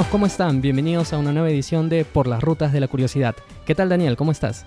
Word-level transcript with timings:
Amigos, 0.00 0.12
¿cómo 0.12 0.24
están? 0.24 0.62
Bienvenidos 0.62 1.12
a 1.12 1.18
una 1.18 1.30
nueva 1.30 1.50
edición 1.50 1.90
de 1.90 2.06
Por 2.06 2.26
las 2.26 2.42
Rutas 2.42 2.72
de 2.72 2.80
la 2.80 2.88
Curiosidad. 2.88 3.36
¿Qué 3.66 3.74
tal 3.74 3.90
Daniel? 3.90 4.16
¿Cómo 4.16 4.32
estás? 4.32 4.64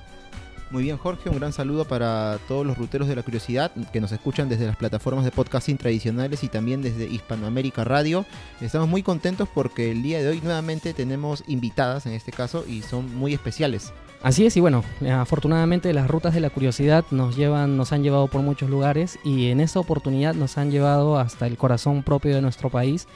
Muy 0.70 0.84
bien 0.84 0.98
Jorge, 0.98 1.28
un 1.28 1.40
gran 1.40 1.52
saludo 1.52 1.86
para 1.86 2.38
todos 2.48 2.68
los 2.68 2.78
ruteros 2.78 3.08
de 3.08 3.16
la 3.16 3.24
curiosidad 3.24 3.72
que 3.91 4.00
nos 4.00 4.12
escuchan 4.12 4.48
desde 4.48 4.68
las 4.68 4.76
plataformas 4.76 5.26
de 5.26 5.32
podcasting 5.32 5.77
tradicionales 5.77 6.44
y 6.44 6.50
también 6.50 6.84
desde 6.84 7.08
Hispanoamérica 7.08 7.84
Radio. 7.84 8.27
Estamos 8.62 8.88
muy 8.88 9.02
contentos 9.02 9.50
porque 9.52 9.90
el 9.90 10.04
día 10.04 10.20
de 10.20 10.27
hoy 10.27 10.40
nuevamente 10.44 10.94
tenemos 10.94 11.44
invitadas 11.48 12.05
en 12.05 12.13
este 12.13 12.32
caso 12.32 12.63
y 12.68 12.84
son 12.84 13.16
muy 13.16 13.34
especiales. 13.34 13.91
Así 14.22 14.46
es, 14.46 14.55
y 14.55 14.60
bueno, 14.60 14.84
afortunadamente 15.12 15.91
las 15.94 16.08
rutas 16.08 16.36
de 16.36 16.41
la 16.41 16.52
curiosidad 16.52 17.05
nos 17.10 17.36
llevan, 17.36 17.76
nos 17.76 17.91
han 17.91 18.04
llevado 18.04 18.27
por 18.27 18.41
muchos 18.44 18.70
lugares 18.70 19.18
y 19.24 19.48
en 19.48 19.62
esa 19.62 19.80
oportunidad 19.80 20.36
nos 20.36 20.60
han 20.60 20.70
llevado 20.70 21.18
hasta 21.18 21.48
el 21.48 21.58
corazón 21.58 22.04
propio 22.04 22.36
de 22.36 22.41
nuestro 22.44 22.70
país 22.70 23.08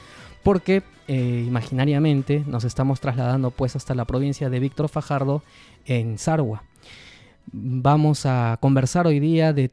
porque 0.48 0.82
eh, 1.08 1.44
imaginariamente 1.46 2.42
nos 2.46 2.64
estamos 2.64 3.00
trasladando 3.00 3.50
pues 3.50 3.76
hasta 3.76 3.94
la 3.94 4.06
provincia 4.06 4.48
de 4.48 4.58
Víctor 4.60 4.88
Fajardo 4.88 5.42
en 5.84 6.16
Sarwa. 6.16 6.64
Vamos 7.52 8.24
a 8.24 8.56
conversar 8.58 9.06
hoy 9.06 9.20
día 9.20 9.52
de, 9.52 9.70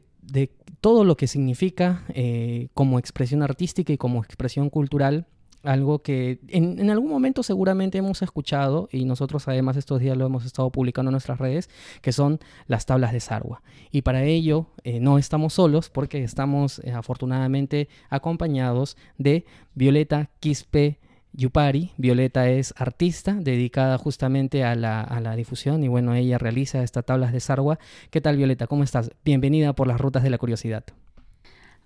todo 0.82 1.04
lo 1.04 1.16
que 1.16 1.28
significa 1.28 2.04
eh, 2.10 2.68
como 2.74 2.98
expresión 2.98 3.42
artística 3.42 3.90
y 3.90 3.96
como 3.96 4.22
expresión 4.22 4.68
cultural 4.68 5.24
algo 5.66 6.00
que 6.00 6.38
en, 6.48 6.90
algún 6.90 7.10
momento 7.10 7.42
seguramente 7.42 7.98
hemos 7.98 8.22
escuchado 8.22 8.88
y 8.92 9.04
nosotros 9.04 9.46
además 9.48 9.76
estos 9.76 10.00
días 10.00 10.16
lo 10.16 10.26
hemos 10.26 10.44
estado 10.44 10.70
publicando 10.70 11.10
en 11.10 11.12
nuestras 11.12 11.38
redes, 11.38 11.68
que 12.00 12.12
son 12.12 12.40
las 12.66 12.86
tablas 12.86 13.12
de 13.12 13.20
Sarwa. 13.20 13.62
Y 13.90 14.02
para 14.02 14.24
ello 14.24 14.68
eh, 14.84 15.00
no 15.00 15.18
estamos 15.18 15.54
solos 15.54 15.90
porque 15.90 16.22
estamos 16.22 16.80
eh, 16.80 16.92
afortunadamente 16.92 17.88
acompañados 18.08 18.96
de 19.18 19.44
Violeta 19.74 20.30
Quispe 20.40 20.98
Yupari. 21.32 21.92
Violeta 21.96 22.48
es 22.48 22.72
artista 22.76 23.34
dedicada 23.34 23.98
justamente 23.98 24.64
a 24.64 24.74
la, 24.74 25.00
a 25.02 25.20
la 25.20 25.36
difusión 25.36 25.84
y 25.84 25.88
bueno, 25.88 26.14
ella 26.14 26.38
realiza 26.38 26.82
estas 26.82 27.04
tablas 27.04 27.32
de 27.32 27.40
Sarwa. 27.40 27.78
¿Qué 28.10 28.20
tal 28.20 28.36
Violeta? 28.36 28.66
¿Cómo 28.66 28.84
estás? 28.84 29.10
Bienvenida 29.24 29.74
por 29.74 29.86
las 29.86 30.00
rutas 30.00 30.22
de 30.22 30.30
la 30.30 30.38
curiosidad. 30.38 30.84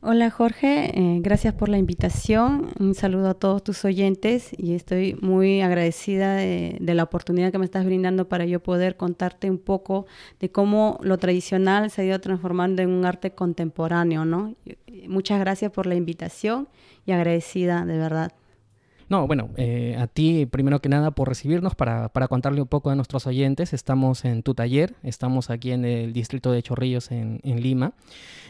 Hola 0.03 0.31
Jorge, 0.31 0.99
eh, 0.99 1.19
gracias 1.21 1.53
por 1.53 1.69
la 1.69 1.77
invitación. 1.77 2.69
Un 2.79 2.95
saludo 2.95 3.29
a 3.29 3.35
todos 3.35 3.63
tus 3.63 3.85
oyentes 3.85 4.49
y 4.57 4.73
estoy 4.73 5.15
muy 5.21 5.61
agradecida 5.61 6.37
de, 6.37 6.79
la 6.81 7.03
oportunidad 7.03 7.53
que 7.53 7.59
me 7.59 7.67
estás 7.67 7.85
brindando 7.85 8.27
para 8.27 8.47
yo 8.47 8.61
poder 8.61 8.97
contarte 8.97 9.51
un 9.51 9.59
poco 9.59 10.07
de 10.41 10.51
cómo 10.51 10.99
lo 11.03 11.19
tradicional 11.19 11.91
se 11.91 12.01
ha 12.01 12.05
ido 12.07 12.19
transformando 12.19 12.81
en 12.81 12.89
un 12.89 13.05
arte 13.05 13.33
contemporáneo, 13.33 14.25
¿no? 14.25 14.55
Muchas 15.07 15.39
gracias 15.39 15.71
por 15.71 15.85
la 15.85 15.97
invitación 15.97 16.69
y 17.05 17.13
agradecida 17.13 17.85
de 17.85 17.99
verdad. 17.99 18.33
No, 19.11 19.27
bueno, 19.27 19.51
eh, 19.57 19.97
a 19.99 20.07
ti 20.07 20.47
primero 20.47 20.81
que 20.81 20.89
nada 20.89 21.11
por 21.11 21.29
recibirnos 21.29 21.75
para, 21.75 22.11
para, 22.11 22.29
contarle 22.29 22.63
un 22.63 22.69
poco 22.69 22.91
a 22.91 22.95
nuestros 22.95 23.27
oyentes. 23.27 23.73
Estamos 23.73 24.25
en 24.25 24.45
tu 24.45 24.55
taller, 24.55 24.95
estamos 25.03 25.51
aquí 25.51 25.73
en 25.73 25.85
el 25.85 26.13
distrito 26.13 26.53
de 26.53 26.63
Chorrillos 26.63 27.11
en, 27.11 27.41
Lima. 27.43 27.93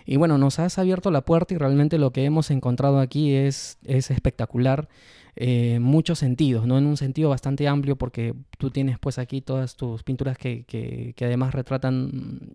Y 0.04 0.16
bueno, 0.16 0.37
nos 0.37 0.59
has 0.59 0.78
abierto 0.78 1.10
la 1.10 1.22
puerta 1.22 1.54
y 1.54 1.56
realmente 1.56 1.97
lo 1.97 2.12
que 2.12 2.26
hemos 2.26 2.50
encontrado 2.50 3.00
aquí 3.00 3.32
es, 3.32 3.78
es 3.87 4.10
espectacular. 4.10 4.91
Eh, 5.34 5.78
muchos 5.81 6.19
sentidos, 6.19 6.66
¿no? 6.66 6.76
En 6.76 6.84
un 6.84 6.99
sentido 6.99 7.31
bastante 7.31 7.66
amplio 7.66 7.97
porque 7.97 8.34
tú 8.59 8.70
tienes 8.70 8.99
pues 8.99 9.19
aquí 9.19 9.41
todas 9.41 9.76
tus 9.76 10.03
pinturas 10.03 10.37
que, 10.37 10.65
que 10.66 11.25
además 11.25 11.54
retratan 11.54 12.53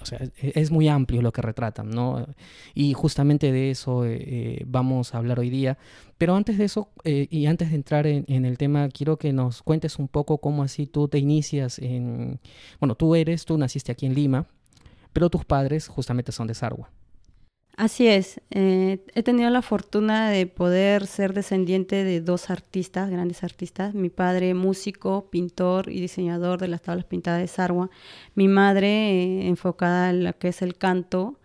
o 0.00 0.06
sea, 0.06 0.20
es 0.36 0.70
muy 0.70 0.88
amplio 0.88 1.22
lo 1.22 1.32
que 1.32 1.42
retratan, 1.42 1.90
¿no? 1.90 2.26
Y 2.74 2.92
justamente 2.92 3.52
de 3.52 3.70
eso 3.70 4.04
eh, 4.04 4.18
eh, 4.20 4.64
vamos 4.66 5.14
a 5.14 5.18
hablar 5.18 5.40
hoy 5.40 5.50
día. 5.50 5.78
Pero 6.18 6.34
antes 6.34 6.58
de 6.58 6.64
eso, 6.64 6.90
eh, 7.04 7.26
y 7.30 7.46
antes 7.46 7.70
de 7.70 7.76
entrar 7.76 8.06
en, 8.06 8.24
en, 8.28 8.44
el 8.44 8.58
tema, 8.58 8.88
quiero 8.88 9.18
que 9.18 9.32
nos 9.32 9.62
cuentes 9.62 9.98
un 9.98 10.08
poco 10.08 10.38
cómo 10.38 10.62
así 10.62 10.86
tú 10.86 11.08
te 11.08 11.18
inicias 11.18 11.78
en... 11.78 12.40
Bueno, 12.80 12.94
tú 12.94 13.14
eres, 13.14 13.44
tú 13.44 13.58
naciste 13.58 13.92
aquí 13.92 14.06
en 14.06 14.14
Lima, 14.14 14.46
pero 15.12 15.30
tus 15.30 15.44
padres 15.44 15.88
justamente 15.88 16.32
son 16.32 16.46
de 16.46 16.54
Sarwa. 16.54 16.90
Así 17.76 18.06
es, 18.08 18.40
eh, 18.50 19.04
he 19.14 19.22
tenido 19.22 19.50
la 19.50 19.60
fortuna 19.60 20.30
de 20.30 20.46
poder 20.46 21.06
ser 21.06 21.34
descendiente 21.34 22.04
de 22.04 22.22
dos 22.22 22.48
artistas, 22.48 23.10
grandes 23.10 23.44
artistas, 23.44 23.92
mi 23.92 24.08
padre 24.08 24.54
músico, 24.54 25.28
pintor 25.30 25.90
y 25.90 26.00
diseñador 26.00 26.58
de 26.58 26.68
las 26.68 26.80
tablas 26.80 27.04
pintadas 27.04 27.42
de 27.42 27.48
Sarwa, 27.48 27.90
mi 28.34 28.48
madre 28.48 28.88
eh, 28.88 29.48
enfocada 29.48 30.08
en 30.08 30.24
lo 30.24 30.38
que 30.38 30.48
es 30.48 30.62
el 30.62 30.78
canto 30.78 31.38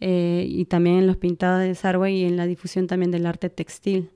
eh, 0.00 0.44
y 0.46 0.66
también 0.66 0.96
en 0.96 1.06
los 1.06 1.16
pintados 1.16 1.62
de 1.62 1.74
Sarwa 1.74 2.10
y 2.10 2.24
en 2.24 2.36
la 2.36 2.44
difusión 2.44 2.86
también 2.86 3.10
del 3.10 3.24
arte 3.24 3.48
textil. 3.48 4.10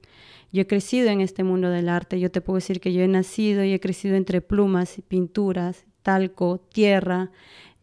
Yo 0.53 0.61
he 0.61 0.67
crecido 0.67 1.09
en 1.09 1.23
este 1.23 1.43
mundo 1.43 1.71
del 1.71 1.89
arte, 1.89 2.21
yo 2.21 2.31
te 2.31 2.43
puedo 2.43 2.57
decir 2.57 2.81
que 2.81 2.93
yo 2.93 3.01
he 3.01 3.09
nacido 3.09 3.65
y 3.65 3.73
he 3.73 3.81
crecido 3.81 4.17
entre 4.17 4.43
plumas, 4.43 5.01
pinturas, 5.09 5.87
talco, 6.03 6.59
tierra, 6.59 7.31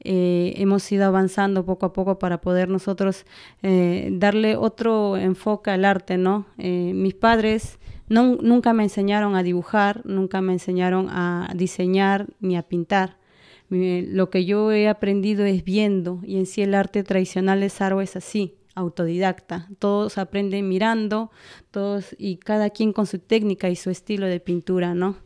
eh, 0.01 0.53
hemos 0.57 0.89
ido 0.91 1.05
avanzando 1.05 1.65
poco 1.65 1.87
a 1.87 1.93
poco 1.93 2.19
para 2.19 2.39
poder 2.39 2.69
nosotros 2.69 3.25
eh, 3.63 4.09
darle 4.13 4.55
otro 4.55 5.17
enfoque 5.17 5.71
al 5.71 5.83
arte, 5.83 6.17
¿no? 6.17 6.45
Eh, 6.57 6.91
mis 6.93 7.13
padres 7.13 7.79
nunca 8.07 8.73
me 8.73 8.83
enseñaron 8.83 9.35
a 9.35 9.43
dibujar, 9.43 10.01
nunca 10.05 10.41
me 10.41 10.53
enseñaron 10.53 11.09
a 11.09 11.51
diseñar 11.55 12.27
ni 12.39 12.57
a 12.57 12.63
pintar. 12.63 13.17
lo 13.69 14.29
que 14.31 14.45
yo 14.45 14.71
he 14.71 14.87
aprendido 14.87 15.45
es 15.45 15.63
viendo 15.63 16.21
y 16.23 16.37
en 16.37 16.47
sí 16.47 16.63
el 16.63 16.73
arte 16.73 17.03
tradicional 17.03 17.59
de 17.59 17.69
Saro 17.69 18.01
es 18.01 18.15
así, 18.15 18.55
autodidacta. 18.73 19.67
Todos 19.77 20.17
aprenden 20.17 20.67
mirando, 20.67 21.29
todos 21.69 22.15
y 22.17 22.37
cada 22.37 22.71
quien 22.71 22.93
con 22.93 23.05
su 23.05 23.19
técnica 23.19 23.69
y 23.69 23.75
su 23.75 23.91
estilo 23.91 24.25
de 24.25 24.39
pintura, 24.39 24.95
¿no? 24.95 25.17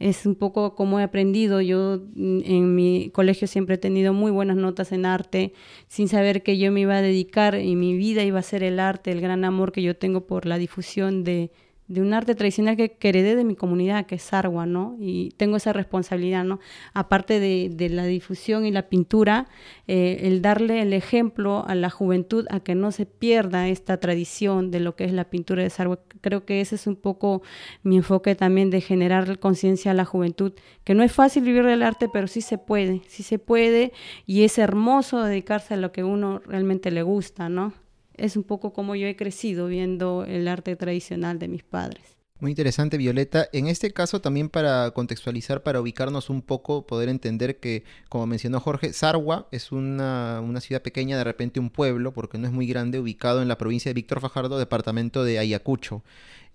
Es 0.00 0.26
un 0.26 0.34
poco 0.34 0.74
como 0.74 0.98
he 0.98 1.04
aprendido. 1.04 1.60
Yo 1.60 2.00
mm, 2.14 2.40
en 2.44 2.74
mi 2.74 3.10
colegio 3.10 3.46
siempre 3.46 3.76
he 3.76 3.78
tenido 3.78 4.12
muy 4.12 4.32
buenas 4.32 4.56
notas 4.56 4.90
en 4.90 5.06
arte, 5.06 5.52
sin 5.86 6.08
saber 6.08 6.42
que 6.42 6.58
yo 6.58 6.72
me 6.72 6.80
iba 6.80 6.96
a 6.96 7.02
dedicar 7.02 7.54
y 7.60 7.76
mi 7.76 7.96
vida 7.96 8.24
iba 8.24 8.40
a 8.40 8.42
ser 8.42 8.64
el 8.64 8.80
arte, 8.80 9.12
el 9.12 9.20
gran 9.20 9.44
amor 9.44 9.70
que 9.70 9.82
yo 9.82 9.96
tengo 9.96 10.26
por 10.26 10.46
la 10.46 10.58
difusión 10.58 11.22
de, 11.22 11.52
de 11.90 12.00
un 12.00 12.14
arte 12.14 12.36
tradicional 12.36 12.76
que, 12.76 12.96
heredé 13.02 13.34
de 13.34 13.42
mi 13.42 13.56
comunidad, 13.56 14.06
que 14.06 14.14
es 14.14 14.22
Sarwa, 14.22 14.64
¿no? 14.64 14.96
Y 15.00 15.30
tengo 15.36 15.56
esa 15.56 15.72
responsabilidad, 15.72 16.44
¿no? 16.44 16.60
Aparte 16.94 17.40
de, 17.40 17.68
de 17.68 17.88
la 17.88 18.04
difusión 18.04 18.64
y 18.64 18.70
la 18.70 18.88
pintura, 18.88 19.48
eh, 19.88 20.20
el 20.22 20.40
darle 20.40 20.82
el 20.82 20.92
ejemplo 20.92 21.64
a 21.66 21.74
la 21.74 21.90
juventud 21.90 22.46
a 22.50 22.60
que 22.60 22.76
no 22.76 22.92
se 22.92 23.06
pierda 23.06 23.66
esta 23.66 23.96
tradición 23.96 24.70
de 24.70 24.78
lo 24.78 24.94
que 24.94 25.04
es 25.04 25.12
la 25.12 25.24
pintura 25.24 25.64
de 25.64 25.70
Sarwa. 25.70 25.98
Creo 26.20 26.44
que 26.44 26.60
ese 26.60 26.76
es 26.76 26.86
un 26.86 26.94
poco 26.94 27.42
mi 27.82 27.96
enfoque 27.96 28.36
también 28.36 28.70
de 28.70 28.80
generar 28.80 29.40
conciencia 29.40 29.90
a 29.90 29.94
la 29.94 30.04
juventud, 30.04 30.52
que 30.84 30.94
no 30.94 31.02
es 31.02 31.10
fácil 31.10 31.42
vivir 31.42 31.64
del 31.64 31.82
arte, 31.82 32.08
pero 32.08 32.28
sí 32.28 32.40
se 32.40 32.56
puede, 32.56 33.02
sí 33.08 33.24
se 33.24 33.40
puede, 33.40 33.92
y 34.26 34.44
es 34.44 34.58
hermoso 34.58 35.24
dedicarse 35.24 35.74
a 35.74 35.76
lo 35.76 35.90
que 35.90 36.04
uno 36.04 36.38
realmente 36.46 36.92
le 36.92 37.02
gusta, 37.02 37.48
¿no? 37.48 37.72
Es 38.20 38.36
un 38.36 38.44
poco 38.44 38.72
como 38.72 38.94
yo 38.94 39.06
he 39.06 39.16
crecido 39.16 39.66
viendo 39.66 40.24
el 40.24 40.46
arte 40.48 40.76
tradicional 40.76 41.38
de 41.38 41.48
mis 41.48 41.62
padres. 41.62 42.02
Muy 42.40 42.52
interesante, 42.52 42.96
Violeta. 42.96 43.48
En 43.52 43.66
este 43.66 43.92
caso, 43.92 44.22
también 44.22 44.48
para 44.48 44.90
contextualizar, 44.92 45.62
para 45.62 45.78
ubicarnos 45.78 46.30
un 46.30 46.40
poco, 46.40 46.86
poder 46.86 47.10
entender 47.10 47.60
que, 47.60 47.84
como 48.08 48.26
mencionó 48.26 48.60
Jorge, 48.60 48.94
Sarwa 48.94 49.46
es 49.52 49.72
una, 49.72 50.40
una, 50.40 50.62
ciudad 50.62 50.80
pequeña, 50.80 51.18
de 51.18 51.24
repente 51.24 51.60
un 51.60 51.68
pueblo, 51.68 52.14
porque 52.14 52.38
no 52.38 52.46
es 52.46 52.52
muy 52.52 52.66
grande, 52.66 52.98
ubicado 52.98 53.42
en 53.42 53.48
la 53.48 53.58
provincia 53.58 53.90
de 53.90 53.94
Víctor 53.94 54.22
Fajardo, 54.22 54.58
departamento 54.58 55.22
de 55.22 55.38
Ayacucho. 55.38 56.02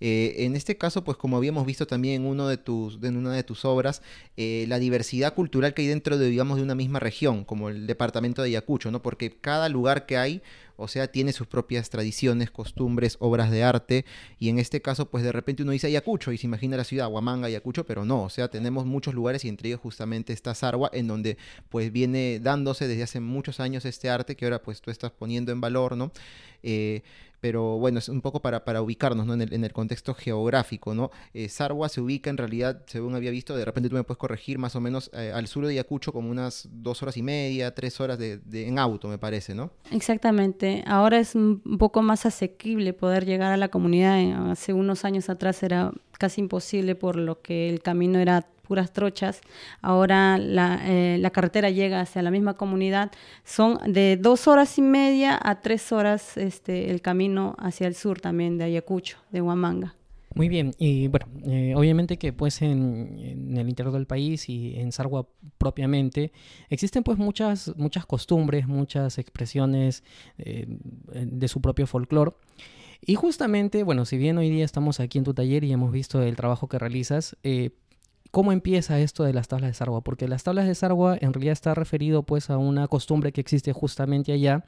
Eh, 0.00 0.34
en 0.38 0.56
este 0.56 0.76
caso, 0.76 1.04
pues 1.04 1.16
como 1.16 1.36
habíamos 1.36 1.66
visto 1.66 1.86
también 1.86 2.22
en, 2.22 2.28
uno 2.28 2.48
de 2.48 2.58
tus, 2.58 3.02
en 3.02 3.16
una 3.16 3.32
de 3.32 3.42
tus 3.42 3.64
obras, 3.64 4.02
eh, 4.36 4.66
la 4.68 4.78
diversidad 4.78 5.34
cultural 5.34 5.74
que 5.74 5.82
hay 5.82 5.88
dentro 5.88 6.18
de, 6.18 6.28
digamos, 6.28 6.58
de 6.58 6.62
una 6.62 6.74
misma 6.74 7.00
región, 7.00 7.44
como 7.44 7.68
el 7.68 7.86
departamento 7.86 8.42
de 8.42 8.48
Ayacucho, 8.48 8.90
¿no? 8.90 9.02
Porque 9.02 9.30
cada 9.30 9.68
lugar 9.68 10.06
que 10.06 10.18
hay, 10.18 10.42
o 10.76 10.88
sea, 10.88 11.10
tiene 11.10 11.32
sus 11.32 11.46
propias 11.46 11.88
tradiciones, 11.88 12.50
costumbres, 12.50 13.16
obras 13.20 13.50
de 13.50 13.64
arte, 13.64 14.04
y 14.38 14.50
en 14.50 14.58
este 14.58 14.82
caso, 14.82 15.10
pues 15.10 15.24
de 15.24 15.32
repente 15.32 15.62
uno 15.62 15.72
dice 15.72 15.86
Ayacucho 15.86 16.32
y 16.32 16.38
se 16.38 16.46
imagina 16.46 16.76
la 16.76 16.84
ciudad, 16.84 17.08
Huamanga, 17.08 17.46
Ayacucho, 17.46 17.86
pero 17.86 18.04
no, 18.04 18.24
o 18.24 18.28
sea, 18.28 18.48
tenemos 18.48 18.84
muchos 18.84 19.14
lugares 19.14 19.44
y 19.44 19.48
entre 19.48 19.68
ellos 19.68 19.80
justamente 19.80 20.34
está 20.34 20.54
Sarwa, 20.54 20.90
en 20.92 21.06
donde 21.06 21.38
pues 21.70 21.90
viene 21.90 22.40
dándose 22.40 22.86
desde 22.86 23.04
hace 23.04 23.20
muchos 23.20 23.60
años 23.60 23.86
este 23.86 24.10
arte 24.10 24.36
que 24.36 24.44
ahora 24.44 24.62
pues 24.62 24.82
tú 24.82 24.90
estás 24.90 25.10
poniendo 25.10 25.52
en 25.52 25.60
valor, 25.62 25.96
¿no? 25.96 26.12
Eh, 26.62 27.02
pero 27.40 27.78
bueno, 27.78 27.98
es 27.98 28.08
un 28.08 28.20
poco 28.20 28.40
para, 28.40 28.64
para 28.64 28.82
ubicarnos 28.82 29.26
¿no? 29.26 29.34
en, 29.34 29.42
el, 29.42 29.52
en, 29.52 29.64
el, 29.64 29.72
contexto 29.72 30.14
geográfico, 30.14 30.94
¿no? 30.94 31.10
Eh, 31.34 31.48
Sarwa 31.48 31.88
se 31.88 32.00
ubica 32.00 32.30
en 32.30 32.36
realidad, 32.36 32.82
según 32.86 33.14
había 33.14 33.30
visto, 33.30 33.56
de 33.56 33.64
repente 33.64 33.88
tú 33.88 33.96
me 33.96 34.04
puedes 34.04 34.18
corregir, 34.18 34.58
más 34.58 34.76
o 34.76 34.80
menos 34.80 35.10
eh, 35.12 35.32
al 35.34 35.46
sur 35.46 35.66
de 35.66 35.72
Ayacucho, 35.72 36.12
como 36.12 36.30
unas 36.30 36.68
dos 36.70 37.02
horas 37.02 37.16
y 37.16 37.22
media, 37.22 37.74
tres 37.74 38.00
horas 38.00 38.18
de, 38.18 38.38
de, 38.38 38.68
en 38.68 38.78
auto, 38.78 39.08
me 39.08 39.18
parece, 39.18 39.54
¿no? 39.54 39.70
Exactamente. 39.90 40.82
Ahora 40.86 41.18
es 41.18 41.34
un 41.34 41.60
poco 41.78 42.02
más 42.02 42.26
asequible 42.26 42.92
poder 42.92 43.26
llegar 43.26 43.52
a 43.52 43.56
la 43.56 43.68
comunidad. 43.68 44.50
Hace 44.50 44.72
unos 44.72 45.04
años 45.04 45.28
atrás 45.28 45.62
era 45.62 45.92
casi 46.18 46.40
imposible 46.40 46.94
por 46.94 47.16
lo 47.16 47.42
que 47.42 47.68
el 47.68 47.82
camino 47.82 48.18
era 48.18 48.46
puras 48.66 48.92
trochas. 48.92 49.40
Ahora 49.80 50.38
la, 50.38 50.80
eh, 50.84 51.18
la, 51.18 51.30
carretera 51.30 51.70
llega 51.70 52.00
hacia 52.00 52.22
la 52.22 52.30
misma 52.30 52.54
comunidad. 52.54 53.10
Son 53.44 53.78
de 53.86 54.16
dos 54.16 54.48
horas 54.48 54.76
y 54.78 54.82
media 54.82 55.38
a 55.42 55.60
tres 55.60 55.92
horas 55.92 56.36
este, 56.36 56.90
el 56.90 57.00
camino 57.00 57.54
hacia 57.58 57.86
el 57.86 57.94
sur 57.94 58.20
también 58.20 58.58
de 58.58 58.64
Ayacucho, 58.64 59.18
de 59.30 59.40
Huamanga. 59.40 59.94
Muy 60.36 60.50
bien, 60.50 60.74
y 60.76 61.08
bueno, 61.08 61.26
eh, 61.46 61.72
obviamente 61.74 62.18
que 62.18 62.30
pues 62.30 62.60
en, 62.60 63.56
el 63.56 63.68
interior 63.70 63.94
del 63.94 64.06
país 64.06 64.50
y 64.50 64.78
en 64.78 64.92
Sarwa 64.92 65.26
propiamente 65.56 66.30
existen 66.68 67.02
pues 67.02 67.16
muchas, 67.16 67.72
muchas 67.78 68.04
costumbres, 68.04 68.66
muchas 68.68 69.16
expresiones 69.16 70.04
eh, 70.36 70.66
de 70.68 71.48
su 71.48 71.62
propio 71.62 71.86
folclore. 71.86 72.32
Y 73.00 73.14
justamente, 73.14 73.82
bueno, 73.82 74.04
si 74.04 74.18
bien 74.18 74.36
hoy 74.36 74.50
día 74.50 74.66
estamos 74.66 75.00
aquí 75.00 75.16
en 75.16 75.24
tu 75.24 75.32
taller 75.32 75.64
y 75.64 75.72
hemos 75.72 75.90
visto 75.90 76.22
el 76.22 76.36
trabajo 76.36 76.68
que 76.68 76.78
realizas, 76.78 77.36
eh, 77.42 77.70
¿Cómo 78.36 78.52
empieza 78.52 79.00
esto 79.00 79.24
de 79.24 79.32
las 79.32 79.48
tablas 79.48 79.70
de 79.70 79.72
Sarwa? 79.72 80.02
Porque 80.02 80.28
las 80.28 80.44
tablas 80.44 80.66
de 80.66 80.74
Sarwa 80.74 81.16
en 81.18 81.32
realidad 81.32 81.52
está 81.52 81.72
referido 81.72 82.22
pues 82.22 82.50
a 82.50 82.58
una 82.58 82.86
costumbre 82.86 83.32
que 83.32 83.40
existe 83.40 83.72
justamente 83.72 84.30
allá 84.30 84.62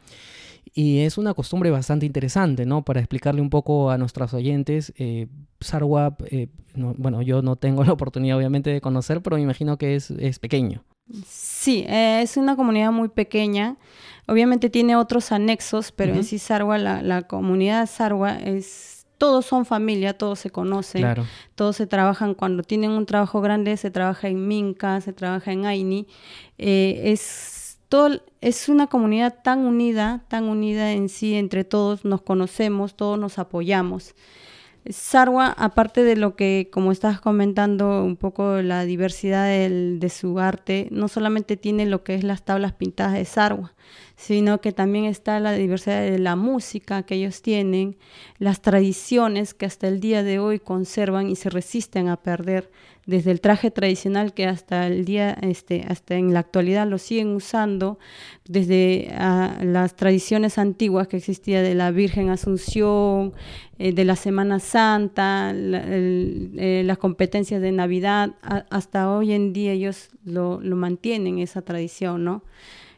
y 0.73 1.01
es 1.01 1.19
una 1.19 1.35
costumbre 1.35 1.71
bastante 1.71 2.07
interesante, 2.07 2.65
¿no? 2.65 2.83
Para 2.83 3.01
explicarle 3.01 3.43
un 3.43 3.51
poco 3.51 3.91
a 3.91 3.99
nuestros 3.99 4.33
oyentes, 4.33 4.95
eh, 4.97 5.27
Sarwa, 5.61 6.17
eh, 6.31 6.49
bueno, 6.77 7.21
yo 7.21 7.43
no 7.43 7.57
tengo 7.57 7.85
la 7.85 7.93
oportunidad 7.93 8.39
obviamente 8.39 8.71
de 8.71 8.81
conocer, 8.81 9.21
pero 9.21 9.37
me 9.37 9.43
imagino 9.43 9.77
que 9.77 9.97
es, 9.97 10.39
pequeño. 10.39 10.83
Sí, 11.27 11.85
eh, 11.87 12.23
es 12.23 12.39
una 12.39 12.57
comunidad 12.57 12.91
muy 12.91 13.11
pequeña. 13.11 13.77
Obviamente 14.27 14.71
tiene 14.71 14.97
otros 14.97 15.31
anexos, 15.31 15.93
pero 15.93 16.15
en 16.15 16.25
sí 16.25 16.39
Sarwa, 16.39 16.79
la, 16.79 17.03
la 17.03 17.25
comunidad 17.25 17.87
Sarwa 17.87 18.35
es 18.39 18.98
todos 19.19 19.45
son 19.45 19.67
familia, 19.67 20.17
todos 20.17 20.39
se 20.39 20.51
conocen, 20.51 21.05
todos 21.55 21.77
se 21.77 21.87
trabajan, 21.87 22.35
cuando 22.35 22.63
tienen 22.63 22.93
un 22.93 23.05
trabajo 23.05 23.41
grande 23.41 23.77
se 23.77 23.91
trabaja 23.91 24.29
en 24.29 24.47
Minca, 24.47 25.01
se 25.01 25.13
trabaja 25.13 25.53
en 25.53 25.67
Aini. 25.67 26.07
Eh, 26.57 27.03
es, 27.07 27.79
todo, 27.89 28.23
es 28.41 28.69
una 28.69 28.87
comunidad 28.87 29.43
tan 29.43 29.67
unida, 29.67 30.25
tan 30.29 30.45
unida 30.45 30.93
en 30.93 31.09
sí, 31.09 31.35
entre 31.35 31.65
todos 31.65 32.05
nos 32.05 32.23
conocemos, 32.23 32.95
todos 32.95 33.19
nos 33.19 33.39
apoyamos. 33.39 34.15
Sarwa, 34.91 35.49
aparte 35.49 36.03
de 36.03 36.17
lo 36.17 36.35
que, 36.35 36.71
como 36.73 36.93
estás 36.93 37.21
comentando, 37.21 38.05
un 38.05 38.17
poco 38.17 38.63
la 38.63 38.85
diversidad 38.85 39.47
de 39.47 40.09
su 40.09 40.39
arte, 40.39 40.89
no 40.91 41.09
solamente 41.09 41.57
tiene 41.57 41.85
lo 41.85 42.05
que 42.05 42.15
es 42.15 42.25
las 42.25 42.45
tablas 42.45 42.73
pintadas 42.73 43.15
de 43.15 43.25
Sarwa, 43.25 43.75
sino 44.17 44.61
que 44.61 44.73
también 44.73 45.05
está 45.05 45.41
la 45.41 45.53
diversidad 45.53 46.01
de 46.03 46.19
la 46.19 46.37
música 46.37 47.03
que 47.03 47.17
ellos 47.17 47.43
tienen, 47.43 47.99
las 48.39 48.63
tradiciones 48.63 49.53
que 49.53 49.67
hasta 49.67 49.89
el 49.89 50.01
día 50.01 50.23
de 50.23 50.39
hoy 50.39 50.59
conservan 50.59 51.29
y 51.29 51.37
se 51.37 51.51
resisten 51.51 52.09
a 52.09 52.17
perder, 52.17 52.71
desde 53.09 53.31
el 53.31 53.41
traje 53.41 53.71
tradicional 53.71 54.35
que 54.35 54.45
hasta 54.45 54.87
el 54.87 55.07
día, 55.07 55.33
este, 55.41 55.83
hasta 55.89 56.17
en 56.17 56.35
la 56.35 56.41
actualidad 56.41 56.87
lo 56.87 56.99
siguen 56.99 57.29
usando, 57.29 57.99
desde 58.47 59.09
ah, 59.17 59.57
las 59.63 59.97
tradiciones 59.97 60.59
antiguas 60.59 61.09
que 61.09 61.17
existía 61.17 61.63
de 61.63 61.75
la 61.75 61.91
Virgen 61.91 62.29
Asunción, 62.29 63.33
eh, 63.79 63.95
de 63.95 64.05
la 64.05 64.15
Semana 64.15 64.61
Santa, 64.61 65.55
eh, 65.55 66.83
las 66.85 66.99
competencias 66.99 67.63
de 67.63 67.73
Navidad, 67.73 68.33
hasta 68.43 69.11
hoy 69.11 69.33
en 69.33 69.55
día 69.55 69.73
ellos 69.73 70.11
lo, 70.27 70.61
lo 70.61 70.77
mantienen 70.77 71.39
esa 71.39 71.63
tradición, 71.63 72.25
¿no? 72.25 72.45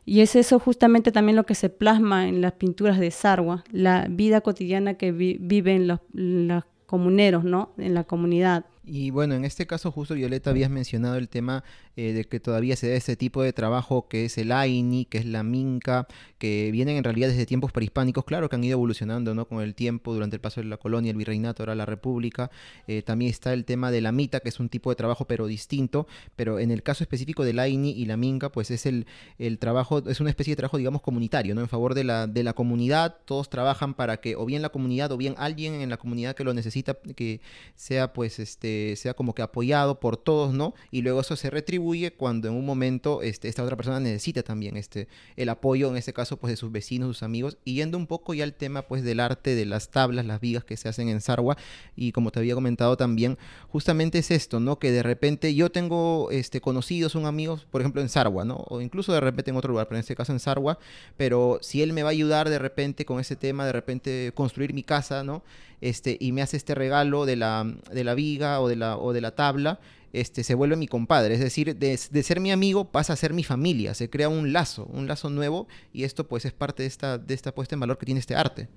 Y 0.05 0.23
es 0.23 0.35
eso 0.35 0.59
justamente 0.59 1.13
también 1.13 1.37
lo 1.37 1.47
que 1.47 1.55
se 1.55 1.69
plasma 1.69 2.27
en 2.27 2.41
las 2.41 2.55
pinturas 2.55 2.99
de 2.99 3.13
Sarwa, 3.13 3.63
la 3.71 4.09
vida 4.11 4.41
cotidiana 4.41 4.95
que 4.95 5.13
viven 5.13 5.87
los, 5.87 6.01
los 6.13 6.65
comuneros, 6.87 7.45
¿no? 7.45 7.71
En 7.79 7.95
la 7.95 8.03
comunidad. 8.03 8.65
Y 8.83 9.11
bueno, 9.11 9.35
en 9.35 9.45
este 9.45 9.67
caso 9.67 9.93
justo 9.93 10.15
Violeta 10.15 10.51
habías 10.51 10.71
mencionado 10.71 11.17
el 11.17 11.29
tema 11.29 11.65
eh, 11.97 12.13
de 12.13 12.25
que 12.25 12.41
todavía 12.41 12.77
se 12.77 12.89
da 12.89 12.97
ese 12.97 13.15
tipo 13.15 13.43
de 13.43 13.53
trabajo 13.53 14.09
que 14.09 14.25
es 14.25 14.39
el 14.39 14.53
AINI, 14.53 15.05
que 15.05 15.19
es 15.19 15.27
la 15.27 15.43
Minca, 15.43 16.09
que 16.39 16.71
vienen 16.73 16.97
en 16.97 17.05
realidad 17.05 17.29
desde 17.29 17.45
tiempos 17.45 17.73
prehispánicos, 17.73 18.25
claro 18.25 18.49
que 18.49 18.57
han 18.57 18.65
ido 18.65 18.73
evolucionando 18.73 19.35
¿no? 19.35 19.47
con 19.47 19.61
el 19.61 19.75
tiempo, 19.75 20.15
durante 20.15 20.37
el 20.37 20.41
paso 20.41 20.63
de 20.63 20.67
la 20.67 20.79
colonia, 20.79 21.11
el 21.11 21.19
virreinato, 21.19 21.63
ahora 21.63 21.75
la 21.75 21.85
república. 21.85 22.51
Eh, 22.87 23.03
también 23.03 23.31
está 23.31 23.53
el 23.53 23.67
tema 23.67 23.91
de 23.91 24.01
la 24.01 24.13
Mita, 24.13 24.41
que 24.41 24.49
es 24.49 24.59
un 24.59 24.71
tipo 24.71 24.89
de 24.89 24.97
trabajo 24.97 25.27
pero 25.27 25.47
distinto, 25.47 26.07
pero 26.35 26.59
en 26.59 26.71
el 26.71 26.83
caso 26.83 27.05
específico 27.05 27.45
del 27.45 27.59
AINI 27.59 27.91
y 27.91 28.07
la 28.07 28.17
Minca, 28.17 28.51
pues 28.51 28.71
es 28.71 28.87
el, 28.87 29.07
el 29.39 29.59
trabajo, 29.59 29.99
es 30.09 30.21
una 30.21 30.31
especie 30.31 30.53
de 30.53 30.57
trabajo, 30.57 30.79
digamos, 30.79 31.03
comunitario, 31.03 31.55
¿no? 31.55 31.61
En 31.61 31.69
favor 31.69 31.93
de 31.93 32.05
la, 32.05 32.27
de 32.27 32.43
la 32.43 32.55
comunidad, 32.55 33.19
todos 33.27 33.51
trabajan 33.51 33.93
para 33.93 34.23
que 34.23 34.37
o 34.37 34.47
bien 34.47 34.63
la 34.63 34.71
comunidad 34.71 35.13
o 35.13 35.19
bien 35.19 35.35
alguien 35.37 35.75
en 35.75 35.91
la 35.91 35.99
comunidad 35.99 36.35
que 36.35 36.45
lo 36.45 36.55
necesita, 36.55 36.97
que 37.15 37.43
sea 37.75 38.15
pues 38.15 38.39
este 38.39 38.70
sea 38.97 39.15
como 39.15 39.35
que 39.35 39.43
apoyado 39.43 40.01
por 40.01 40.17
todos, 40.17 40.53
¿no? 40.53 40.75
Y 40.91 41.03
luego 41.03 41.21
eso 41.21 41.37
se 41.37 41.51
retribuye 41.51 42.13
cuando 42.13 42.49
en 42.49 42.55
un 42.55 42.67
momento 42.67 43.23
este, 43.23 43.49
esta 43.49 43.63
otra 43.63 43.77
persona 43.77 44.01
necesita 44.01 44.43
también 44.43 44.77
este, 44.77 45.09
el 45.37 45.49
apoyo, 45.49 45.91
en 45.91 45.97
este 45.97 46.13
caso, 46.13 46.37
pues 46.37 46.53
de 46.53 46.57
sus 46.57 46.73
vecinos, 46.73 47.09
sus 47.09 47.23
amigos, 47.23 47.59
y 47.65 47.75
yendo 47.75 47.99
un 47.99 48.07
poco 48.07 48.35
ya 48.35 48.45
al 48.45 48.55
tema, 48.55 48.83
pues, 48.83 49.03
del 49.03 49.21
arte 49.21 49.55
de 49.55 49.67
las 49.67 49.91
tablas, 49.91 50.27
las 50.27 50.41
vigas 50.41 50.65
que 50.65 50.77
se 50.77 50.89
hacen 50.89 51.09
en 51.09 51.21
Sarwa, 51.21 51.57
y 51.97 52.13
como 52.13 52.31
te 52.31 52.41
había 52.41 52.55
comentado 52.55 52.97
también, 52.97 53.39
justamente 53.69 54.19
es 54.19 54.31
esto, 54.31 54.61
¿no? 54.61 54.79
Que 54.79 54.93
de 54.93 55.03
repente 55.03 55.55
yo 55.55 55.71
tengo 55.71 56.31
este, 56.31 56.61
conocidos, 56.61 57.15
un 57.15 57.27
amigo, 57.27 57.59
por 57.71 57.81
ejemplo, 57.81 58.01
en 58.03 58.09
Sarwa, 58.09 58.45
¿no? 58.45 58.65
O 58.69 58.81
incluso 58.81 59.13
de 59.13 59.21
repente 59.21 59.51
en 59.51 59.57
otro 59.57 59.71
lugar, 59.71 59.89
pero 59.89 59.97
en 59.97 60.01
este 60.01 60.17
caso 60.17 60.33
en 60.33 60.41
Sarwa, 60.41 60.79
pero 61.17 61.59
si 61.63 61.83
él 61.83 61.93
me 61.93 62.03
va 62.03 62.11
a 62.11 62.13
ayudar 62.13 62.49
de 62.49 62.59
repente 62.59 63.05
con 63.05 63.21
ese 63.21 63.37
tema, 63.37 63.67
de 63.67 63.73
repente 63.73 64.33
construir 64.35 64.75
mi 64.75 64.83
casa, 64.83 65.25
¿no? 65.25 65.43
Este, 65.81 66.17
y 66.21 66.33
me 66.33 66.43
hace 66.43 66.57
este 66.57 66.75
regalo 66.75 67.25
de 67.27 67.37
la, 67.37 67.73
de 67.93 68.05
la 68.05 68.15
viga 68.15 68.61
o 68.61 68.69
de 68.69 68.77
la, 68.77 68.97
o 68.99 69.13
de 69.13 69.21
la 69.21 69.35
tabla, 69.35 69.81
este, 70.13 70.45
se 70.45 70.55
vuelve 70.55 70.77
mi 70.77 70.87
compadre. 70.87 71.35
Es 71.35 71.41
decir, 71.41 71.77
de, 71.77 71.97
ser 71.97 72.41
mi 72.41 72.51
amigo 72.51 72.91
pasa 72.91 73.13
a 73.13 73.17
ser 73.17 73.33
mi 73.33 73.45
familia. 73.45 73.95
Se 73.95 74.11
crea 74.11 74.29
un 74.29 74.53
lazo, 74.53 74.87
un 74.93 75.07
lazo 75.07 75.31
nuevo, 75.31 75.69
y 75.93 76.05
esto 76.05 76.27
pues 76.27 76.45
es 76.45 76.53
parte 76.53 76.83
de 76.83 76.89
esta, 76.89 77.19
de 77.19 77.35
esta 77.35 77.55
puesta 77.55 77.75
en 77.75 77.81
valor 77.81 77.99
que 77.99 78.07
tiene 78.07 78.21
este 78.21 78.35
arte. 78.35 78.69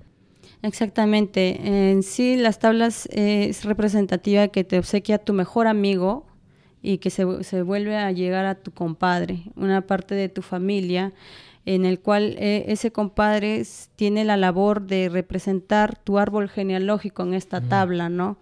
Exactamente. 0.62 1.90
En 1.90 2.04
sí, 2.04 2.38
las 2.38 2.60
tablas 2.60 3.08
es 3.12 3.66
representativa 3.66 4.48
que 4.48 4.64
te 4.64 4.78
obsequia 4.78 5.18
tu 5.18 5.34
mejor 5.34 5.68
amigo 5.68 6.26
y 6.82 7.00
que 7.00 7.10
se, 7.10 7.44
se 7.44 7.62
vuelve 7.64 7.98
a 7.98 8.12
llegar 8.12 8.46
a 8.46 8.56
tu 8.56 8.72
compadre, 8.72 9.44
una 9.56 9.82
parte 9.82 10.16
de 10.16 10.30
tu 10.30 10.42
familia 10.42 11.14
en 11.66 11.86
el 11.86 12.00
cual 12.00 12.36
eh, 12.40 12.66
ese 12.68 12.92
compadre 12.92 13.64
tiene 13.96 14.26
la 14.26 14.38
labor 14.38 14.82
de 14.82 15.10
representar 15.10 15.98
tu 15.98 16.18
árbol 16.20 16.50
genealógico 16.50 17.24
en 17.24 17.34
esta 17.34 17.62
tabla, 17.62 18.10
¿no? 18.10 18.38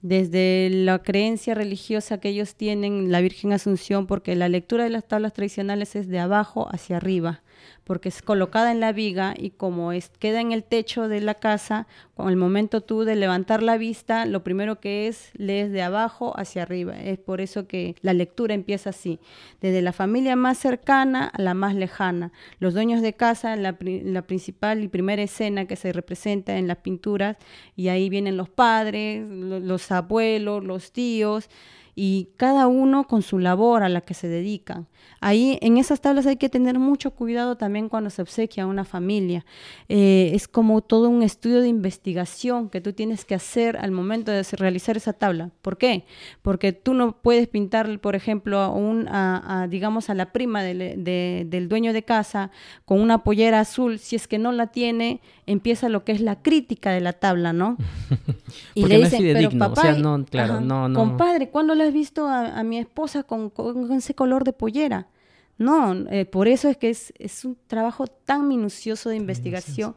Desde 0.00 0.68
la 0.70 0.98
creencia 1.00 1.54
religiosa 1.54 2.18
que 2.18 2.28
ellos 2.28 2.54
tienen, 2.54 3.10
la 3.10 3.20
Virgen 3.20 3.52
Asunción, 3.52 4.06
porque 4.06 4.34
la 4.36 4.48
lectura 4.48 4.84
de 4.84 4.90
las 4.90 5.06
tablas 5.06 5.32
tradicionales 5.32 5.96
es 5.96 6.08
de 6.08 6.18
abajo 6.18 6.68
hacia 6.70 6.98
arriba 6.98 7.42
porque 7.84 8.08
es 8.08 8.22
colocada 8.22 8.72
en 8.72 8.80
la 8.80 8.92
viga 8.92 9.34
y 9.36 9.50
como 9.50 9.92
es, 9.92 10.10
queda 10.18 10.40
en 10.40 10.52
el 10.52 10.64
techo 10.64 11.08
de 11.08 11.20
la 11.20 11.34
casa, 11.34 11.86
con 12.14 12.28
el 12.28 12.36
momento 12.36 12.80
tú 12.80 13.04
de 13.04 13.16
levantar 13.16 13.62
la 13.62 13.76
vista, 13.76 14.26
lo 14.26 14.44
primero 14.44 14.80
que 14.80 15.08
es 15.08 15.30
lees 15.34 15.70
de 15.72 15.82
abajo 15.82 16.32
hacia 16.38 16.62
arriba. 16.62 16.98
Es 17.00 17.18
por 17.18 17.40
eso 17.40 17.66
que 17.66 17.96
la 18.00 18.12
lectura 18.12 18.54
empieza 18.54 18.90
así, 18.90 19.18
desde 19.60 19.82
la 19.82 19.92
familia 19.92 20.36
más 20.36 20.58
cercana 20.58 21.26
a 21.26 21.42
la 21.42 21.54
más 21.54 21.74
lejana. 21.74 22.32
Los 22.58 22.74
dueños 22.74 23.02
de 23.02 23.14
casa, 23.14 23.56
la, 23.56 23.76
la 23.80 24.22
principal 24.22 24.82
y 24.82 24.88
primera 24.88 25.22
escena 25.22 25.66
que 25.66 25.76
se 25.76 25.92
representa 25.92 26.56
en 26.56 26.68
las 26.68 26.78
pinturas, 26.78 27.36
y 27.76 27.88
ahí 27.88 28.08
vienen 28.08 28.36
los 28.36 28.48
padres, 28.48 29.26
los 29.28 29.90
abuelos, 29.90 30.64
los 30.64 30.92
tíos 30.92 31.48
y 31.94 32.30
cada 32.36 32.66
uno 32.66 33.06
con 33.06 33.22
su 33.22 33.38
labor 33.38 33.82
a 33.82 33.88
la 33.88 34.00
que 34.00 34.14
se 34.14 34.28
dedican. 34.28 34.88
Ahí 35.20 35.58
en 35.62 35.78
esas 35.78 36.00
tablas 36.00 36.26
hay 36.26 36.36
que 36.36 36.48
tener 36.48 36.78
mucho 36.78 37.12
cuidado 37.12 37.56
también 37.56 37.88
cuando 37.88 38.10
se 38.10 38.20
obsequia 38.20 38.64
a 38.64 38.66
una 38.66 38.84
familia. 38.84 39.46
Eh, 39.88 40.32
es 40.34 40.48
como 40.48 40.82
todo 40.82 41.08
un 41.08 41.22
estudio 41.22 41.60
de 41.60 41.68
investigación 41.68 42.68
que 42.68 42.80
tú 42.80 42.92
tienes 42.92 43.24
que 43.24 43.34
hacer 43.34 43.76
al 43.76 43.90
momento 43.90 44.32
de 44.32 44.42
realizar 44.52 44.96
esa 44.96 45.12
tabla. 45.12 45.50
¿Por 45.62 45.78
qué? 45.78 46.04
Porque 46.42 46.72
tú 46.72 46.94
no 46.94 47.22
puedes 47.22 47.48
pintar, 47.48 47.98
por 48.00 48.16
ejemplo, 48.16 48.58
a, 48.58 48.68
un, 48.68 49.08
a, 49.08 49.66
digamos 49.70 50.10
a 50.10 50.14
la 50.14 50.32
prima 50.32 50.62
del 50.62 51.66
dueño 51.68 51.92
de 51.92 52.02
casa 52.02 52.50
con 52.84 53.00
una 53.00 53.24
pollera 53.24 53.60
azul. 53.60 53.98
Si 53.98 54.16
es 54.16 54.28
que 54.28 54.38
no 54.38 54.52
la 54.52 54.68
tiene, 54.68 55.20
empieza 55.46 55.88
lo 55.88 56.04
que 56.04 56.12
es 56.12 56.20
la 56.20 56.42
crítica 56.42 56.90
de 56.90 57.00
la 57.00 57.14
tabla, 57.14 57.52
¿no? 57.52 57.76
y 58.74 58.84
le 58.86 58.98
dicen, 58.98 59.22
pero 59.32 59.50
papá, 59.50 59.92
no, 59.92 60.24
claro, 60.24 60.60
no, 60.60 60.88
no. 60.88 60.98
compadre, 60.98 61.48
¿cuándo 61.50 61.74
le 61.74 61.83
has 61.84 61.92
visto 61.92 62.26
a, 62.26 62.62
mi 62.62 62.78
esposa 62.78 63.22
con, 63.22 63.52
ese 63.92 64.14
color 64.14 64.44
de 64.44 64.52
pollera? 64.52 65.08
No, 65.56 65.94
eh, 66.10 66.24
por 66.24 66.48
eso 66.48 66.68
es 66.68 66.76
que 66.76 66.90
es, 66.90 67.14
es, 67.16 67.44
un 67.44 67.56
trabajo 67.68 68.08
tan 68.08 68.48
minucioso 68.48 69.08
de 69.08 69.16
investigación. 69.16 69.94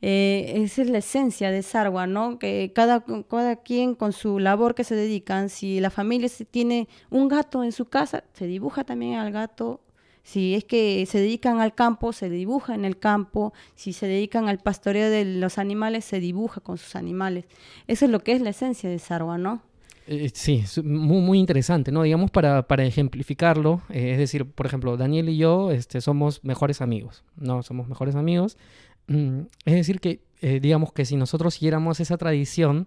Eh, 0.00 0.54
esa 0.56 0.80
es 0.80 0.88
la 0.88 0.98
esencia 0.98 1.50
de 1.50 1.62
Sarwa, 1.62 2.06
¿no? 2.06 2.38
Que 2.38 2.72
cada, 2.74 3.04
cada 3.28 3.56
quien 3.56 3.94
con 3.94 4.12
su 4.14 4.38
labor 4.38 4.74
que 4.74 4.82
se 4.82 4.94
dedican, 4.94 5.50
si 5.50 5.78
la 5.80 5.90
familia 5.90 6.30
tiene 6.50 6.88
un 7.10 7.28
gato 7.28 7.62
en 7.64 7.72
su 7.72 7.84
casa, 7.84 8.24
se 8.32 8.46
dibuja 8.46 8.84
también 8.84 9.18
al 9.18 9.30
gato 9.30 9.82
si 10.24 10.54
es 10.54 10.64
que 10.64 11.04
se 11.06 11.18
dedican 11.18 11.60
al 11.60 11.74
campo, 11.74 12.14
se 12.14 12.30
dibuja 12.30 12.74
en 12.74 12.86
el 12.86 12.98
campo. 12.98 13.52
Si 13.76 13.92
se 13.92 14.06
dedican 14.06 14.48
al 14.48 14.58
pastoreo 14.58 15.10
de 15.10 15.24
los 15.26 15.58
animales, 15.58 16.06
se 16.06 16.18
dibuja 16.18 16.62
con 16.62 16.78
sus 16.78 16.96
animales. 16.96 17.44
Eso 17.86 18.06
es 18.06 18.10
lo 18.10 18.20
que 18.20 18.32
es 18.32 18.40
la 18.40 18.50
esencia 18.50 18.88
de 18.88 18.98
Sarwa, 18.98 19.36
¿no? 19.36 19.62
Eh, 20.06 20.30
sí, 20.34 20.64
muy, 20.82 21.20
muy 21.20 21.38
interesante, 21.38 21.90
¿no? 21.90 22.02
Digamos, 22.02 22.30
para, 22.30 22.66
para 22.66 22.84
ejemplificarlo, 22.84 23.82
eh, 23.88 24.12
es 24.12 24.18
decir, 24.18 24.44
por 24.44 24.66
ejemplo, 24.66 24.96
Daniel 24.96 25.28
y 25.30 25.38
yo 25.38 25.70
este, 25.70 26.00
somos 26.00 26.44
mejores 26.44 26.80
amigos, 26.80 27.24
¿no? 27.36 27.62
Somos 27.62 27.88
mejores 27.88 28.14
amigos. 28.14 28.58
Mm, 29.06 29.40
es 29.64 29.74
decir, 29.74 30.00
que, 30.00 30.20
eh, 30.40 30.60
digamos 30.60 30.92
que 30.92 31.04
si 31.04 31.16
nosotros 31.16 31.54
siguiéramos 31.54 32.00
esa 32.00 32.16
tradición, 32.16 32.86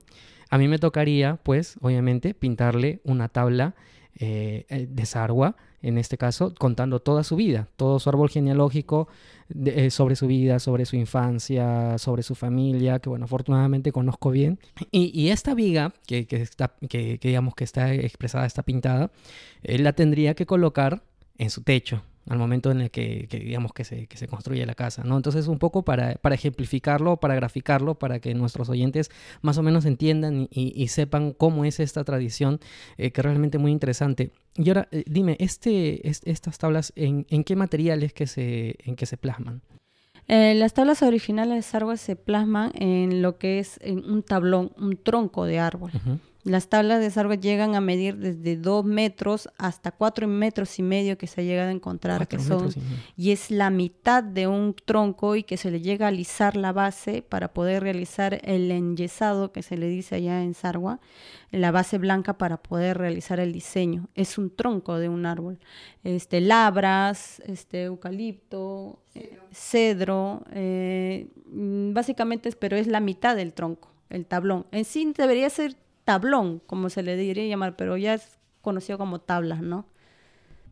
a 0.49 0.57
mí 0.57 0.67
me 0.67 0.79
tocaría, 0.79 1.39
pues, 1.43 1.77
obviamente, 1.81 2.33
pintarle 2.33 3.01
una 3.03 3.29
tabla 3.29 3.75
eh, 4.19 4.65
eh, 4.69 4.87
de 4.89 5.05
Sarwa, 5.05 5.55
en 5.81 5.97
este 5.97 6.17
caso, 6.17 6.53
contando 6.57 6.99
toda 6.99 7.23
su 7.23 7.35
vida, 7.35 7.67
todo 7.75 7.99
su 7.99 8.09
árbol 8.09 8.29
genealógico 8.29 9.07
eh, 9.65 9.89
sobre 9.91 10.15
su 10.15 10.27
vida, 10.27 10.59
sobre 10.59 10.85
su 10.85 10.95
infancia, 10.97 11.97
sobre 11.97 12.23
su 12.23 12.35
familia, 12.35 12.99
que 12.99 13.09
bueno, 13.09 13.25
afortunadamente 13.25 13.91
conozco 13.91 14.29
bien. 14.31 14.59
Y, 14.91 15.29
esta 15.29 15.53
viga, 15.53 15.93
que, 16.05 16.27
está, 16.31 16.73
que, 16.89 17.17
digamos 17.21 17.55
que 17.55 17.63
está 17.63 17.93
expresada, 17.93 18.45
está 18.45 18.63
pintada, 18.63 19.11
él 19.63 19.83
la 19.83 19.93
tendría 19.93 20.33
que 20.33 20.45
colocar 20.45 21.03
en 21.37 21.49
su 21.49 21.61
techo, 21.61 22.03
al 22.27 22.37
momento 22.37 22.71
en 22.71 22.81
el 22.81 22.91
que, 22.91 23.27
digamos 23.29 23.73
que 23.73 23.83
se, 23.83 24.07
que 24.07 24.17
se, 24.17 24.27
construye 24.27 24.65
la 24.65 24.75
casa, 24.75 25.03
¿no? 25.03 25.17
Entonces 25.17 25.47
un 25.47 25.59
poco 25.59 25.83
para, 25.83 26.15
para, 26.15 26.35
ejemplificarlo, 26.35 27.17
para 27.17 27.35
graficarlo, 27.35 27.95
para 27.95 28.19
que 28.19 28.33
nuestros 28.33 28.69
oyentes 28.69 29.09
más 29.41 29.57
o 29.57 29.63
menos 29.63 29.85
entiendan 29.85 30.47
y, 30.51 30.87
sepan 30.87 31.33
cómo 31.33 31.65
es 31.65 31.79
esta 31.79 32.03
tradición, 32.03 32.59
eh, 32.97 33.11
que 33.11 33.21
es 33.21 33.25
realmente 33.25 33.57
muy 33.57 33.71
interesante. 33.71 34.31
Y 34.55 34.69
ahora, 34.69 34.87
eh, 34.91 35.03
dime, 35.05 35.37
este, 35.39 36.07
estas 36.07 36.57
tablas, 36.57 36.93
¿en, 36.95 37.25
¿en, 37.29 37.43
qué 37.43 37.55
materiales 37.55 38.13
que 38.13 38.27
se, 38.27 38.75
en 38.79 38.95
que 38.95 39.05
se 39.05 39.17
plasman? 39.17 39.61
Eh, 40.27 40.55
las 40.55 40.73
tablas 40.73 41.03
originales 41.03 41.55
de 41.55 41.61
Sarwa 41.61 41.95
se 41.95 42.15
plasman 42.17 42.71
en 42.75 43.21
lo 43.21 43.37
que 43.37 43.59
es 43.59 43.79
un 43.85 44.23
tablón, 44.23 44.71
un 44.77 44.97
tronco 44.97 45.45
de 45.45 45.59
árbol. 45.59 45.91
Las 46.47 46.69
tablas 46.69 47.01
de 47.01 47.11
Sargo 47.11 47.33
llegan 47.33 47.75
a 47.75 47.81
medir 47.81 48.15
desde 48.15 48.55
2 48.55 48.85
metros 48.85 49.49
hasta 49.57 49.91
4 49.91 50.29
metros 50.29 50.79
y 50.79 50.83
medio 50.83 51.17
que 51.17 51.27
se 51.27 51.41
ha 51.41 51.43
llegado 51.43 51.67
a 51.67 51.73
encontrar, 51.73 52.25
que 52.29 52.39
son, 52.39 52.69
y, 53.17 53.31
es 53.31 53.51
la 53.51 53.69
mitad 53.69 54.23
de 54.23 54.47
un 54.47 54.73
tronco 54.73 55.35
y 55.35 55.43
que 55.43 55.57
se 55.57 55.71
le 55.71 55.81
llega 55.81 56.05
a 56.05 56.09
alisar 56.09 56.55
la 56.55 56.71
base 56.71 57.21
para 57.21 57.53
poder 57.53 57.83
realizar 57.83 58.39
el 58.45 58.71
enyesado 58.71 59.51
que 59.51 59.61
se 59.61 59.75
le 59.75 59.89
dice 59.89 60.15
allá 60.15 60.41
en 60.41 60.53
Sarwa, 60.53 61.01
la 61.51 61.71
base 61.71 61.97
blanca 61.97 62.37
para 62.37 62.55
poder 62.63 62.97
realizar 62.97 63.41
el 63.41 63.51
diseño. 63.51 64.07
Es 64.15 64.37
un 64.37 64.49
tronco 64.55 64.99
de 64.99 65.09
un 65.09 65.25
árbol. 65.25 65.59
Este, 66.05 66.39
labras, 66.39 67.41
este, 67.45 67.83
eucalipto, 67.83 69.01
cedro, 69.51 70.45
eh, 70.53 71.27
mm, 71.51 71.91
básicamente, 71.91 72.53
pero 72.57 72.77
es 72.77 72.87
la 72.87 73.01
mitad 73.01 73.35
del 73.35 73.51
tronco, 73.51 73.89
el 74.09 74.25
tablón. 74.25 74.65
En 74.71 74.85
sí 74.85 75.11
debería 75.13 75.49
ser 75.49 75.75
tablón, 76.07 76.61
como 76.65 76.89
se 76.89 77.03
le 77.03 77.17
diría 77.17 77.45
llamar, 77.47 77.75
pero 77.75 77.97
ya 77.97 78.13
es 78.13 78.39
conocido 78.61 78.97
como 78.97 79.19
tablas, 79.19 79.61
¿no? 79.61 79.85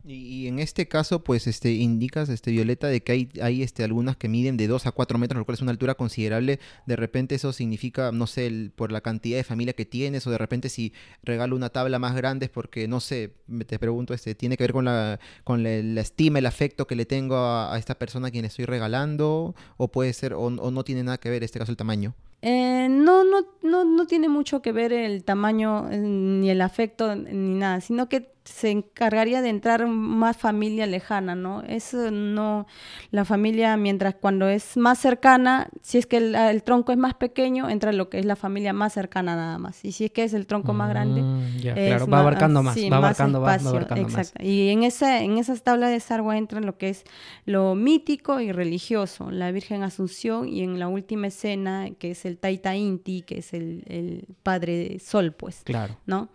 Y, 0.02 0.46
en 0.46 0.60
este 0.60 0.88
caso, 0.88 1.22
pues, 1.22 1.46
este, 1.46 1.72
indicas, 1.72 2.30
este, 2.30 2.52
Violeta, 2.52 2.86
de 2.86 3.02
que 3.02 3.12
hay, 3.12 3.28
hay 3.42 3.62
este, 3.62 3.84
algunas 3.84 4.16
que 4.16 4.28
miden 4.28 4.56
de 4.56 4.66
2 4.66 4.86
a 4.86 4.92
4 4.92 5.18
metros, 5.18 5.38
lo 5.38 5.44
cual 5.44 5.56
es 5.56 5.60
una 5.60 5.72
altura 5.72 5.94
considerable. 5.94 6.58
De 6.86 6.96
repente 6.96 7.34
eso 7.34 7.52
significa, 7.52 8.12
no 8.12 8.26
sé, 8.26 8.70
por 8.76 8.92
la 8.92 9.02
cantidad 9.02 9.36
de 9.36 9.44
familia 9.44 9.74
que 9.74 9.84
tienes, 9.84 10.26
o 10.26 10.30
de 10.30 10.38
repente 10.38 10.70
si 10.70 10.94
regalo 11.22 11.54
una 11.54 11.68
tabla 11.68 11.98
más 11.98 12.16
grande 12.16 12.46
es 12.46 12.50
porque, 12.50 12.88
no 12.88 13.00
sé, 13.00 13.34
te 13.66 13.78
pregunto, 13.78 14.14
este, 14.14 14.34
¿tiene 14.34 14.56
que 14.56 14.64
ver 14.64 14.72
con 14.72 14.86
la, 14.86 15.20
con 15.44 15.62
la, 15.62 16.00
estima, 16.00 16.38
el 16.38 16.46
afecto 16.46 16.86
que 16.86 16.96
le 16.96 17.04
tengo 17.04 17.36
a, 17.36 17.76
esta 17.78 17.98
persona 17.98 18.28
a 18.28 18.30
quien 18.30 18.46
estoy 18.46 18.64
regalando? 18.64 19.54
¿O 19.76 19.88
puede 19.88 20.14
ser, 20.14 20.32
o, 20.32 20.44
o 20.46 20.70
no 20.70 20.82
tiene 20.82 21.02
nada 21.02 21.18
que 21.18 21.28
ver, 21.28 21.42
en 21.42 21.44
este 21.44 21.58
caso, 21.58 21.72
el 21.72 21.76
tamaño? 21.76 22.14
Eh, 22.42 22.88
no, 22.90 23.24
no, 23.24 23.46
no, 23.62 23.84
no 23.84 24.06
tiene 24.06 24.28
mucho 24.28 24.62
que 24.62 24.72
ver 24.72 24.92
el 24.92 25.24
tamaño 25.24 25.90
eh, 25.90 25.98
ni 25.98 26.50
el 26.50 26.60
afecto 26.60 27.14
ni 27.16 27.54
nada, 27.58 27.80
sino 27.80 28.08
que 28.08 28.35
se 28.46 28.70
encargaría 28.70 29.42
de 29.42 29.48
entrar 29.48 29.86
más 29.86 30.36
familia 30.36 30.86
lejana, 30.86 31.34
¿no? 31.34 31.62
Eso 31.62 32.10
no, 32.10 32.66
la 33.10 33.24
familia, 33.24 33.76
mientras 33.76 34.14
cuando 34.14 34.48
es 34.48 34.76
más 34.76 34.98
cercana, 34.98 35.68
si 35.82 35.98
es 35.98 36.06
que 36.06 36.18
el, 36.18 36.62
tronco 36.62 36.92
es 36.92 36.98
más 36.98 37.14
pequeño, 37.14 37.68
entra 37.68 37.92
lo 37.92 38.08
que 38.08 38.20
es 38.20 38.24
la 38.24 38.36
familia 38.36 38.72
más 38.72 38.92
cercana 38.92 39.34
nada 39.34 39.58
más. 39.58 39.84
Y 39.84 39.92
si 39.92 40.06
es 40.06 40.12
que 40.12 40.22
es 40.22 40.32
el 40.32 40.46
tronco 40.46 40.72
más 40.72 40.88
grande, 40.88 41.22
mm, 41.22 41.60
claro, 41.60 42.06
va 42.06 42.20
abarcando 42.20 42.62
más, 42.62 42.76
va 42.76 42.96
abarcando, 42.96 43.40
más 43.40 43.66
exacto. 43.66 44.42
Y 44.42 44.68
en, 44.68 44.84
ese, 44.84 45.24
en 45.24 45.38
esas 45.38 45.62
tablas 45.62 45.90
de 45.90 45.98
Sarwa 45.98 46.38
entra 46.38 46.60
lo 46.60 46.78
que 46.78 46.90
es 46.90 47.04
lo 47.46 47.74
mítico 47.74 48.40
y 48.40 48.52
religioso, 48.52 49.30
la 49.30 49.50
Virgen 49.50 49.82
Asunción 49.82 50.48
y 50.48 50.62
en 50.62 50.78
la 50.78 50.86
última 50.86 51.26
escena, 51.26 51.90
que 51.98 52.12
es 52.12 52.24
el 52.24 52.38
Taita 52.38 52.76
Inti, 52.76 53.22
que 53.22 53.38
es 53.38 53.52
el, 53.52 53.82
el 53.88 54.24
padre 54.44 54.98
Sol, 55.00 55.32
pues. 55.32 55.62
Claro. 55.64 55.96
¿No? 56.06 56.28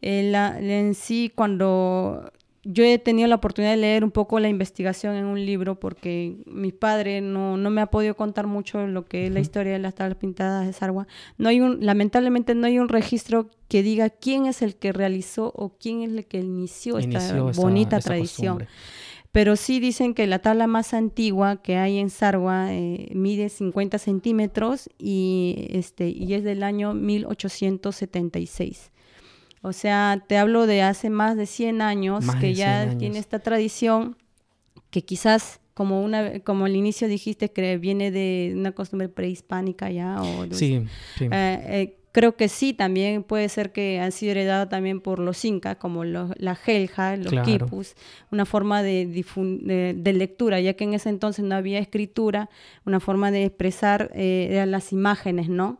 Eh, 0.00 0.32
en 0.32 0.94
sí, 0.94 1.32
cuando 1.32 1.51
cuando 1.52 2.32
yo 2.64 2.84
he 2.84 2.98
tenido 2.98 3.28
la 3.28 3.34
oportunidad 3.34 3.72
de 3.72 3.78
leer 3.78 4.04
un 4.04 4.10
poco 4.12 4.38
la 4.38 4.48
investigación 4.48 5.16
en 5.16 5.24
un 5.24 5.44
libro 5.44 5.78
porque 5.80 6.36
mi 6.46 6.72
padre 6.72 7.20
no, 7.20 7.56
no 7.56 7.70
me 7.70 7.80
ha 7.80 7.86
podido 7.86 8.14
contar 8.14 8.46
mucho 8.46 8.86
lo 8.86 9.04
que 9.06 9.26
es 9.26 9.32
la 9.32 9.40
historia 9.40 9.72
de 9.72 9.80
las 9.80 9.94
tablas 9.96 10.16
pintadas 10.16 10.64
de 10.66 10.72
Sarwa. 10.72 11.06
No 11.38 11.48
hay 11.48 11.60
un, 11.60 11.84
lamentablemente 11.84 12.54
no 12.54 12.66
hay 12.68 12.78
un 12.78 12.88
registro 12.88 13.50
que 13.68 13.82
diga 13.82 14.10
quién 14.10 14.46
es 14.46 14.62
el 14.62 14.76
que 14.76 14.92
realizó 14.92 15.52
o 15.56 15.76
quién 15.76 16.02
es 16.02 16.10
el 16.10 16.24
que 16.24 16.38
inició, 16.38 16.98
esta 16.98 17.42
bonita 17.56 17.98
tradición. 17.98 18.66
Pero 19.32 19.56
sí 19.56 19.80
dicen 19.80 20.14
que 20.14 20.26
la 20.26 20.38
tabla 20.38 20.66
más 20.66 20.94
antigua 20.94 21.62
que 21.62 21.78
hay 21.78 21.98
en 21.98 22.10
Sarwa 22.10 22.72
eh, 22.72 23.08
mide 23.14 23.48
50 23.48 23.98
centímetros 23.98 24.88
y, 24.98 25.68
este, 25.70 26.08
y 26.10 26.34
es 26.34 26.44
del 26.44 26.62
año 26.62 26.94
1876. 26.94 28.92
O 29.62 29.72
sea, 29.72 30.22
te 30.26 30.36
hablo 30.36 30.66
de 30.66 30.82
hace 30.82 31.08
más 31.08 31.36
de 31.36 31.46
100 31.46 31.82
años 31.82 32.24
que 32.40 32.52
ya 32.54 32.96
tiene 32.98 33.18
esta 33.18 33.38
tradición 33.38 34.16
que 34.90 35.02
quizás 35.02 35.60
como 35.74 36.02
una 36.02 36.40
como 36.40 36.66
al 36.66 36.76
inicio 36.76 37.08
dijiste 37.08 37.50
que 37.50 37.78
viene 37.78 38.10
de 38.10 38.52
una 38.54 38.72
costumbre 38.72 39.08
prehispánica 39.08 39.90
ya 39.90 40.20
o 40.20 40.44
sí, 40.50 40.84
sí. 41.16 41.24
Eh, 41.24 41.30
eh, 41.32 41.96
creo 42.12 42.36
que 42.36 42.48
sí 42.48 42.74
también 42.74 43.22
puede 43.22 43.48
ser 43.48 43.72
que 43.72 43.98
han 43.98 44.12
sido 44.12 44.32
heredados 44.32 44.68
también 44.68 45.00
por 45.00 45.18
los 45.18 45.42
incas 45.44 45.76
como 45.76 46.04
la 46.04 46.54
gelja 46.56 47.16
los 47.16 47.32
quipus 47.42 47.94
una 48.30 48.44
forma 48.44 48.82
de, 48.82 49.06
de, 49.96 50.12
lectura 50.12 50.60
ya 50.60 50.74
que 50.74 50.84
en 50.84 50.92
ese 50.92 51.08
entonces 51.08 51.44
no 51.44 51.54
había 51.54 51.78
escritura 51.78 52.50
una 52.84 53.00
forma 53.00 53.30
de 53.30 53.46
expresar 53.46 54.10
eh, 54.14 54.48
eran 54.50 54.70
las 54.70 54.92
imágenes 54.92 55.48
no 55.48 55.78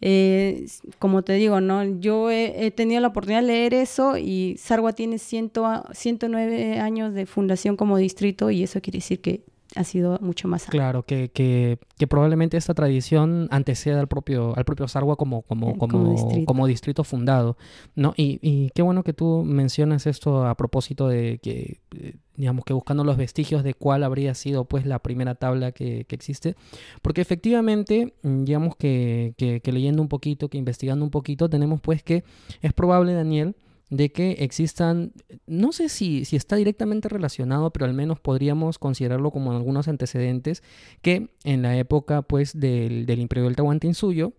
eh, 0.00 0.66
como 0.98 1.22
te 1.22 1.34
digo, 1.34 1.60
¿no? 1.60 1.98
Yo 2.00 2.30
he, 2.30 2.70
tenido 2.70 3.00
la 3.00 3.08
oportunidad 3.08 3.40
de 3.40 3.48
leer 3.48 3.74
eso 3.74 4.16
y 4.16 4.56
Sarwa 4.58 4.92
tiene 4.92 5.18
ciento, 5.18 5.84
109 5.92 6.78
años 6.78 7.14
de 7.14 7.26
fundación 7.26 7.76
como 7.76 7.96
distrito 7.96 8.50
y 8.50 8.62
eso 8.62 8.80
quiere 8.80 8.98
decir 8.98 9.20
que 9.20 9.42
ha 9.76 9.84
sido 9.84 10.18
mucho 10.20 10.48
más 10.48 10.64
Claro, 10.66 11.04
que, 11.04 11.30
que, 11.30 11.78
que, 11.98 12.06
probablemente 12.06 12.56
esta 12.56 12.74
tradición 12.74 13.48
anteceda 13.50 14.00
al 14.00 14.08
propio, 14.08 14.56
al 14.56 14.64
propio 14.64 14.88
Sarwa 14.88 15.16
como, 15.16 15.42
como, 15.42 15.70
eh, 15.70 15.74
como, 15.78 16.16
como, 16.46 16.66
distrito. 16.66 17.04
fundado. 17.04 17.56
¿no? 17.94 18.14
Y, 18.16 18.38
y, 18.42 18.70
qué 18.70 18.82
bueno 18.82 19.04
que 19.04 19.12
tú 19.12 19.42
mencionas 19.44 20.06
esto 20.06 20.46
a 20.46 20.56
propósito 20.56 21.08
de 21.08 21.38
que, 21.42 21.80
eh, 21.96 22.16
digamos 22.36 22.64
que 22.64 22.72
buscando 22.72 23.04
los 23.04 23.16
vestigios 23.16 23.62
de 23.62 23.74
cuál 23.74 24.04
habría 24.04 24.34
sido 24.34 24.64
pues 24.64 24.86
la 24.86 25.00
primera 25.00 25.34
tabla 25.34 25.72
que, 25.72 26.04
que 26.06 26.14
existe. 26.14 26.56
Porque 27.02 27.20
efectivamente, 27.20 28.14
mm, 28.22 28.44
digamos 28.44 28.76
que, 28.76 29.34
que, 29.36 29.60
que 29.60 29.72
leyendo 29.72 30.00
un 30.00 30.08
poquito, 30.08 30.48
que 30.48 30.56
investigando 30.56 31.04
un 31.04 31.10
poquito, 31.10 31.50
tenemos 31.50 31.80
pues 31.80 32.02
que 32.02 32.24
es 32.62 32.72
probable, 32.72 33.12
Daniel, 33.12 33.54
de 33.90 34.12
que 34.12 34.32
existan, 34.40 35.12
no 35.46 35.72
sé 35.72 35.88
si, 35.88 36.24
si 36.24 36.36
está 36.36 36.56
directamente 36.56 37.08
relacionado, 37.08 37.72
pero 37.72 37.86
al 37.86 37.94
menos 37.94 38.20
podríamos 38.20 38.78
considerarlo 38.78 39.30
como 39.30 39.52
algunos 39.52 39.88
antecedentes, 39.88 40.62
que 41.02 41.30
en 41.44 41.62
la 41.62 41.76
época 41.76 42.22
pues 42.22 42.58
del, 42.58 43.06
del 43.06 43.20
Imperio 43.20 43.44
del 43.44 43.56
Tahuantinsuyo, 43.56 44.34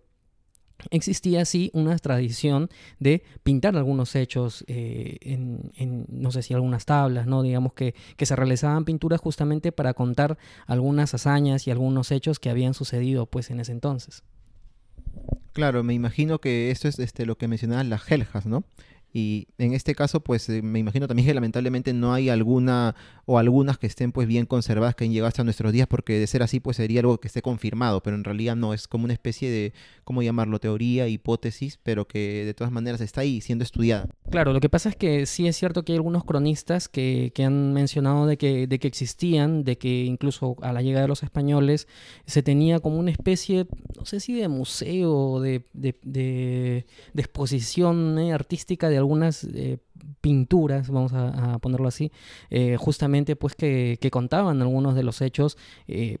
existía 0.90 1.42
así 1.42 1.70
una 1.74 1.96
tradición 1.98 2.70
de 2.98 3.22
pintar 3.42 3.76
algunos 3.76 4.14
hechos 4.14 4.64
eh, 4.66 5.18
en, 5.20 6.06
no 6.08 6.30
sé 6.30 6.42
si 6.42 6.54
algunas 6.54 6.86
tablas, 6.86 7.26
¿no? 7.26 7.42
Digamos 7.42 7.74
que, 7.74 7.94
que, 8.16 8.26
se 8.26 8.36
realizaban 8.36 8.84
pinturas 8.84 9.20
justamente 9.20 9.72
para 9.72 9.94
contar 9.94 10.38
algunas 10.66 11.12
hazañas 11.12 11.66
y 11.66 11.70
algunos 11.70 12.10
hechos 12.10 12.38
que 12.38 12.50
habían 12.50 12.74
sucedido 12.74 13.26
pues 13.26 13.50
en 13.50 13.60
ese 13.60 13.72
entonces. 13.72 14.22
Claro, 15.52 15.82
me 15.82 15.94
imagino 15.94 16.40
que 16.40 16.70
esto 16.70 16.88
es 16.88 16.98
este, 16.98 17.26
lo 17.26 17.36
que 17.36 17.48
mencionaban 17.48 17.90
las 17.90 18.02
geljas, 18.02 18.46
¿no? 18.46 18.64
Y 19.12 19.48
en 19.58 19.72
este 19.74 19.94
caso, 19.94 20.20
pues 20.20 20.48
eh, 20.48 20.62
me 20.62 20.78
imagino 20.78 21.08
también 21.08 21.26
que 21.26 21.34
lamentablemente 21.34 21.92
no 21.92 22.14
hay 22.14 22.28
alguna 22.28 22.94
o 23.30 23.38
algunas 23.38 23.78
que 23.78 23.86
estén 23.86 24.10
pues 24.10 24.26
bien 24.26 24.44
conservadas 24.44 24.96
que 24.96 25.04
han 25.04 25.12
llegado 25.12 25.28
hasta 25.28 25.44
nuestros 25.44 25.72
días, 25.72 25.86
porque 25.86 26.18
de 26.18 26.26
ser 26.26 26.42
así, 26.42 26.58
pues 26.58 26.78
sería 26.78 26.98
algo 26.98 27.20
que 27.20 27.28
esté 27.28 27.42
confirmado, 27.42 28.02
pero 28.02 28.16
en 28.16 28.24
realidad 28.24 28.56
no, 28.56 28.74
es 28.74 28.88
como 28.88 29.04
una 29.04 29.12
especie 29.12 29.48
de, 29.48 29.72
¿cómo 30.02 30.20
llamarlo? 30.20 30.58
Teoría, 30.58 31.06
hipótesis, 31.06 31.78
pero 31.80 32.08
que 32.08 32.44
de 32.44 32.54
todas 32.54 32.72
maneras 32.72 33.00
está 33.00 33.20
ahí 33.20 33.40
siendo 33.40 33.62
estudiada. 33.62 34.08
Claro, 34.32 34.52
lo 34.52 34.58
que 34.58 34.68
pasa 34.68 34.88
es 34.88 34.96
que 34.96 35.26
sí 35.26 35.46
es 35.46 35.56
cierto 35.56 35.84
que 35.84 35.92
hay 35.92 35.98
algunos 35.98 36.24
cronistas 36.24 36.88
que, 36.88 37.30
que 37.32 37.44
han 37.44 37.72
mencionado 37.72 38.26
de 38.26 38.36
que, 38.36 38.66
de 38.66 38.80
que 38.80 38.88
existían, 38.88 39.62
de 39.62 39.78
que 39.78 40.06
incluso 40.06 40.56
a 40.60 40.72
la 40.72 40.82
llegada 40.82 41.02
de 41.02 41.08
los 41.08 41.22
españoles 41.22 41.86
se 42.26 42.42
tenía 42.42 42.80
como 42.80 42.98
una 42.98 43.12
especie, 43.12 43.68
no 43.96 44.06
sé 44.06 44.18
si 44.18 44.34
de 44.34 44.48
museo, 44.48 45.38
de, 45.38 45.62
de, 45.72 45.94
de, 46.02 46.86
exposición 47.14 48.18
eh, 48.18 48.32
artística 48.32 48.88
de 48.88 48.96
algunas 48.96 49.44
eh, 49.44 49.78
pinturas, 50.20 50.90
vamos 50.90 51.12
a, 51.14 51.58
ponerlo 51.60 51.88
así, 51.88 52.12
eh, 52.50 52.76
justamente 52.78 53.36
pues 53.36 53.54
que, 53.54 53.98
contaban 54.10 54.60
algunos 54.60 54.94
de 54.94 55.02
los 55.04 55.20
hechos 55.20 55.56
eh, 55.86 56.18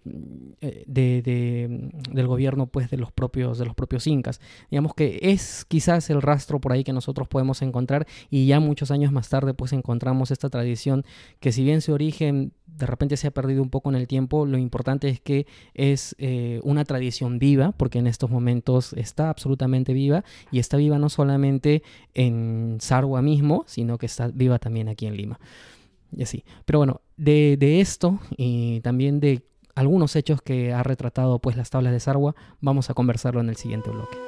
de, 0.86 1.90
del 2.10 2.26
gobierno 2.26 2.66
pues 2.66 2.88
de 2.88 2.96
los 2.96 3.10
propios 3.10 3.58
de 3.58 3.64
los 3.64 3.74
propios 3.74 4.06
incas. 4.06 4.40
Digamos 4.70 4.94
que 4.94 5.18
es 5.22 5.64
quizás 5.66 6.08
el 6.10 6.22
rastro 6.22 6.60
por 6.60 6.72
ahí 6.72 6.84
que 6.84 6.92
nosotros 6.92 7.28
podemos 7.28 7.62
encontrar 7.62 8.06
y 8.30 8.46
ya 8.46 8.60
muchos 8.60 8.90
años 8.90 9.12
más 9.12 9.28
tarde 9.28 9.54
pues 9.54 9.72
encontramos 9.72 10.30
esta 10.30 10.48
tradición 10.48 11.04
que 11.40 11.52
si 11.52 11.64
bien 11.64 11.80
su 11.80 11.92
origen 11.92 12.52
de 12.78 12.86
repente 12.86 13.16
se 13.16 13.26
ha 13.26 13.30
perdido 13.30 13.62
un 13.62 13.70
poco 13.70 13.90
en 13.90 13.96
el 13.96 14.06
tiempo, 14.06 14.46
lo 14.46 14.58
importante 14.58 15.08
es 15.08 15.20
que 15.20 15.46
es 15.74 16.16
eh, 16.18 16.60
una 16.64 16.84
tradición 16.84 17.38
viva, 17.38 17.72
porque 17.72 17.98
en 17.98 18.06
estos 18.06 18.30
momentos 18.30 18.92
está 18.94 19.30
absolutamente 19.30 19.92
viva 19.92 20.24
y 20.50 20.58
está 20.58 20.76
viva 20.76 20.98
no 20.98 21.08
solamente 21.08 21.82
en 22.14 22.78
Sarwa 22.80 23.22
mismo, 23.22 23.64
sino 23.70 23.98
que 23.98 24.06
está 24.06 24.28
viva 24.28 24.58
también 24.58 24.88
aquí 24.88 25.06
en 25.06 25.16
Lima. 25.16 25.38
Y 26.14 26.22
así. 26.22 26.44
Pero 26.64 26.80
bueno, 26.80 27.00
de, 27.16 27.80
esto 27.80 28.18
y 28.36 28.80
también 28.80 29.20
de 29.20 29.42
algunos 29.74 30.16
hechos 30.16 30.42
que 30.42 30.72
ha 30.72 30.82
retratado 30.82 31.38
pues 31.38 31.56
las 31.56 31.70
tablas 31.70 31.92
de 31.92 32.00
Sarwa, 32.00 32.34
vamos 32.60 32.90
a 32.90 32.94
conversarlo 32.94 33.40
en 33.40 33.48
el 33.48 33.56
siguiente 33.56 33.90
bloque. 33.90 34.18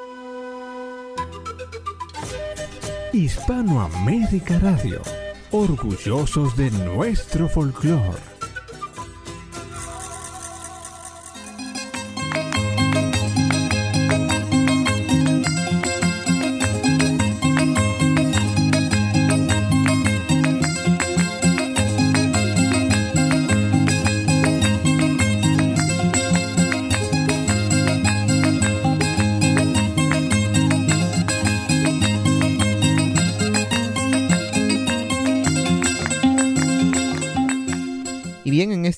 Hispanoamérica 3.13 4.59
Radio, 4.61 5.03
orgullosos 5.51 6.57
de 6.57 6.71
nuestro 6.71 7.49
folclore. 7.49 8.32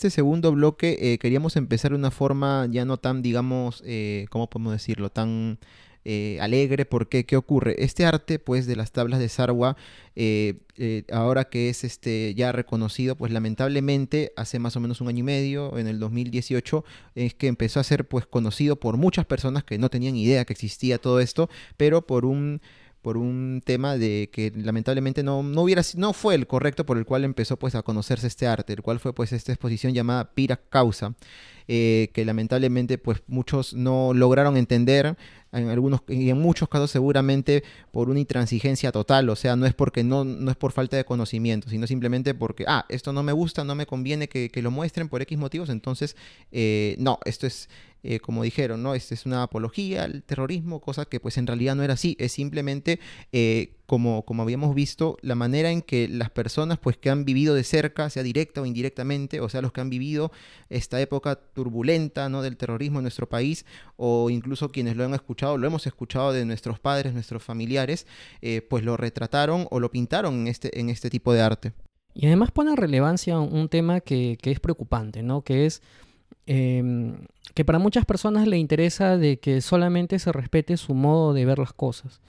Este 0.05 0.17
segundo 0.17 0.53
bloque 0.53 0.99
eh, 1.01 1.19
queríamos 1.19 1.57
empezar 1.57 1.93
de 1.93 1.97
una 1.97 2.11
forma 2.11 2.69
ya 2.71 2.85
no 2.85 2.99
tan, 2.99 3.23
digamos, 3.23 3.83
eh, 3.87 4.27
¿cómo 4.29 4.51
podemos 4.51 4.75
decirlo? 4.75 5.09
Tan 5.09 5.59
eh, 6.05 6.37
alegre, 6.43 6.85
porque 6.85 7.25
¿qué 7.25 7.39
ocurre? 7.39 7.75
Este 7.79 8.05
arte, 8.05 8.39
pues, 8.39 8.67
de 8.67 8.77
las 8.77 8.93
tablas 8.93 9.19
de 9.19 9.31
Sarwa, 9.31 9.79
ahora 11.11 11.45
que 11.45 11.71
es 11.71 11.85
este, 11.85 12.35
ya 12.35 12.53
reconocido, 12.53 13.17
pues 13.17 13.33
lamentablemente 13.33 14.35
hace 14.37 14.59
más 14.59 14.77
o 14.77 14.81
menos 14.81 15.01
un 15.01 15.09
año 15.09 15.21
y 15.21 15.23
medio, 15.23 15.79
en 15.79 15.87
el 15.87 15.99
2018, 15.99 16.85
es 17.15 17.33
que 17.33 17.47
empezó 17.47 17.81
a 17.81 17.85
ser, 17.85 18.07
pues, 18.07 18.27
conocido 18.27 18.77
por 18.77 18.99
muchas 18.99 19.25
personas 19.25 19.65
que 19.65 19.79
no 19.79 19.89
tenían 19.89 20.17
idea 20.17 20.45
que 20.45 20.53
existía 20.53 20.99
todo 20.99 21.19
esto, 21.19 21.49
pero 21.79 22.07
por 22.07 22.27
un 22.27 22.61
por 23.05 23.19
un 23.19 23.63
tema 23.63 23.99
de 23.99 24.31
que 24.33 24.51
lamentablemente 24.57 25.23
no, 25.23 25.43
no, 25.43 25.61
hubiera, 25.61 25.83
no 25.95 26.15
fue 26.15 26.35
el 26.35 26.47
correcto 26.47 26.87
por 26.87 26.97
el 26.97 27.05
cual 27.05 27.23
empezó 27.25 27.59
pues 27.59 27.75
a 27.75 27.83
conocerse 27.83 28.27
este 28.27 28.47
arte, 28.47 28.73
el 28.73 28.81
cual 28.81 28.99
fue 28.99 29.13
pues 29.15 29.35
esta 29.35 29.53
exposición 29.53 29.93
llamada 29.93 30.33
Pira 30.33 30.57
Causa, 30.57 31.15
eh, 31.69 32.11
que 32.13 32.25
lamentablemente 32.25 32.99
pues 32.99 33.23
muchos 33.27 33.75
no 33.75 34.13
lograron 34.15 34.57
entender, 34.57 35.17
en 35.53 35.69
algunos 35.69 36.03
y 36.09 36.31
en 36.31 36.39
muchos 36.39 36.69
casos 36.69 36.91
seguramente 36.91 37.63
por 37.93 38.11
una 38.11 38.19
intransigencia 38.19 38.93
total, 38.93 39.29
o 39.29 39.37
sea, 39.37 39.57
no 39.57 39.67
es 39.67 39.75
porque 39.75 40.03
no, 40.03 40.25
no 40.25 40.51
es 40.51 40.57
por 40.57 40.73
falta 40.73 40.97
de 40.97 41.05
conocimiento, 41.05 41.69
sino 41.69 41.87
simplemente 41.87 42.35
porque, 42.35 42.65
ah, 42.67 42.85
esto 42.89 43.13
no 43.13 43.23
me 43.23 43.33
gusta, 43.33 43.65
no 43.65 43.75
me 43.75 43.87
conviene 43.87 44.29
que, 44.29 44.51
lo 44.63 44.71
muestren 44.71 45.09
por 45.09 45.23
X 45.23 45.39
motivos, 45.39 45.69
entonces, 45.69 46.17
eh, 46.51 46.97
no, 46.99 47.19
esto 47.25 47.47
es 47.47 47.69
eh, 48.07 48.21
como 48.21 48.43
dijeron, 48.43 48.83
¿no? 48.83 48.95
Esta 48.95 49.15
es 49.15 49.25
una 49.25 49.45
apología 49.45 50.05
al 50.05 50.23
terrorismo, 50.25 50.83
cosa 50.83 51.07
que 51.07 51.21
pues 51.21 51.39
en 51.39 51.47
realidad 51.47 51.75
no 51.75 51.83
era 51.83 51.95
así, 51.95 52.17
es 52.21 52.33
simplemente 52.33 53.01
eh, 53.33 53.77
como, 53.87 54.25
como 54.25 54.43
habíamos 54.43 54.75
visto, 54.75 55.17
la 55.21 55.35
manera 55.35 55.71
en 55.71 55.83
que 55.83 56.09
las 56.09 56.31
personas 56.31 56.79
pues 56.79 56.97
que 56.97 57.11
han 57.11 57.25
vivido 57.25 57.55
de 57.55 57.65
cerca, 57.65 58.09
sea 58.11 58.23
directa 58.23 58.61
o 58.61 58.67
indirectamente, 58.67 59.41
o 59.41 59.49
sea, 59.49 59.63
los 59.63 59.73
que 59.73 59.81
han 59.81 59.91
vivido 59.91 60.33
esta 60.71 61.01
época 61.01 61.37
turbulenta, 61.37 62.29
¿no? 62.29 62.43
Del 62.43 62.57
terrorismo 62.57 62.99
en 62.99 63.05
nuestro 63.05 63.29
país, 63.29 63.67
o 63.97 64.31
incluso 64.31 64.71
quienes 64.71 64.97
lo 64.97 65.05
han 65.05 65.15
escuchado, 65.15 65.59
lo 65.59 65.67
hemos 65.67 65.87
escuchado 65.87 66.33
de 66.33 66.45
nuestros 66.45 66.81
padres, 66.81 67.13
nuestros 67.13 67.43
familiares, 67.43 68.07
eh, 68.43 68.63
pues 68.63 68.85
lo 68.85 68.97
retrataron 68.97 69.67
o 69.71 69.81
lo 69.81 69.91
pintaron 69.91 70.35
en 70.41 70.49
este, 70.49 70.81
en 70.81 70.91
este 70.91 71.11
tipo 71.11 71.33
de 71.33 71.43
arte. 71.43 71.73
Y 72.15 72.27
además 72.27 72.53
pone 72.53 72.77
relevancia 72.77 73.39
un 73.41 73.69
tema 73.69 74.01
que, 74.01 74.39
que 74.41 74.53
es 74.53 74.61
preocupante, 74.61 75.23
¿no? 75.23 75.43
Que 75.43 75.67
es 75.67 75.83
Em, 76.47 77.27
que 77.55 77.65
para 77.65 77.79
muchas 77.79 78.05
personas 78.05 78.47
le 78.47 78.59
interesa 78.59 79.17
de 79.17 79.39
que 79.39 79.61
solamente 79.61 80.19
se 80.19 80.33
respete 80.33 80.77
su 80.77 80.95
modo 80.95 81.33
de 81.33 81.45
ver 81.47 81.59
las 81.59 81.73
cosas. 81.73 82.21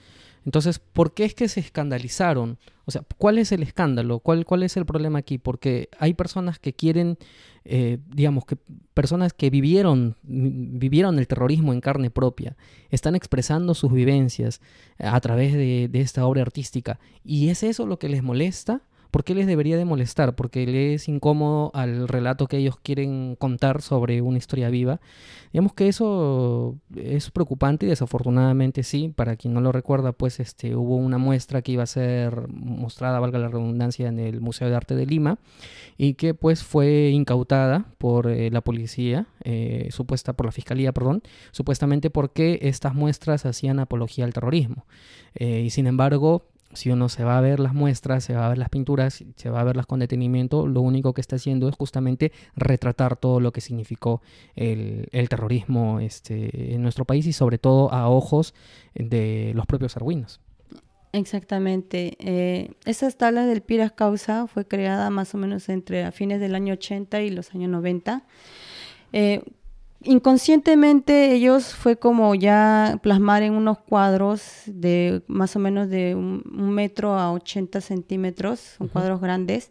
Entonces, 0.46 0.78
¿por 0.78 1.12
qué 1.12 1.24
es 1.24 1.34
que 1.34 1.48
se 1.48 1.58
escandalizaron? 1.58 2.58
O 2.84 2.92
sea, 2.92 3.02
¿cuál 3.18 3.38
es 3.38 3.50
el 3.50 3.64
escándalo? 3.64 4.20
¿Cuál, 4.20 4.46
cuál 4.46 4.62
es 4.62 4.76
el 4.76 4.86
problema 4.86 5.18
aquí? 5.18 5.38
Porque 5.38 5.88
hay 5.98 6.14
personas 6.14 6.60
que 6.60 6.72
quieren, 6.72 7.18
eh, 7.64 7.98
digamos, 8.08 8.46
que 8.46 8.56
personas 8.94 9.32
que 9.32 9.50
vivieron, 9.50 10.16
vivieron 10.22 11.18
el 11.18 11.26
terrorismo 11.26 11.72
en 11.72 11.80
carne 11.80 12.10
propia, 12.10 12.56
están 12.90 13.16
expresando 13.16 13.74
sus 13.74 13.92
vivencias 13.92 14.60
a 14.98 15.20
través 15.20 15.52
de, 15.52 15.88
de 15.90 16.00
esta 16.00 16.24
obra 16.24 16.42
artística. 16.42 17.00
¿Y 17.24 17.48
es 17.48 17.64
eso 17.64 17.84
lo 17.84 17.98
que 17.98 18.08
les 18.08 18.22
molesta? 18.22 18.82
¿Por 19.10 19.24
qué 19.24 19.34
les 19.34 19.46
debería 19.46 19.76
de 19.76 19.84
molestar? 19.84 20.34
Porque 20.34 20.66
les 20.66 20.86
es 21.02 21.08
incómodo 21.08 21.70
al 21.74 22.08
relato 22.08 22.46
que 22.46 22.58
ellos 22.58 22.76
quieren 22.82 23.36
contar 23.36 23.82
sobre 23.82 24.22
una 24.22 24.38
historia 24.38 24.70
viva. 24.70 25.00
Digamos 25.52 25.72
que 25.72 25.88
eso 25.88 26.76
es 26.94 27.30
preocupante 27.30 27.86
y 27.86 27.88
desafortunadamente 27.88 28.82
sí. 28.82 29.12
Para 29.14 29.36
quien 29.36 29.54
no 29.54 29.60
lo 29.60 29.72
recuerda, 29.72 30.12
pues 30.12 30.40
este, 30.40 30.76
hubo 30.76 30.96
una 30.96 31.18
muestra 31.18 31.62
que 31.62 31.72
iba 31.72 31.82
a 31.82 31.86
ser 31.86 32.48
mostrada, 32.48 33.20
valga 33.20 33.38
la 33.38 33.48
redundancia, 33.48 34.08
en 34.08 34.18
el 34.18 34.40
Museo 34.40 34.68
de 34.68 34.76
Arte 34.76 34.94
de 34.94 35.06
Lima 35.06 35.38
y 35.96 36.14
que 36.14 36.34
pues 36.34 36.62
fue 36.62 37.10
incautada 37.10 37.86
por 37.98 38.28
eh, 38.28 38.50
la 38.50 38.60
policía, 38.60 39.26
eh, 39.44 39.88
supuesta 39.90 40.34
por 40.34 40.46
la 40.46 40.52
fiscalía, 40.52 40.92
perdón, 40.92 41.22
supuestamente 41.52 42.10
porque 42.10 42.58
estas 42.62 42.94
muestras 42.94 43.46
hacían 43.46 43.78
apología 43.78 44.24
al 44.24 44.32
terrorismo. 44.32 44.86
Eh, 45.34 45.62
y 45.64 45.70
sin 45.70 45.86
embargo, 45.86 46.46
si 46.76 46.90
uno 46.90 47.08
se 47.08 47.24
va 47.24 47.38
a 47.38 47.40
ver 47.40 47.58
las 47.60 47.74
muestras, 47.74 48.24
se 48.24 48.34
va 48.34 48.46
a 48.46 48.48
ver 48.50 48.58
las 48.58 48.68
pinturas, 48.68 49.24
se 49.34 49.50
va 49.50 49.60
a 49.60 49.64
verlas 49.64 49.86
con 49.86 49.98
detenimiento, 49.98 50.66
lo 50.66 50.80
único 50.80 51.12
que 51.14 51.20
está 51.20 51.36
haciendo 51.36 51.68
es 51.68 51.74
justamente 51.74 52.32
retratar 52.54 53.16
todo 53.16 53.40
lo 53.40 53.52
que 53.52 53.60
significó 53.60 54.22
el, 54.54 55.08
terrorismo 55.28 56.00
este, 56.00 56.74
en 56.74 56.82
nuestro 56.82 57.04
país 57.04 57.26
y 57.26 57.32
sobre 57.32 57.58
todo 57.58 57.92
a 57.92 58.08
ojos 58.08 58.54
de 58.94 59.52
los 59.54 59.66
propios 59.66 59.96
argüinos. 59.96 60.40
Exactamente. 61.12 62.16
Eh, 62.20 62.70
esas 62.84 63.16
tablas 63.16 63.46
del 63.48 63.62
Piras 63.62 63.92
Causa 63.92 64.46
fue 64.46 64.66
creada 64.66 65.08
más 65.10 65.34
o 65.34 65.38
menos 65.38 65.68
entre 65.68 66.04
a 66.04 66.12
fines 66.12 66.40
del 66.40 66.54
año 66.54 66.74
80 66.74 67.22
y 67.22 67.30
los 67.30 67.54
años 67.54 67.70
90 67.70 68.24
inconscientemente 70.06 71.32
ellos 71.32 71.74
fue 71.74 71.96
como 71.96 72.34
ya 72.34 72.98
plasmar 73.02 73.42
en 73.42 73.52
unos 73.52 73.78
cuadros 73.78 74.62
de 74.66 75.22
más 75.26 75.56
o 75.56 75.58
menos 75.58 75.88
de 75.88 76.14
un, 76.14 76.42
metro 76.70 77.18
a 77.18 77.32
80 77.32 77.80
centímetros, 77.80 78.60
son 78.78 78.88
cuadros 78.88 79.20
grandes, 79.20 79.70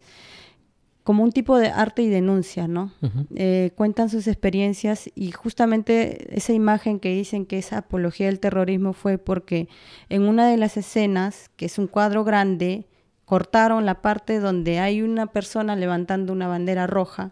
como 1.04 1.24
un 1.24 1.32
tipo 1.32 1.58
de 1.58 1.68
arte 1.68 2.02
y 2.02 2.10
denuncia, 2.10 2.68
¿no? 2.68 2.92
Eh, 3.36 3.72
cuentan 3.76 4.10
sus 4.10 4.28
experiencias 4.28 5.10
y 5.14 5.32
justamente 5.32 6.36
esa 6.36 6.54
imagen 6.54 7.00
que 7.00 7.14
dicen 7.14 7.46
que 7.46 7.60
es 7.60 7.74
apología 7.74 8.26
del 8.26 8.40
terrorismo 8.40 8.94
fue 8.94 9.20
porque 9.20 9.70
en 10.10 10.24
una 10.24 10.48
de 10.48 10.58
las 10.58 10.78
escenas, 10.78 11.50
que 11.58 11.68
es 11.68 11.78
un 11.78 11.86
cuadro 11.88 12.24
grande, 12.24 12.88
cortaron 13.26 13.86
la 13.86 14.02
parte 14.02 14.40
donde 14.40 14.80
hay 14.80 15.02
una 15.02 15.28
persona 15.28 15.76
levantando 15.76 16.32
una 16.34 16.48
bandera 16.48 16.88
roja 16.88 17.32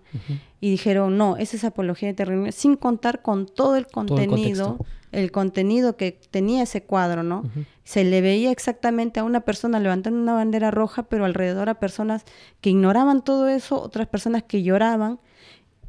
y 0.63 0.69
dijeron, 0.69 1.17
no, 1.17 1.36
esa 1.36 1.58
es 1.58 1.65
apología 1.65 2.08
de 2.08 2.13
terrorismo, 2.13 2.49
sin 2.54 2.78
contar 2.78 3.21
con 3.21 3.47
todo 3.47 3.76
el 3.76 3.86
contenido, 3.86 4.78
el, 5.12 5.30
contenido 5.30 5.97
que 5.97 6.17
tenía 6.32 6.63
ese 6.63 6.84
cuadro, 6.84 7.21
¿no? 7.21 7.43
Se 7.84 8.06
le 8.06 8.21
veía 8.21 8.49
exactamente 8.49 9.19
a 9.19 9.26
una 9.26 9.41
persona 9.41 9.82
levantando 9.82 10.21
una 10.21 10.36
bandera 10.36 10.71
roja, 10.71 11.04
pero 11.04 11.26
alrededor 11.26 11.67
a 11.67 11.82
personas 11.82 12.23
que 12.62 12.69
ignoraban 12.69 13.26
todo 13.26 13.49
eso, 13.49 13.82
otras 13.82 14.08
personas 14.08 14.43
que 14.43 14.63
lloraban 14.63 15.19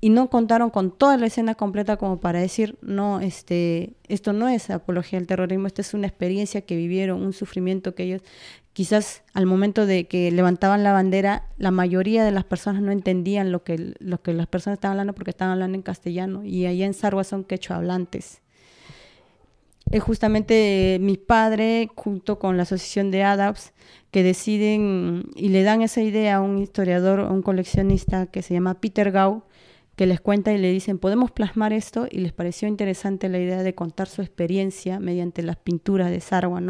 y 0.01 0.11
no 0.11 0.29
contaron 0.29 0.71
con 0.71 0.91
toda 0.91 1.19
la 1.19 1.27
escena 1.27 1.55
completa 1.55 1.97
como 1.97 2.19
para 2.19 2.41
decir, 2.41 2.77
no, 2.83 3.21
este, 3.21 3.93
esto 4.09 4.33
no 4.33 4.49
es 4.49 4.71
apología 4.71 5.21
del 5.21 5.29
terrorismo, 5.29 5.69
esto 5.69 5.83
es 5.83 5.95
una 5.95 6.09
experiencia 6.09 6.63
que 6.63 6.75
vivieron, 6.75 7.23
un 7.23 7.33
sufrimiento 7.33 7.95
que 7.95 8.03
ellos 8.03 8.23
quizás 8.75 9.23
al 9.33 9.47
momento 9.47 9.87
de 9.87 10.07
que 10.07 10.31
levantaban 10.31 10.83
la 10.83 10.93
bandera, 10.93 11.47
la 11.57 11.71
mayoría 11.71 12.25
de 12.25 12.33
las 12.33 12.45
personas 12.45 12.83
no 12.83 12.91
entendían 12.91 13.53
lo 13.53 13.63
que, 13.63 13.95
las 14.01 14.47
personas 14.49 14.77
estaban 14.77 14.97
hablando 14.97 15.15
porque 15.15 15.31
estaban 15.31 15.53
hablando 15.53 15.77
en 15.77 15.83
castellano 15.83 16.45
y 16.45 16.67
allá 16.67 16.85
en 16.85 16.93
Sarwa 16.93 17.25
son 17.25 17.45
quechua 17.45 17.77
hablantes. 17.77 18.43
es 19.91 20.03
justamente 20.03 20.99
mi 21.01 21.17
padre 21.17 21.89
junto 21.95 22.41
con 22.41 22.57
la 22.57 22.65
asociación 22.65 23.13
de 23.13 23.23
ADAPS 23.23 23.73
que 24.11 24.25
deciden 24.25 25.31
y 25.37 25.51
le 25.51 25.63
dan 25.63 25.83
esa 25.83 26.03
idea 26.03 26.37
a 26.37 26.41
un 26.41 26.59
historiador, 26.59 27.21
a 27.21 27.31
un 27.31 27.43
coleccionista 27.43 28.27
que 28.27 28.43
se 28.43 28.55
llama 28.55 28.81
Peter 28.81 29.13
Gau, 29.13 29.45
que 29.97 30.07
les 30.07 30.21
cuenta 30.21 30.53
y 30.53 30.59
le 30.59 30.71
dicen, 30.71 30.99
podemos 30.99 31.31
plasmar 31.31 31.73
esto, 31.73 32.07
y 32.11 32.19
les 32.19 32.33
pareció 32.33 32.69
interesante 32.69 33.29
la 33.29 33.39
idea 33.39 33.63
de 33.63 33.75
contar 33.75 34.09
su 34.09 34.23
experiencia 34.23 34.99
mediante 34.99 35.43
las 35.43 35.57
pinturas 35.57 36.11
de 36.11 36.21
Sarwa. 36.21 36.61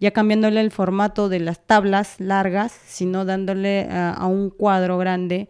Ya 0.00 0.10
cambiándole 0.10 0.60
el 0.60 0.70
formato 0.70 1.28
de 1.28 1.40
las 1.40 1.66
tablas 1.66 2.20
largas, 2.20 2.72
sino 2.86 3.24
dándole 3.24 3.88
a, 3.90 4.26
un 4.26 4.50
cuadro 4.50 4.98
grande 4.98 5.48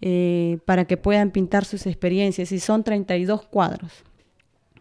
eh, 0.00 0.58
para 0.64 0.86
que 0.86 0.96
puedan 0.96 1.30
pintar 1.30 1.64
sus 1.64 1.86
experiencias, 1.86 2.52
y 2.52 2.60
son 2.60 2.84
32 2.84 3.46
cuadros 3.46 4.04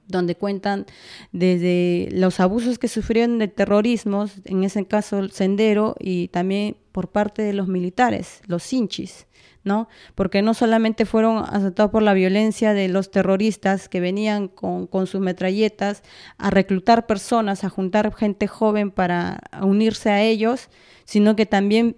donde 0.08 0.36
cuentan 0.36 0.86
desde 1.32 2.10
los 2.14 2.40
abusos 2.40 2.80
que 2.80 2.88
sufrieron 2.88 3.40
de 3.40 3.48
terrorismo, 3.48 4.26
en 4.46 4.64
ese 4.64 4.86
caso 4.86 5.20
el 5.20 5.32
Sendero, 5.32 5.96
y 6.00 6.30
también 6.30 6.78
por 6.92 7.10
parte 7.10 7.42
de 7.42 7.54
los 7.54 7.68
militares, 7.68 8.42
los 8.48 8.64
Sinchis, 8.64 9.28
¿no? 9.68 9.88
Porque 10.16 10.42
no 10.42 10.54
solamente 10.54 11.06
fueron 11.06 11.38
asaltados 11.38 11.92
por 11.92 12.02
la 12.02 12.14
violencia 12.14 12.74
de 12.74 12.88
los 12.88 13.12
terroristas 13.12 13.90
que 13.90 14.00
venían 14.00 14.48
con, 14.48 14.88
sus 15.06 15.22
metralletas 15.22 16.02
a 16.38 16.50
reclutar 16.50 17.06
personas, 17.06 17.64
a 17.64 17.70
juntar 17.70 18.14
gente 18.16 18.48
joven 18.48 18.90
para 18.90 19.42
unirse 19.62 20.10
a 20.10 20.24
ellos, 20.24 20.70
sino 21.06 21.36
que 21.36 21.46
también 21.46 21.98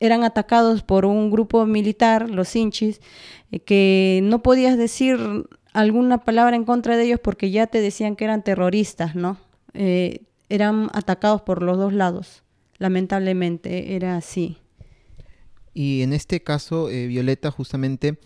eran 0.00 0.24
atacados 0.24 0.82
por 0.82 1.06
un 1.06 1.30
grupo 1.30 1.64
militar, 1.64 2.28
los 2.28 2.48
Sinchis, 2.48 3.00
eh, 3.50 3.60
que 3.60 4.20
no 4.22 4.42
podías 4.42 4.76
decir 4.76 5.18
alguna 5.72 6.18
palabra 6.18 6.56
en 6.56 6.64
contra 6.64 6.96
de 6.96 7.04
ellos 7.04 7.20
porque 7.22 7.50
ya 7.50 7.66
te 7.66 7.80
decían 7.80 8.16
que 8.16 8.24
eran 8.24 8.42
terroristas, 8.42 9.14
¿no? 9.14 9.38
Eh, 9.72 10.24
eran 10.48 10.90
atacados 10.92 11.42
por 11.42 11.62
los 11.62 11.78
dos 11.78 11.92
lados. 11.92 12.42
Lamentablemente 12.78 13.96
era 13.96 14.16
así. 14.16 14.58
Y 15.76 16.00
en 16.00 16.14
este 16.14 16.42
caso, 16.42 16.88
eh, 16.88 17.06
Violeta, 17.06 17.50
justamente 17.50 18.18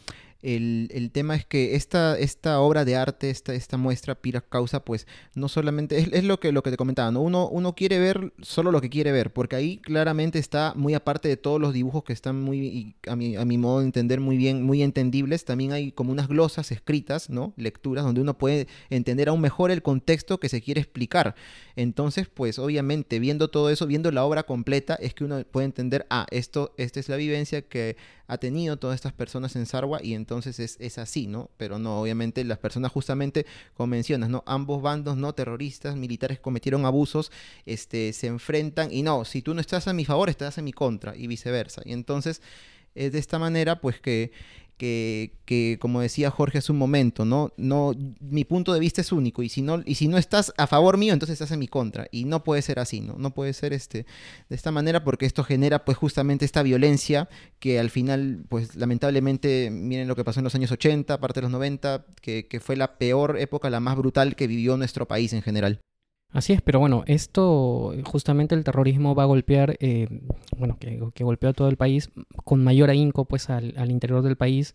el, 0.42 1.10
tema 1.12 1.36
es 1.36 1.44
que 1.44 1.74
esta, 1.74 2.18
esta 2.18 2.60
obra 2.60 2.84
de 2.84 2.96
arte, 2.96 3.30
esta, 3.30 3.54
esta 3.54 3.76
muestra, 3.76 4.14
Pira 4.14 4.40
Causa, 4.40 4.84
pues 4.84 5.06
no 5.34 5.48
solamente 5.48 5.98
es, 5.98 6.24
lo, 6.24 6.40
que, 6.40 6.52
lo 6.52 6.62
que 6.62 6.70
te 6.70 6.76
comentaba, 6.76 7.10
¿no? 7.10 7.20
Uno, 7.20 7.48
uno 7.48 7.74
quiere 7.74 7.98
ver 7.98 8.32
solo 8.40 8.72
lo 8.72 8.80
que 8.80 8.88
quiere 8.88 9.12
ver, 9.12 9.32
porque 9.32 9.56
ahí 9.56 9.78
claramente 9.78 10.38
está 10.38 10.72
muy 10.76 10.94
aparte 10.94 11.28
de 11.28 11.36
todos 11.36 11.60
los 11.60 11.72
dibujos 11.72 12.04
que 12.04 12.12
están 12.12 12.40
muy, 12.40 12.96
a 13.06 13.16
mi, 13.16 13.36
a 13.36 13.44
mi 13.44 13.58
modo 13.58 13.80
de 13.80 13.86
entender, 13.86 14.20
muy 14.20 14.36
bien, 14.36 14.62
muy 14.62 14.82
entendibles, 14.82 15.44
también 15.44 15.72
hay 15.72 15.92
como 15.92 16.12
unas 16.12 16.28
glosas 16.28 16.72
escritas, 16.72 17.28
¿no? 17.28 17.52
Lecturas 17.56 18.04
donde 18.04 18.20
uno 18.20 18.38
puede 18.38 18.66
entender 18.88 19.28
aún 19.28 19.40
mejor 19.40 19.70
el 19.70 19.82
contexto 19.82 20.40
que 20.40 20.48
se 20.48 20.62
quiere 20.62 20.80
explicar. 20.80 21.34
Entonces, 21.76 22.28
pues 22.28 22.58
obviamente, 22.58 23.18
viendo 23.18 23.48
todo 23.48 23.70
eso, 23.70 23.86
viendo 23.86 24.10
la 24.10 24.24
obra 24.24 24.44
completa, 24.44 24.94
es 24.94 25.14
que 25.14 25.24
uno 25.24 25.42
puede 25.44 25.66
entender, 25.66 26.06
ah, 26.10 26.26
esto, 26.30 26.74
esta 26.76 27.00
es 27.00 27.08
la 27.08 27.16
vivencia 27.16 27.62
que 27.62 27.96
ha 28.26 28.38
tenido 28.38 28.76
todas 28.76 28.94
estas 28.94 29.12
personas 29.12 29.56
en 29.56 29.66
Sarwa 29.66 29.98
y 30.02 30.14
entonces 30.30 30.76
es, 30.78 30.98
así, 30.98 31.26
¿no? 31.26 31.50
Pero 31.56 31.80
no, 31.80 32.00
obviamente 32.00 32.44
las 32.44 32.58
personas 32.58 32.92
justamente, 32.92 33.46
como 33.74 33.88
mencionas, 33.88 34.30
¿no? 34.30 34.44
Ambos 34.46 34.80
bandos, 34.80 35.16
¿no? 35.16 35.32
Terroristas, 35.32 35.96
militares 35.96 36.38
cometieron 36.38 36.86
abusos, 36.86 37.32
este, 37.66 38.12
se 38.12 38.28
enfrentan 38.28 38.92
y 38.92 39.02
no, 39.02 39.24
si 39.24 39.42
tú 39.42 39.54
no 39.54 39.60
estás 39.60 39.88
a 39.88 39.92
mi 39.92 40.04
favor, 40.04 40.30
estás 40.30 40.56
en 40.58 40.66
mi 40.66 40.72
contra 40.72 41.16
y 41.16 41.26
viceversa. 41.26 41.82
Y 41.84 41.92
entonces 41.92 42.42
es 42.94 43.10
de 43.10 43.18
esta 43.18 43.40
manera 43.40 43.80
pues 43.80 44.00
que 44.00 44.30
que, 44.80 45.78
como 45.78 46.00
decía 46.00 46.30
Jorge 46.30 46.58
hace 46.58 46.72
un 46.72 46.78
momento, 46.78 47.26
¿no? 47.26 47.52
No, 47.58 47.92
mi 48.20 48.44
punto 48.44 48.72
de 48.72 48.80
vista 48.80 49.02
es 49.02 49.12
único 49.12 49.42
y 49.42 49.50
si 49.50 49.60
no, 49.60 49.82
y 49.84 49.96
si 49.96 50.08
no 50.08 50.16
estás 50.16 50.54
a 50.56 50.66
favor 50.66 50.96
mío, 50.96 51.12
entonces 51.12 51.34
estás 51.34 51.50
en 51.50 51.58
mi 51.58 51.68
contra. 51.68 52.06
Y 52.10 52.24
no 52.24 52.44
puede 52.44 52.62
ser 52.62 52.78
así, 52.78 53.00
¿no? 53.00 53.16
No 53.18 53.34
puede 53.34 53.52
ser 53.52 53.74
este, 53.74 54.06
de 54.48 54.56
esta 54.56 54.70
manera 54.70 55.04
porque 55.04 55.26
esto 55.26 55.44
genera 55.44 55.84
pues 55.84 55.98
justamente 55.98 56.46
esta 56.46 56.62
violencia 56.62 57.28
que 57.58 57.78
al 57.78 57.90
final, 57.90 58.44
pues 58.48 58.74
lamentablemente, 58.74 59.70
miren 59.70 60.08
lo 60.08 60.16
que 60.16 60.24
pasó 60.24 60.40
en 60.40 60.44
los 60.44 60.54
años 60.54 60.72
80, 60.72 61.20
parte 61.20 61.40
de 61.40 61.42
los 61.42 61.52
90, 61.52 62.06
que, 62.22 62.48
que 62.48 62.60
fue 62.60 62.76
la 62.76 62.96
peor 62.96 63.38
época, 63.38 63.68
la 63.68 63.80
más 63.80 63.96
brutal 63.96 64.36
que 64.36 64.46
vivió 64.46 64.78
nuestro 64.78 65.06
país 65.06 65.34
en 65.34 65.42
general. 65.42 65.80
Así 66.32 66.52
es, 66.52 66.62
pero 66.62 66.78
bueno, 66.78 67.02
esto 67.06 67.92
justamente 68.04 68.54
el 68.54 68.62
terrorismo 68.62 69.16
va 69.16 69.24
a 69.24 69.26
golpear, 69.26 69.76
eh, 69.80 70.06
bueno, 70.56 70.76
que, 70.78 70.96
golpeó 71.24 71.50
a 71.50 71.52
todo 71.52 71.68
el 71.68 71.76
país 71.76 72.10
con 72.44 72.62
mayor 72.62 72.88
ahínco 72.88 73.24
pues 73.24 73.50
al, 73.50 73.90
interior 73.90 74.22
del 74.22 74.36
país 74.36 74.74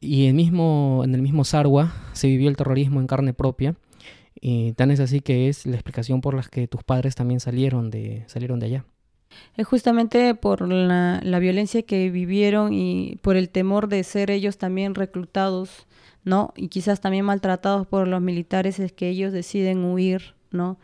y 0.00 0.26
el 0.26 0.34
mismo, 0.34 1.00
en 1.02 1.14
el 1.14 1.22
mismo 1.22 1.44
Sarwa 1.44 1.94
se 2.12 2.28
vivió 2.28 2.50
el 2.50 2.58
terrorismo 2.58 3.00
en 3.00 3.06
carne 3.06 3.32
propia 3.32 3.74
y 4.38 4.72
tan 4.72 4.90
es 4.90 5.00
así 5.00 5.20
que 5.20 5.48
es 5.48 5.64
la 5.64 5.76
explicación 5.76 6.20
por 6.20 6.34
la 6.34 6.42
que 6.42 6.68
tus 6.68 6.84
padres 6.84 7.14
también 7.14 7.40
salieron 7.40 7.90
de, 7.90 8.24
salieron 8.26 8.60
de 8.60 8.66
allá. 8.66 8.84
Justamente 9.64 10.34
por 10.34 10.68
la, 10.68 11.20
la 11.24 11.38
violencia 11.38 11.82
que 11.82 12.10
vivieron 12.10 12.74
y 12.74 13.18
por 13.22 13.36
el 13.36 13.48
temor 13.48 13.88
de 13.88 14.04
ser 14.04 14.30
ellos 14.30 14.58
también 14.58 14.94
reclutados, 14.94 15.86
¿no? 16.22 16.52
Y 16.54 16.68
quizás 16.68 17.00
también 17.00 17.24
maltratados 17.24 17.86
por 17.86 18.06
los 18.08 18.20
militares 18.20 18.78
es 18.78 18.92
que 18.92 19.08
ellos 19.08 19.32
deciden 19.32 19.84
huir 19.84 20.35
¿no? 20.50 20.78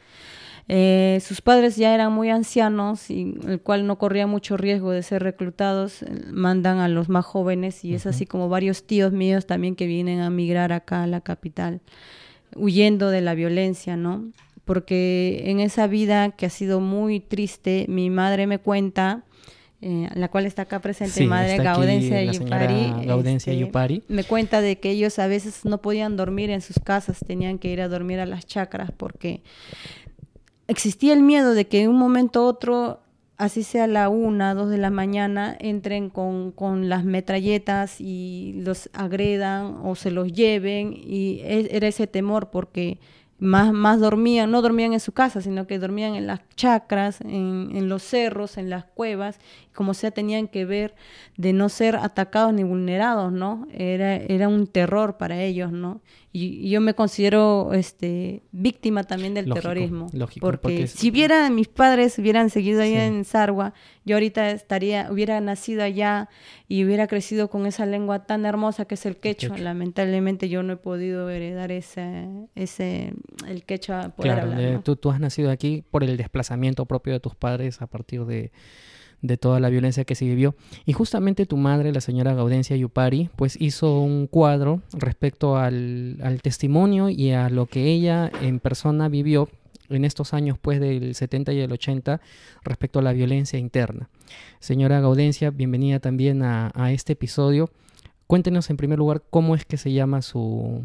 Eh, 0.68 1.18
sus 1.20 1.40
padres 1.40 1.76
ya 1.76 1.94
eran 1.94 2.12
muy 2.12 2.30
ancianos 2.30 3.10
y 3.10 3.34
el 3.46 3.60
cual 3.60 3.86
no 3.86 3.98
corría 3.98 4.26
mucho 4.26 4.56
riesgo 4.56 4.92
de 4.92 5.02
ser 5.02 5.22
reclutados, 5.22 6.02
eh, 6.02 6.06
mandan 6.30 6.78
a 6.78 6.88
los 6.88 7.08
más 7.08 7.24
jóvenes 7.24 7.84
y 7.84 7.94
es 7.94 8.06
así 8.06 8.26
como 8.26 8.48
varios 8.48 8.86
tíos 8.86 9.12
míos 9.12 9.46
también 9.46 9.74
que 9.74 9.86
vienen 9.86 10.20
a 10.20 10.30
migrar 10.30 10.72
acá 10.72 11.02
a 11.02 11.06
la 11.06 11.20
capital, 11.20 11.80
huyendo 12.54 13.10
de 13.10 13.20
la 13.22 13.34
violencia, 13.34 13.96
¿no? 13.96 14.30
Porque 14.64 15.42
en 15.46 15.58
esa 15.58 15.88
vida 15.88 16.30
que 16.30 16.46
ha 16.46 16.50
sido 16.50 16.78
muy 16.78 17.18
triste, 17.18 17.86
mi 17.88 18.08
madre 18.08 18.46
me 18.46 18.58
cuenta, 18.58 19.24
eh, 19.84 20.08
la 20.14 20.28
cual 20.28 20.46
está 20.46 20.62
acá 20.62 20.80
presente, 20.80 21.26
madre 21.26 21.56
Gaudencia, 21.56 22.22
Yupari, 22.22 23.04
Gaudencia 23.04 23.52
este, 23.52 23.58
Yupari. 23.66 24.04
Me 24.06 24.22
cuenta 24.22 24.60
de 24.60 24.78
que 24.78 24.90
ellos 24.90 25.18
a 25.18 25.26
veces 25.26 25.64
no 25.64 25.82
podían 25.82 26.16
dormir 26.16 26.50
en 26.50 26.60
sus 26.60 26.78
casas, 26.78 27.18
tenían 27.26 27.58
que 27.58 27.66
ir 27.66 27.80
a 27.80 27.88
dormir 27.88 28.20
a 28.20 28.26
las 28.26 28.46
chacras 28.46 28.92
porque 28.96 29.42
existía 30.68 31.12
el 31.12 31.22
miedo 31.22 31.52
de 31.52 31.66
que 31.66 31.82
en 31.82 31.90
un 31.90 31.98
momento 31.98 32.44
u 32.44 32.46
otro, 32.46 33.00
así 33.38 33.64
sea 33.64 33.88
la 33.88 34.08
una, 34.08 34.54
dos 34.54 34.70
de 34.70 34.78
la 34.78 34.90
mañana, 34.90 35.56
entren 35.58 36.10
con, 36.10 36.52
con 36.52 36.88
las 36.88 37.04
metralletas 37.04 38.00
y 38.00 38.52
los 38.58 38.88
agredan 38.92 39.80
o 39.82 39.96
se 39.96 40.12
los 40.12 40.32
lleven 40.32 40.94
y 40.94 41.40
e, 41.40 41.76
era 41.76 41.88
ese 41.88 42.06
temor 42.06 42.50
porque 42.50 43.00
más, 43.42 43.72
más 43.72 43.98
dormían, 43.98 44.52
no 44.52 44.62
dormían 44.62 44.92
en 44.92 45.00
su 45.00 45.10
casa, 45.10 45.40
sino 45.40 45.66
que 45.66 45.80
dormían 45.80 46.14
en 46.14 46.28
las 46.28 46.40
chacras, 46.54 47.20
en, 47.22 47.70
en, 47.74 47.88
los 47.88 48.04
cerros, 48.04 48.56
en 48.56 48.70
las 48.70 48.84
cuevas, 48.84 49.40
como 49.74 49.94
sea 49.94 50.12
tenían 50.12 50.46
que 50.46 50.64
ver 50.64 50.94
de 51.36 51.52
no 51.52 51.68
ser 51.68 51.96
atacados 51.96 52.54
ni 52.54 52.62
vulnerados, 52.62 53.32
¿no? 53.32 53.66
Era, 53.72 54.14
era 54.14 54.46
un 54.46 54.68
terror 54.68 55.16
para 55.16 55.42
ellos, 55.42 55.72
¿no? 55.72 56.02
Y, 56.32 56.70
yo 56.70 56.80
me 56.80 56.94
considero 56.94 57.72
este, 57.74 58.42
víctima 58.52 59.04
también 59.04 59.34
del 59.34 59.52
terrorismo. 59.52 60.08
Lógico, 60.12 60.50
porque, 60.50 60.86
si 60.86 61.10
hubiera, 61.10 61.50
mis 61.50 61.68
padres 61.68 62.18
hubieran 62.18 62.48
seguido 62.48 62.80
allá 62.80 63.06
en 63.06 63.24
Sarwa, 63.24 63.74
yo 64.04 64.16
ahorita 64.16 64.50
estaría, 64.50 65.08
hubiera 65.12 65.40
nacido 65.40 65.82
allá 65.82 66.30
y 66.68 66.84
hubiera 66.84 67.06
crecido 67.06 67.50
con 67.50 67.66
esa 67.66 67.84
lengua 67.84 68.24
tan 68.24 68.46
hermosa 68.46 68.86
que 68.86 68.94
es 68.94 69.04
el 69.04 69.16
quechua. 69.16 69.58
Lamentablemente 69.58 70.48
yo 70.48 70.62
no 70.62 70.72
he 70.72 70.76
podido 70.76 71.28
heredar 71.28 71.70
ese, 71.70 72.28
ese 72.54 73.12
el 73.46 73.64
quechua 73.64 74.08
poder 74.10 74.46
claro, 74.46 74.80
tú, 74.80 74.96
tú 74.96 75.10
has 75.10 75.20
nacido 75.20 75.50
aquí 75.50 75.84
por 75.90 76.02
el 76.02 76.16
desplazamiento 76.16 76.86
propio 76.86 77.12
de 77.12 77.20
tus 77.20 77.34
padres 77.34 77.82
a 77.82 77.86
partir 77.86 78.24
de 78.24 78.52
de 79.22 79.36
toda 79.36 79.60
la 79.60 79.70
violencia 79.70 80.04
que 80.04 80.16
se 80.16 80.24
vivió. 80.24 80.54
Y 80.84 80.92
justamente 80.92 81.46
tu 81.46 81.56
madre, 81.56 81.92
la 81.92 82.00
señora 82.00 82.34
Gaudencia 82.34 82.76
Yupari, 82.76 83.30
pues 83.36 83.56
hizo 83.60 84.00
un 84.00 84.26
cuadro 84.26 84.82
respecto 84.92 85.56
al, 85.56 86.18
testimonio 86.42 87.08
y 87.08 87.30
a 87.30 87.48
lo 87.48 87.66
que 87.66 87.86
ella 87.86 88.30
en 88.42 88.58
persona 88.58 89.08
vivió 89.08 89.48
en 89.88 90.04
estos 90.04 90.34
años 90.34 90.58
pues 90.60 90.80
del 90.80 91.14
70 91.14 91.52
y 91.52 91.60
el 91.60 91.72
80 91.72 92.20
respecto 92.64 92.98
a 92.98 93.02
la 93.02 93.12
violencia 93.12 93.58
interna. 93.58 94.10
Señora 94.58 95.00
Gaudencia, 95.00 95.50
bienvenida 95.50 96.00
también 96.00 96.42
a, 96.42 96.92
este 96.92 97.12
episodio. 97.12 97.70
Cuéntenos 98.26 98.70
en 98.70 98.76
primer 98.76 98.98
lugar 98.98 99.22
cómo 99.30 99.54
es 99.54 99.64
que 99.64 99.76
se 99.76 99.92
llama 99.92 100.22
su 100.22 100.84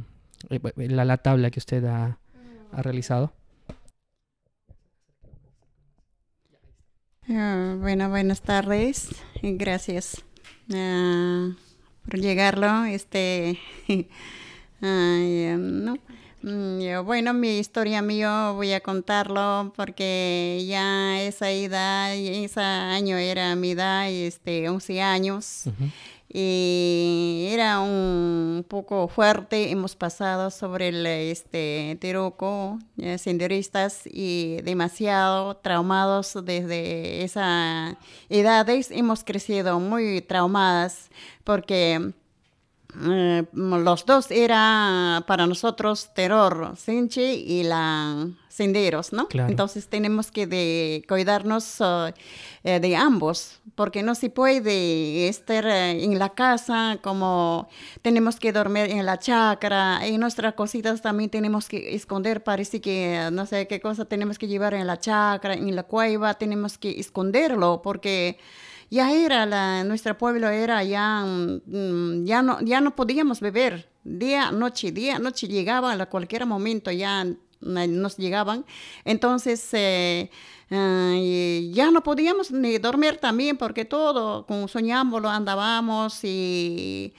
eh, 0.49 0.59
la, 0.75 1.05
la 1.05 1.17
tabla 1.17 1.49
que 1.49 1.59
usted 1.59 1.83
ha, 1.85 2.19
ha 2.71 2.81
realizado. 2.83 3.33
Ah, 7.29 7.75
bueno, 7.77 8.07
buenas 8.09 8.41
tardes. 8.41 9.09
Gracias 9.41 10.23
uh, 10.69 11.53
por 12.05 12.19
llegarlo. 12.19 12.85
Este, 12.85 13.59
no. 14.81 15.97
Mm, 16.41 17.03
bueno, 17.03 17.33
mi 17.33 17.57
historia 17.57 18.01
mío 18.01 18.53
voy 18.53 18.71
a 18.71 18.79
contarlo 18.79 19.73
porque 19.75 20.63
ya 20.69 21.21
esa 21.21 21.51
edad, 21.51 22.15
ese 22.15 22.61
año 22.61 23.17
era 23.17 23.53
mi 23.57 23.71
edad, 23.71 24.09
este, 24.09 24.69
11 24.69 25.01
años. 25.01 25.63
Y 26.29 27.47
era 27.51 27.79
un 27.79 28.65
poco 28.67 29.07
fuerte. 29.07 29.71
Hemos 29.71 29.95
pasado 29.95 30.51
sobre 30.51 30.89
el 30.89 31.05
este, 31.05 31.97
Teroco, 32.01 32.79
senderistas, 33.17 34.03
y 34.05 34.61
demasiado 34.63 35.57
traumados 35.57 36.37
desde 36.43 37.23
esa 37.23 37.97
edades. 38.29 38.91
Hemos 38.91 39.23
crecido 39.23 39.79
muy 39.79 40.21
traumadas 40.21 41.09
porque 41.43 42.13
eh, 43.03 43.45
los 43.53 44.05
dos 44.05 44.31
era 44.31 45.23
para 45.27 45.47
nosotros 45.47 46.11
terror, 46.13 46.73
Senche 46.77 47.33
y 47.33 47.63
la 47.63 48.27
senderos, 48.57 49.13
¿no? 49.13 49.27
Entonces 49.31 49.87
tenemos 49.87 50.31
que 50.31 50.47
de, 50.47 51.05
cuidarnos 51.07 51.79
uh, 51.79 52.11
eh, 52.63 52.79
de 52.79 52.95
ambos, 52.95 53.59
porque 53.75 54.01
no 54.01 54.15
se 54.15 54.31
puede 54.31 55.27
estar 55.27 55.63
eh, 55.67 56.03
en 56.03 56.17
la 56.17 56.29
casa 56.29 56.97
como 57.03 57.69
tenemos 58.01 58.39
que 58.39 58.51
dormir 58.51 58.89
en 58.89 59.05
la 59.05 59.19
chacra, 59.19 60.07
y 60.07 60.17
nuestras 60.17 60.55
cositas 60.55 61.03
también 61.03 61.29
tenemos 61.29 61.67
que 61.69 61.93
esconder, 61.93 62.43
parece 62.43 62.81
que 62.81 63.29
no 63.31 63.45
sé 63.45 63.67
qué 63.67 63.79
cosa 63.79 64.05
tenemos 64.05 64.39
que 64.39 64.47
llevar 64.47 64.73
en 64.73 64.87
la 64.87 64.99
chacra, 64.99 65.53
en 65.53 65.75
la 65.75 65.83
cueva, 65.83 66.33
tenemos 66.33 66.79
que 66.79 66.99
esconderlo, 66.99 67.81
porque 67.83 68.39
ya 68.89 69.11
era 69.13 69.45
la, 69.45 69.83
nuestro 69.83 70.17
pueblo 70.17 70.49
era 70.49 70.83
ya, 70.83 71.23
mm, 71.25 72.25
ya 72.25 72.41
no, 72.41 72.59
ya 72.61 72.81
no 72.81 72.95
podíamos 72.95 73.39
beber 73.39 73.89
día, 74.03 74.51
noche, 74.51 74.91
día, 74.91 75.19
noche 75.19 75.47
llegaba 75.47 75.91
a 75.93 76.05
cualquier 76.07 76.45
momento 76.45 76.91
ya 76.91 77.25
nos 77.59 78.17
llegaban. 78.17 78.65
Entonces, 79.03 79.67
eh, 79.73 80.29
eh, 80.69 81.69
ya 81.73 81.91
no 81.91 82.03
podíamos 82.03 82.51
ni 82.51 82.77
dormir 82.77 83.17
también 83.17 83.57
porque 83.57 83.85
todo, 83.85 84.45
con 84.45 84.67
soñámbolo 84.67 85.29
andábamos 85.29 86.23
y, 86.23 87.13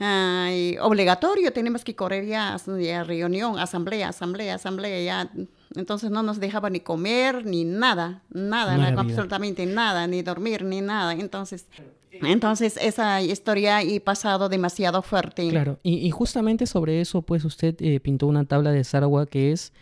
eh, 0.00 0.76
obligatorio 0.80 1.52
tenemos 1.52 1.84
que 1.84 1.94
correr 1.94 2.26
ya, 2.26 2.54
a 2.54 3.04
reunión, 3.04 3.58
asamblea, 3.58 4.08
asamblea, 4.08 4.54
asamblea, 4.54 5.02
ya. 5.02 5.30
Entonces 5.76 6.10
no 6.10 6.22
nos 6.22 6.40
dejaba 6.40 6.70
ni 6.70 6.80
comer, 6.80 7.44
ni 7.46 7.64
nada, 7.64 8.22
nada, 8.30 8.94
absolutamente 8.98 9.66
nada, 9.66 10.06
ni 10.06 10.22
dormir, 10.22 10.64
ni 10.64 10.80
nada. 10.80 11.12
Entonces, 11.12 11.66
entonces 12.10 12.78
esa 12.80 13.22
historia 13.22 13.82
y 13.82 14.00
pasado 14.00 14.48
demasiado 14.48 15.02
fuerte. 15.02 15.48
Claro, 15.48 15.78
y, 15.82 16.10
justamente 16.10 16.66
sobre 16.66 17.00
eso, 17.00 17.22
pues 17.22 17.44
usted 17.44 17.76
pintó 18.02 18.26
una 18.26 18.44
tabla 18.44 18.70
de 18.70 18.84
Saragua 18.84 19.26
que 19.26 19.52
es 19.52 19.72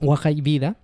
y 0.00 0.40
Vida, 0.40 0.76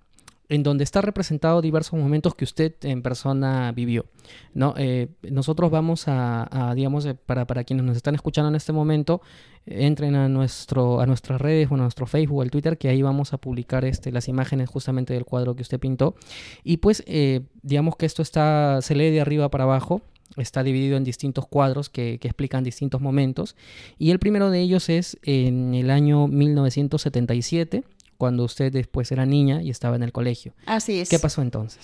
en 0.48 0.62
donde 0.62 0.84
está 0.84 1.00
representado 1.00 1.60
diversos 1.60 1.98
momentos 1.98 2.34
que 2.34 2.44
usted 2.44 2.74
en 2.82 3.02
persona 3.02 3.72
vivió. 3.72 4.06
¿no? 4.54 4.74
Eh, 4.76 5.08
nosotros 5.22 5.70
vamos 5.70 6.04
a, 6.06 6.72
digamos, 6.74 7.04
eh, 7.06 7.14
para, 7.14 7.46
para, 7.46 7.64
quienes 7.64 7.84
nos 7.84 7.96
están 7.96 8.14
escuchando 8.14 8.48
en 8.48 8.54
este 8.54 8.72
momento, 8.72 9.20
entren 9.66 10.14
a, 10.14 10.28
nuestro, 10.28 11.00
a 11.00 11.06
nuestras 11.06 11.40
redes, 11.40 11.68
bueno, 11.68 11.82
a 11.82 11.86
nuestro 11.86 12.06
Facebook, 12.06 12.42
al 12.42 12.50
Twitter, 12.50 12.78
que 12.78 12.88
ahí 12.88 13.02
vamos 13.02 13.32
a 13.32 13.38
publicar 13.38 13.84
este, 13.84 14.12
las 14.12 14.28
imágenes 14.28 14.68
justamente 14.68 15.14
del 15.14 15.24
cuadro 15.24 15.56
que 15.56 15.62
usted 15.62 15.80
pintó. 15.80 16.14
Y 16.62 16.78
pues, 16.78 17.02
eh, 17.06 17.42
digamos 17.62 17.96
que 17.96 18.06
esto 18.06 18.22
está, 18.22 18.80
se 18.82 18.94
lee 18.94 19.10
de 19.10 19.20
arriba 19.20 19.50
para 19.50 19.64
abajo, 19.64 20.02
está 20.36 20.62
dividido 20.62 20.96
en 20.96 21.04
distintos 21.04 21.46
cuadros 21.46 21.88
que, 21.88 22.18
que, 22.18 22.28
explican 22.28 22.62
distintos 22.62 23.00
momentos. 23.00 23.56
Y 23.98 24.10
el 24.10 24.18
primero 24.18 24.50
de 24.50 24.60
ellos 24.60 24.88
es 24.88 25.18
en 25.22 25.74
el 25.74 25.90
año 25.90 26.28
1977 26.28 27.84
cuando 28.16 28.44
usted 28.44 28.72
después 28.72 29.10
era 29.12 29.26
niña 29.26 29.62
y 29.62 29.70
estaba 29.70 29.96
en 29.96 30.02
el 30.02 30.12
colegio. 30.12 30.54
Así 30.66 31.00
es. 31.00 31.08
¿Qué 31.08 31.18
pasó 31.18 31.42
entonces? 31.42 31.78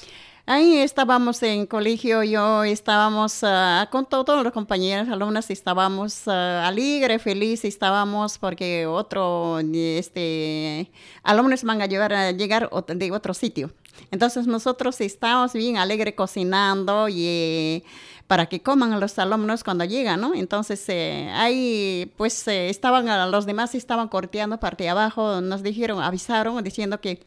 Ahí 0.45 0.79
estábamos 0.79 1.40
en 1.45 1.66
colegio, 1.66 2.25
yo 2.25 2.64
estábamos 2.64 3.45
uh, 3.45 3.88
con 3.92 4.07
todos 4.07 4.42
los 4.42 4.53
compañeros, 4.53 5.09
alumnos, 5.09 5.49
estábamos 5.51 6.27
uh, 6.27 6.31
alegres, 6.31 7.23
felices, 7.23 7.66
estábamos 7.66 8.38
porque 8.38 8.85
otro, 8.85 9.61
este, 9.61 10.90
alumnos 11.23 11.62
van 11.62 11.81
a 11.81 11.87
llegar, 11.87 12.12
a 12.12 12.33
llegar 12.33 12.68
de 12.88 13.12
otro 13.12 13.35
sitio. 13.35 13.71
Entonces 14.11 14.49
nosotros 14.49 15.01
estábamos 15.01 15.53
bien 15.53 15.77
alegres 15.77 16.14
cocinando 16.14 17.09
y 17.09 17.85
para 18.33 18.47
que 18.47 18.62
coman 18.62 18.95
a 18.95 18.99
los 18.99 19.18
alumnos 19.18 19.62
cuando 19.62 19.85
llegan, 19.85 20.18
¿no? 20.18 20.33
Entonces 20.35 20.83
eh, 20.88 21.31
ahí 21.35 22.11
pues 22.16 22.49
eh, 22.49 22.71
estaban, 22.71 23.05
los 23.31 23.45
demás 23.45 23.75
estaban 23.75 24.09
corteando 24.09 24.59
parte 24.59 24.85
de 24.85 24.88
abajo, 24.88 25.42
nos 25.42 25.62
dijeron, 25.62 26.03
avisaron 26.03 26.64
diciendo 26.64 26.99
que 26.99 27.21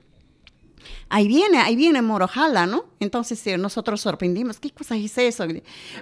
ahí 1.09 1.27
viene, 1.27 1.59
ahí 1.59 1.75
viene 1.75 2.01
Morojala, 2.01 2.65
¿no? 2.65 2.85
Entonces 2.99 3.45
eh, 3.47 3.57
nosotros 3.57 4.01
sorprendimos, 4.01 4.59
¿qué 4.59 4.71
cosa 4.71 4.95
es 4.95 5.17
eso? 5.17 5.45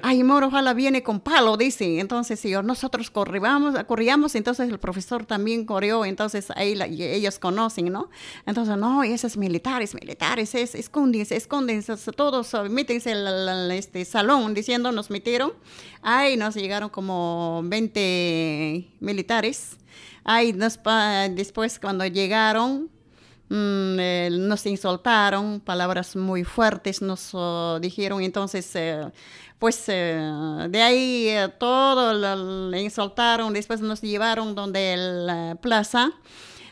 Ay, 0.01 0.23
Morojala 0.23 0.73
viene 0.73 1.03
con 1.03 1.19
palo, 1.19 1.57
dice. 1.57 1.99
Entonces 1.99 2.43
nosotros 2.63 3.09
corríamos, 3.09 3.75
corríamos, 3.85 4.35
entonces 4.35 4.69
el 4.69 4.79
profesor 4.79 5.25
también 5.25 5.65
corrió, 5.65 6.05
entonces 6.05 6.51
ahí 6.55 6.77
ellos 6.99 7.39
conocen, 7.39 7.91
¿no? 7.91 8.09
Entonces, 8.45 8.77
no, 8.77 9.03
esos 9.03 9.37
militares, 9.37 9.93
militares, 9.93 10.55
es, 10.55 10.75
escóndense, 10.75 11.35
escóndense, 11.35 11.95
todos 12.15 12.53
métense 12.69 13.11
en 13.11 13.71
este 13.71 14.05
salón, 14.05 14.53
diciendo, 14.53 14.91
nos 14.91 15.09
metieron. 15.09 15.53
Ahí 16.01 16.37
nos 16.37 16.55
llegaron 16.55 16.89
como 16.89 17.61
20 17.65 18.87
militares. 18.99 19.77
Ahí 20.23 20.53
después 20.53 21.79
cuando 21.79 22.05
llegaron, 22.05 22.89
Mm, 23.53 23.99
eh, 23.99 24.29
nos 24.31 24.65
insultaron, 24.65 25.59
palabras 25.59 26.15
muy 26.15 26.43
fuertes 26.43 27.03
nos 27.03 27.29
oh, 27.33 27.77
dijeron, 27.79 28.23
entonces, 28.23 28.67
eh, 28.75 29.11
pues 29.59 29.83
eh, 29.89 30.19
de 30.69 30.81
ahí 30.81 31.29
todo 31.59 32.15
le 32.71 32.81
insultaron, 32.81 33.53
después 33.53 33.79
nos 33.79 34.01
llevaron 34.01 34.55
donde 34.55 34.95
la 34.97 35.55
plaza 35.61 36.13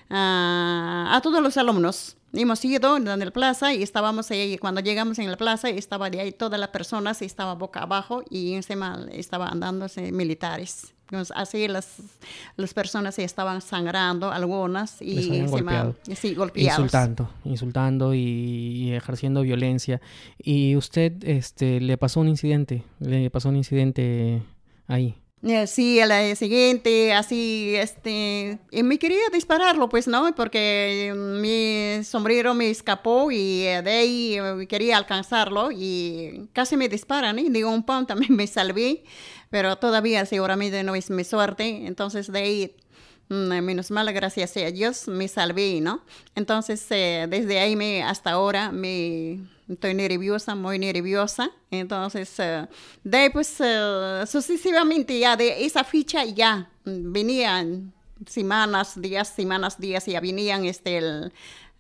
ah, 0.10 1.12
a 1.14 1.22
todos 1.22 1.40
los 1.44 1.56
alumnos. 1.58 2.18
Hemos 2.34 2.66
ido 2.66 2.98
en 2.98 3.06
la 3.06 3.32
plaza 3.32 3.76
y 3.76 3.84
estábamos 3.84 4.32
ahí, 4.32 4.58
cuando 4.58 4.82
llegamos 4.82 5.20
en 5.20 5.30
la 5.30 5.38
plaza, 5.38 5.70
estaba 5.70 6.10
de 6.10 6.22
ahí 6.22 6.32
todas 6.32 6.60
las 6.60 6.70
personas, 6.70 7.22
estaba 7.22 7.54
boca 7.54 7.82
abajo 7.84 8.24
y 8.28 8.54
encima 8.54 9.06
estaba 9.12 9.50
andándose 9.50 10.12
militares. 10.12 10.96
Así 11.36 11.68
las, 11.68 11.88
las 12.56 12.74
personas 12.74 13.20
estaban 13.20 13.62
sangrando, 13.62 14.32
algunas, 14.32 15.02
y 15.02 15.42
golpeado. 15.46 15.96
Insultando, 16.56 17.30
insultando 17.44 18.14
y, 18.14 18.94
ejerciendo 18.94 19.42
violencia. 19.42 20.02
¿Y 20.38 20.76
usted 20.76 21.24
este, 21.24 21.82
le 21.82 21.98
pasó 21.98 22.20
un 22.20 22.30
incidente? 22.30 22.84
¿Le 23.00 23.30
pasó 23.30 23.50
un 23.50 23.58
incidente 23.58 24.42
ahí? 24.88 25.16
Eh, 25.44 25.66
sí, 25.66 26.00
a 26.00 26.06
la 26.06 26.36
siguiente, 26.36 27.14
así, 27.14 27.74
este, 27.76 28.60
y 28.70 28.84
me 28.84 29.00
quería 29.00 29.22
dispararlo, 29.34 29.90
pues, 29.90 30.08
¿no? 30.08 30.36
Porque 30.36 31.14
mi 31.16 32.04
sombrero 32.04 32.54
me 32.54 32.70
escapó 32.70 33.32
y 33.32 33.62
de 33.62 33.90
ahí 33.90 34.36
eh, 34.38 34.68
quería 34.68 34.98
alcanzarlo 34.98 35.72
y 35.72 36.48
casi 36.54 36.78
me 36.78 36.88
disparan, 36.90 37.40
¿eh? 37.40 37.48
Digo, 37.50 37.72
un 37.72 37.84
pound 37.84 38.08
también 38.08 38.36
me 38.36 38.46
salvé, 38.46 39.04
pero 39.52 39.76
todavía 39.76 40.26
seguramente 40.26 40.84
no 40.84 40.96
es 40.96 41.12
mi 41.12 41.24
suerte, 41.24 41.86
entonces 41.86 42.32
de 42.32 42.40
ahí 42.40 42.76
mm, 43.30 43.62
menos 43.62 43.92
mal, 43.92 44.12
gracias 44.12 44.58
a 44.58 44.72
Dios, 44.72 45.08
me 45.08 45.28
salvé, 45.28 45.80
¿no? 45.82 46.04
Entonces, 46.34 46.84
desde 46.90 47.60
ahí 47.60 47.76
me, 47.76 48.02
hasta 48.02 48.32
ahora 48.32 48.72
me 48.72 49.40
estoy 49.74 49.94
nerviosa, 49.94 50.56
muy 50.56 50.80
nerviosa. 50.80 51.52
Entonces, 51.70 52.34
uh, 52.40 52.68
de 53.04 53.30
pues 53.32 53.60
uh, 53.60 54.26
sucesivamente 54.28 55.18
ya 55.20 55.36
de 55.36 55.66
esa 55.66 55.84
ficha 55.84 56.26
ya 56.26 56.70
venían 56.86 57.94
semanas, 58.28 59.00
días, 59.00 59.30
semanas, 59.30 59.80
días, 59.80 60.06
ya 60.06 60.20
venían 60.20 60.66
este, 60.66 60.98
el, 60.98 61.34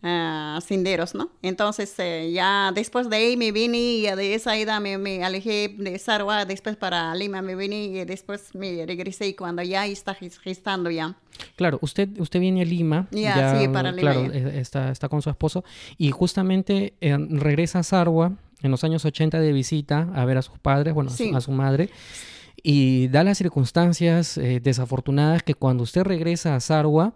uh, 0.03 0.61
senderos, 0.61 1.15
¿no? 1.15 1.29
Entonces, 1.41 1.93
eh, 1.99 2.31
ya 2.33 2.71
después 2.73 3.09
de 3.09 3.15
ahí 3.17 3.37
me 3.37 3.51
vine 3.51 3.77
y 3.77 4.01
de 4.03 4.33
esa 4.33 4.57
edad 4.57 4.81
me, 4.81 4.97
me, 4.97 5.23
alejé 5.23 5.75
de 5.77 5.97
Sarwa, 5.99 6.45
después 6.45 6.75
para 6.75 7.13
Lima 7.15 7.41
me 7.41 7.55
vine 7.55 7.83
y 7.83 8.05
después 8.05 8.53
me 8.55 8.85
regresé 8.85 9.27
y 9.27 9.33
cuando 9.33 9.61
ya 9.63 9.85
está 9.85 10.15
gestando 10.15 10.89
ya. 10.89 11.15
Claro, 11.55 11.79
usted, 11.81 12.09
usted 12.19 12.39
viene 12.39 12.61
a 12.61 12.65
Lima, 12.65 13.07
ya, 13.11 13.59
sí, 13.59 13.67
para 13.67 13.91
Lima, 13.91 14.11
claro, 14.13 14.31
está, 14.33 14.91
está 14.91 15.09
con 15.09 15.21
su 15.21 15.29
esposo 15.29 15.63
y 15.97 16.11
justamente 16.11 16.93
eh, 17.01 17.17
regresa 17.17 17.79
a 17.79 17.83
Sarwa 17.83 18.33
en 18.61 18.71
los 18.71 18.83
años 18.83 19.05
80 19.05 19.39
de 19.39 19.51
visita 19.51 20.07
a 20.13 20.25
ver 20.25 20.37
a 20.37 20.41
sus 20.41 20.59
padres, 20.59 20.93
bueno, 20.93 21.09
a, 21.09 21.41
su, 21.41 21.51
madre. 21.51 21.89
Y 22.63 23.07
da 23.07 23.23
las 23.23 23.37
circunstancias 23.37 24.37
eh, 24.37 24.59
desafortunadas 24.61 25.41
que 25.43 25.55
cuando 25.55 25.83
usted 25.83 26.03
regresa 26.03 26.55
a 26.55 26.59
Sarwa, 26.59 27.13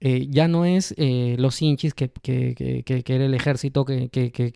eh, 0.00 0.26
ya 0.28 0.48
no 0.48 0.64
es 0.64 0.94
eh, 0.96 1.36
los 1.38 1.60
hinchis 1.62 1.94
que, 1.94 2.10
que, 2.10 2.54
que, 2.54 3.02
que, 3.02 3.14
era 3.14 3.24
el 3.24 3.34
ejército 3.34 3.84
que, 3.84 4.08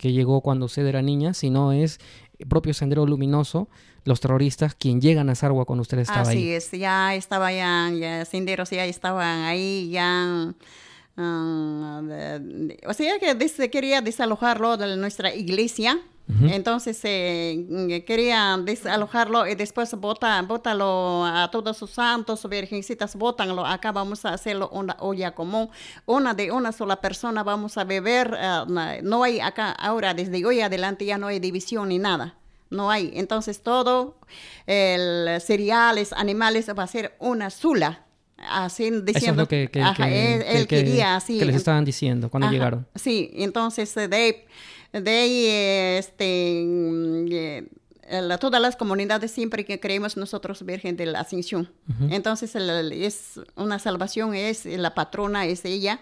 llegó 0.03 0.41
cuando 0.41 0.67
usted 0.67 0.87
era 0.87 1.03
niña, 1.03 1.35
sino 1.35 1.73
es 1.73 1.99
el 2.39 2.47
propio 2.47 2.75
Sendero 2.75 3.07
Luminoso, 3.07 3.69
los 4.05 4.21
terroristas, 4.21 4.75
quien 4.75 5.01
llegan 5.01 5.31
a 5.31 5.35
Sarwa 5.35 5.65
cuando 5.65 5.83
usted 5.83 5.99
estaba 5.99 6.29
ahí. 6.29 6.39
Así 6.39 6.53
es, 6.53 6.71
ya 6.73 7.15
estaba 7.15 7.53
ya, 7.53 7.91
ya 7.99 8.25
senderos 8.25 8.71
ya 8.71 8.85
estaban 8.85 9.41
ahí, 9.45 9.91
ya... 9.91 10.55
Ah, 11.21 12.01
o 12.87 12.93
sea 12.93 13.19
que 13.19 13.71
quería 13.71 14.01
desalojarlo 14.01 14.77
de 14.77 14.97
nuestra 14.97 15.35
iglesia 15.35 16.01
Entonces 16.43 17.01
eh, 17.05 18.05
querían 18.07 18.65
desalojarlo 18.65 19.47
y 19.47 19.55
después 19.55 19.95
bota, 19.95 20.41
bótalo 20.43 21.25
a 21.25 21.51
todos 21.51 21.77
sus 21.77 21.91
santos, 21.91 22.47
virgencitas, 22.49 23.17
bótanlo. 23.17 23.65
Acá 23.65 23.93
vamos 23.93 24.25
a 24.25 24.35
hacerlo 24.35 24.69
una 24.71 24.97
olla 25.01 25.35
común. 25.35 25.71
Una 26.05 26.35
de 26.35 26.53
una 26.53 26.73
sola 26.73 27.01
persona 27.01 27.43
vamos 27.43 27.79
a 27.79 27.85
beber. 27.85 28.37
Eh, 28.39 29.01
no 29.03 29.25
hay 29.25 29.41
acá 29.41 29.73
ahora, 29.73 30.13
desde 30.13 30.45
hoy 30.45 30.61
adelante 30.61 31.07
ya 31.07 31.17
no 31.17 31.29
hay 31.29 31.41
división 31.41 31.89
ni 31.89 31.99
nada. 31.99 32.35
No 32.71 32.91
hay. 32.91 33.11
Entonces 33.15 33.63
todo, 33.63 34.19
el 34.67 35.41
cereales, 35.41 36.13
animales, 36.13 36.69
va 36.79 36.83
a 36.83 36.89
ser 36.89 37.17
una 37.19 37.49
sola 37.49 38.05
así 38.39 38.91
diciendo 39.03 39.49
que, 39.49 39.69
él, 39.73 40.67
quería 40.69 41.17
así 41.17 41.41
que 41.41 41.45
les 41.45 41.57
estaban 41.57 41.85
diciendo 41.85 42.31
cuando 42.31 42.49
llegaron 42.49 42.87
sí 42.95 43.31
entonces 43.35 43.93
de 43.95 44.47
de 44.93 45.11
ahí, 45.11 45.47
este, 45.99 46.63
mm, 46.65 47.27
eh, 47.33 47.69
todas 48.41 48.61
las 48.61 48.77
comunidades 48.77 49.31
siempre 49.31 49.65
que 49.65 49.81
creemos 49.81 50.17
nosotros 50.17 50.65
Virgen 50.65 50.97
de 50.97 51.07
la 51.07 51.21
Ascensión. 51.21 51.71
Entonces, 52.11 52.55
es 52.55 53.41
una 53.55 53.79
salvación, 53.79 54.35
es 54.35 54.65
la 54.65 54.95
patrona, 54.95 55.47
es 55.47 55.65
ella. 55.65 56.01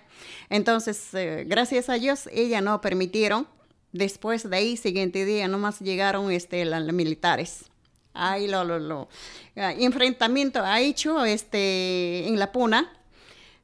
Entonces, 0.49 1.13
eh, 1.15 1.45
gracias 1.47 1.89
a 1.89 1.95
Dios, 1.95 2.29
ella 2.33 2.61
no 2.61 2.81
permitieron. 2.81 3.49
Después 3.93 4.49
de 4.49 4.57
ahí, 4.57 4.77
siguiente 4.77 5.25
día, 5.25 5.49
nomás 5.49 5.81
llegaron 5.81 6.31
este, 6.31 6.65
los 6.65 6.93
militares. 6.93 7.65
Ahí 8.13 8.47
lo, 8.47 8.65
lo, 8.65 8.79
lo 8.79 9.09
ah, 9.57 9.73
enfrentamiento 9.73 10.63
ha 10.63 10.81
hecho 10.81 11.25
este, 11.25 12.27
en 12.29 12.39
La 12.39 12.51
Puna 12.53 12.93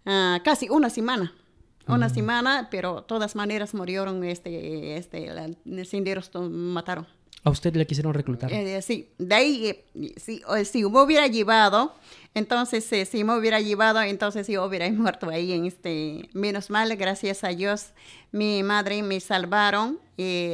ah, 0.05 0.41
casi 0.45 0.69
una 0.69 0.91
semana 0.91 1.33
una 1.87 2.09
semana, 2.09 2.69
pero 2.71 3.03
todas 3.03 3.35
maneras 3.35 3.75
murieron, 3.75 4.25
este, 4.25 4.97
este, 4.97 5.31
los 5.65 5.89
senderos 5.89 6.31
mataron. 6.35 7.07
¿A 7.45 7.51
usted 7.51 7.75
le 7.75 7.87
quisieron 7.87 8.15
reclutar? 8.15 8.53
Eh, 8.53 8.81
sí, 8.83 9.09
de 9.19 9.35
ahí, 9.35 9.67
eh, 9.67 9.85
si, 10.17 10.43
si 10.65 10.85
me 10.85 11.03
hubiera 11.03 11.27
llevado, 11.27 11.93
entonces, 12.35 12.91
eh, 12.93 13.05
si 13.05 13.25
me 13.25 13.37
hubiera 13.37 13.61
llevado, 13.61 14.01
entonces 14.01 14.47
yo 14.47 14.65
hubiera 14.65 14.89
muerto 14.93 15.29
ahí 15.29 15.53
en 15.53 15.67
este, 15.67 16.29
menos 16.35 16.71
mal, 16.71 16.95
gracias 16.97 17.43
a 17.43 17.49
Dios, 17.49 17.95
mi 18.31 18.63
madre 18.63 19.03
me 19.03 19.19
salvaron 19.19 19.99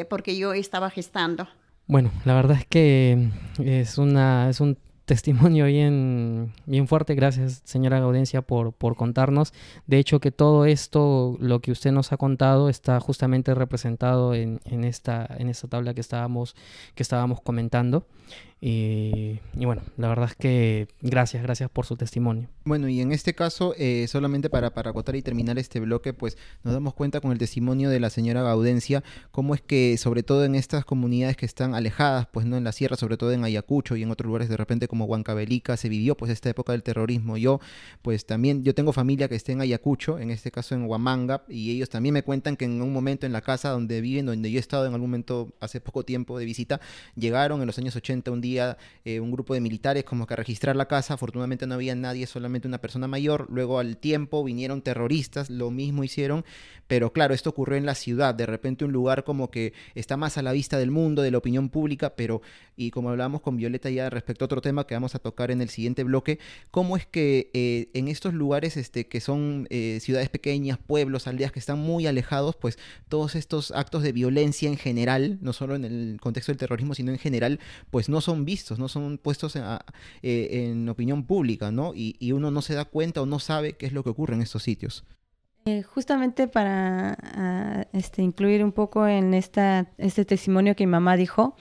porque 0.09 0.35
yo 0.39 0.55
estaba 0.55 0.89
gestando. 0.89 1.47
Bueno, 1.87 2.11
la 2.25 2.35
verdad 2.35 2.57
es 2.59 2.67
que 2.67 3.29
es, 3.63 3.99
una, 3.99 4.49
es 4.49 4.61
un 4.61 4.79
testimonio 5.09 5.65
bien, 5.65 6.53
bien 6.67 6.87
fuerte. 6.87 7.15
Gracias, 7.15 7.63
señora 7.65 7.99
Gaudencia, 7.99 8.43
por, 8.43 8.75
por 8.75 8.95
contarnos. 8.95 9.55
De 9.87 9.99
hecho, 9.99 10.21
que 10.21 10.31
todo 10.31 10.67
esto, 10.67 11.37
lo 11.41 11.61
que 11.61 11.73
usted 11.73 11.91
nos 11.91 12.13
ha 12.13 12.19
contado, 12.19 12.69
está 12.69 13.01
justamente 13.01 13.55
representado 13.55 14.35
en, 14.35 14.61
en, 14.67 14.85
esta, 14.85 15.27
en 15.39 15.49
esta 15.49 15.67
tabla 15.67 15.95
que 15.95 16.03
estábamos, 16.03 16.55
que 16.95 17.03
estábamos 17.03 17.41
comentando. 17.41 18.07
Y, 18.61 19.39
bueno, 19.55 19.83
la 19.97 20.09
verdad 20.09 20.31
es 20.31 20.35
que 20.35 20.89
gracias, 21.01 21.43
gracias 21.45 21.71
por 21.71 21.87
su 21.87 21.97
testimonio. 21.97 22.49
Bueno, 22.65 22.89
y 22.89 23.01
en 23.01 23.13
este 23.13 23.35
caso, 23.35 23.73
eh, 23.79 24.07
solamente 24.09 24.51
para, 24.51 24.75
para 24.75 24.91
acotar 24.91 25.15
y 25.15 25.23
terminar 25.23 25.59
este 25.59 25.79
bloque, 25.79 26.13
pues 26.13 26.37
nos 26.65 26.75
damos 26.75 26.95
cuenta 26.95 27.21
con 27.21 27.31
el 27.31 27.39
testimonio 27.39 27.89
de 27.89 28.01
la 28.01 28.11
señora 28.11 28.43
Gaudencia, 28.43 29.05
cómo 29.31 29.55
es 29.55 29.63
que, 29.63 29.97
sobre 29.97 30.25
todo 30.25 30.45
en 30.45 30.57
estas 30.57 30.85
comunidades 30.85 31.37
que 31.37 31.47
están 31.47 31.75
alejadas, 31.75 32.27
pues 32.33 32.47
no 32.47 32.57
en 32.57 32.65
la 32.65 32.73
sierra, 32.73 32.97
sobre 32.97 33.17
todo 33.17 33.31
en 33.33 33.45
Ayacucho 33.45 33.95
y 33.97 34.03
en 34.03 34.11
otros 34.11 34.27
lugares 34.27 34.49
de 34.49 34.57
repente 34.57 34.89
como 34.89 35.05
Huancavelica, 35.05 35.77
se 35.77 35.89
vivió 35.89 36.17
pues 36.17 36.33
esta 36.33 36.51
época 36.51 36.73
del 36.73 36.83
terrorismo. 36.83 37.37
Yo, 37.37 37.61
pues 38.03 38.27
también, 38.27 38.65
yo 38.65 38.75
tengo 38.75 38.93
familia 38.93 39.29
que 39.29 39.37
está 39.37 39.53
en 39.53 39.61
Ayacucho, 39.61 40.19
en 40.19 40.31
este 40.31 40.51
caso 40.51 40.75
en 40.75 40.85
Huamanga, 40.87 41.45
y 41.49 41.71
ellos 41.71 41.91
también 41.91 42.13
me 42.13 42.25
cuentan 42.25 42.57
que 42.57 42.65
en 42.65 42.83
un 42.83 42.93
momento 42.93 43.25
en 43.25 43.33
la 43.33 43.41
casa 43.41 43.71
donde 43.71 44.01
viven, 44.01 44.27
donde 44.27 44.51
yo 44.51 44.59
he 44.59 44.61
estado 44.61 44.85
en 44.87 44.95
algún 44.95 45.11
momento 45.11 45.55
hace 45.61 45.81
poco 45.81 46.05
tiempo 46.05 46.39
de 46.39 46.45
visita, 46.45 46.81
llegaron 47.15 47.61
en 47.61 47.67
los 47.67 47.79
años 47.79 47.95
80 47.95 48.33
un 48.33 48.41
día 48.41 48.48
eh, 48.57 49.21
un 49.21 49.31
grupo 49.31 49.55
de 49.55 49.61
militares 49.61 50.05
como 50.05 50.27
que 50.27 50.35
a 50.35 50.37
registrar 50.37 50.77
la 50.77 50.87
casa. 50.87 51.15
Afortunadamente 51.15 51.67
no 51.67 51.75
había 51.75 51.95
nadie, 51.95 52.27
solamente 52.27 52.69
una 52.69 52.81
persona 52.81 53.09
mayor. 53.09 53.47
Luego 53.51 53.79
al 53.79 53.97
tiempo 53.97 54.45
vinieron 54.45 54.83
terroristas, 54.83 55.51
lo 55.51 55.71
mismo 55.71 56.05
hicieron. 56.05 56.45
Pero 56.87 57.13
claro, 57.13 57.35
esto 57.35 57.51
ocurrió 57.51 57.77
en 57.77 57.87
la 57.87 57.95
ciudad. 57.95 58.35
De 58.35 58.47
repente 58.47 58.85
un 58.85 58.93
lugar 58.93 59.25
como 59.25 59.51
que 59.51 59.75
está 59.95 60.17
más 60.17 60.39
a 60.39 60.43
la 60.43 60.53
vista 60.53 60.79
del 60.79 60.91
mundo, 60.91 61.23
de 61.23 61.31
la 61.31 61.39
opinión 61.39 61.69
pública. 61.69 62.15
Pero, 62.17 62.41
y 62.77 62.91
como 62.91 63.11
hablábamos 63.11 63.43
con 63.43 63.57
Violeta 63.57 63.91
ya 63.91 64.09
respecto 64.09 64.45
a 64.45 64.47
otro 64.47 64.61
tema 64.61 64.87
que 64.87 64.95
vamos 64.95 65.15
a 65.15 65.19
tocar 65.19 65.51
en 65.51 65.61
el 65.61 65.69
siguiente 65.69 66.05
bloque, 66.05 66.39
cómo 66.71 66.97
es 66.97 67.07
que 67.07 67.51
eh, 67.53 67.91
en 67.95 68.09
estos 68.09 68.35
lugares 68.35 68.77
este, 68.77 69.07
que 69.07 69.21
son 69.21 69.67
eh, 69.71 69.99
ciudades 70.01 70.29
pequeñas, 70.29 70.79
pueblos, 70.79 71.27
aldeas 71.27 71.53
que 71.53 71.59
están 71.59 71.79
muy 71.79 72.07
alejados, 72.07 72.57
pues 72.57 72.79
todos 73.09 73.35
estos 73.35 73.71
actos 73.73 74.03
de 74.03 74.13
violencia 74.13 74.69
en 74.69 74.77
general, 74.77 75.39
no 75.41 75.53
solo 75.53 75.75
en 75.75 75.85
el 75.85 76.19
contexto 76.21 76.53
del 76.53 76.59
terrorismo, 76.59 76.95
sino 76.95 77.13
en 77.13 77.19
general, 77.19 77.61
pues 77.91 78.09
no 78.09 78.21
son 78.21 78.38
vistos, 78.45 78.79
no 78.79 78.89
son 78.89 79.19
puestos 79.19 79.57
en, 79.57 79.65
eh, 80.23 80.91
opinión 80.91 81.25
pública, 81.25 81.71
¿no? 81.71 81.93
Y, 81.95 82.33
uno 82.33 82.51
no 82.51 82.63
se 82.63 82.75
da 82.75 82.85
cuenta 82.85 83.23
o 83.23 83.27
no 83.27 83.39
sabe 83.39 83.75
qué 83.75 83.87
es 83.87 83.93
lo 83.93 84.05
que 84.05 84.11
ocurre 84.11 84.35
en 84.35 84.43
estos 84.43 84.63
sitios. 84.63 85.05
Eh, 85.65 85.83
justamente 85.83 86.49
para 86.49 87.17
ah, 87.21 87.87
este, 87.93 88.23
incluir 88.23 88.65
un 88.65 88.73
poco 88.73 89.07
en 89.07 89.35
esta, 89.35 89.91
este 89.99 90.25
testimonio 90.25 90.77
que 90.77 90.87
mi 90.87 90.93
mamá 90.93 91.17
dijo, 91.17 91.57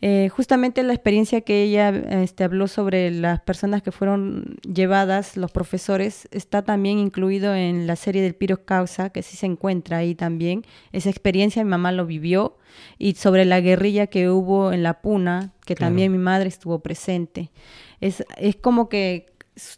eh, 0.00 0.28
justamente 0.28 0.82
la 0.84 0.92
experiencia 0.92 1.40
que 1.40 1.64
ella 1.64 1.88
este, 1.88 2.44
habló 2.44 2.68
sobre 2.68 3.10
las 3.10 3.40
personas 3.40 3.82
que 3.82 3.90
fueron 3.90 4.56
llevadas, 4.62 5.36
los 5.36 5.50
profesores, 5.50 6.28
está 6.30 6.62
también 6.62 6.98
incluido 6.98 7.52
en 7.54 7.88
la 7.88 7.96
serie 7.96 8.22
del 8.22 8.34
Piros 8.34 8.60
Causa, 8.60 9.10
que 9.10 9.22
sí 9.22 9.36
se 9.36 9.46
encuentra 9.46 9.98
ahí 9.98 10.14
también. 10.14 10.64
Esa 10.92 11.10
experiencia 11.10 11.64
mi 11.64 11.70
mamá 11.70 11.90
lo 11.90 12.06
vivió 12.06 12.58
y 12.96 13.14
sobre 13.14 13.44
la 13.44 13.60
guerrilla 13.60 14.06
que 14.06 14.30
hubo 14.30 14.72
en 14.72 14.84
la 14.84 15.00
Puna, 15.00 15.52
que 15.66 15.74
también 15.74 16.12
mi 16.12 16.18
madre 16.18 16.48
estuvo 16.48 16.78
presente. 16.78 17.50
Es, 18.00 18.24
es 18.36 18.54
como 18.54 18.88
que 18.88 19.26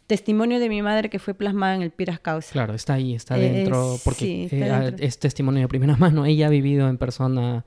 testimonio 0.05 0.59
de 0.59 0.69
mi 0.69 0.83
madre 0.83 1.09
que 1.09 1.17
fue 1.17 1.33
plasmada 1.33 1.75
en 1.75 1.81
el 1.81 1.89
Piras 1.89 2.19
Causa. 2.19 2.51
Claro, 2.51 2.75
está 2.75 2.93
ahí, 2.93 3.15
está 3.15 3.35
dentro, 3.37 3.97
porque 4.03 4.47
eh, 4.51 4.95
es 4.99 5.17
testimonio 5.17 5.61
de 5.61 5.67
primera 5.67 5.95
mano. 5.97 6.25
Ella 6.25 6.47
ha 6.47 6.49
vivido 6.49 6.87
en 6.87 6.99
persona 6.99 7.65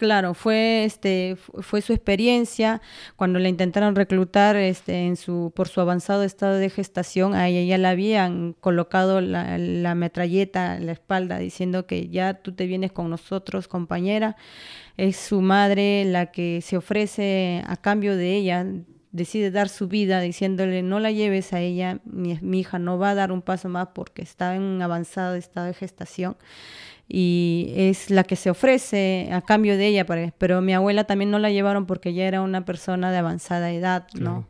Claro, 0.00 0.32
fue 0.32 0.84
este 0.86 1.36
fue 1.36 1.82
su 1.82 1.92
experiencia 1.92 2.80
cuando 3.16 3.38
la 3.38 3.50
intentaron 3.50 3.94
reclutar 3.94 4.56
este 4.56 5.06
en 5.06 5.16
su 5.16 5.52
por 5.54 5.68
su 5.68 5.78
avanzado 5.82 6.22
estado 6.22 6.54
de 6.54 6.70
gestación, 6.70 7.34
a 7.34 7.48
ella 7.48 7.62
ya 7.68 7.76
le 7.76 7.86
habían 7.86 8.54
colocado 8.54 9.20
la, 9.20 9.94
metralleta 9.94 10.78
en 10.78 10.86
la 10.86 10.92
espalda 10.92 11.36
diciendo 11.36 11.86
que 11.86 12.08
ya 12.08 12.32
tú 12.32 12.52
te 12.52 12.64
vienes 12.66 12.92
con 12.92 13.10
nosotros, 13.10 13.68
compañera. 13.68 14.36
Es 14.96 15.16
su 15.16 15.42
madre 15.42 16.06
la 16.06 16.32
que 16.32 16.62
se 16.62 16.78
ofrece 16.78 17.62
a 17.66 17.76
cambio 17.76 18.16
de 18.16 18.36
ella 18.36 18.66
decide 19.12 19.50
dar 19.50 19.68
su 19.68 19.86
vida 19.86 20.22
diciéndole 20.22 20.82
no 20.82 20.98
la 20.98 21.10
lleves 21.10 21.52
a 21.52 21.60
ella, 21.60 21.98
mi, 22.04 22.38
mi 22.40 22.60
hija 22.60 22.78
no 22.78 22.98
va 22.98 23.10
a 23.10 23.14
dar 23.14 23.32
un 23.32 23.42
paso 23.42 23.68
más 23.68 23.88
porque 23.94 24.22
está 24.22 24.54
en 24.54 24.62
un 24.62 24.80
avanzado 24.80 25.34
estado 25.34 25.66
de 25.66 25.74
gestación 25.74 26.38
y 27.12 27.72
es 27.74 28.08
la 28.08 28.22
que 28.22 28.36
se 28.36 28.50
ofrece 28.50 29.30
a 29.32 29.42
cambio 29.42 29.76
de 29.76 29.88
ella, 29.88 30.06
pero 30.38 30.60
mi 30.62 30.74
abuela 30.74 31.04
también 31.04 31.32
no 31.32 31.40
la 31.40 31.50
llevaron 31.50 31.84
porque 31.84 32.10
ella 32.10 32.28
era 32.28 32.40
una 32.40 32.64
persona 32.64 33.10
de 33.10 33.18
avanzada 33.18 33.72
edad, 33.72 34.06
¿no? 34.14 34.46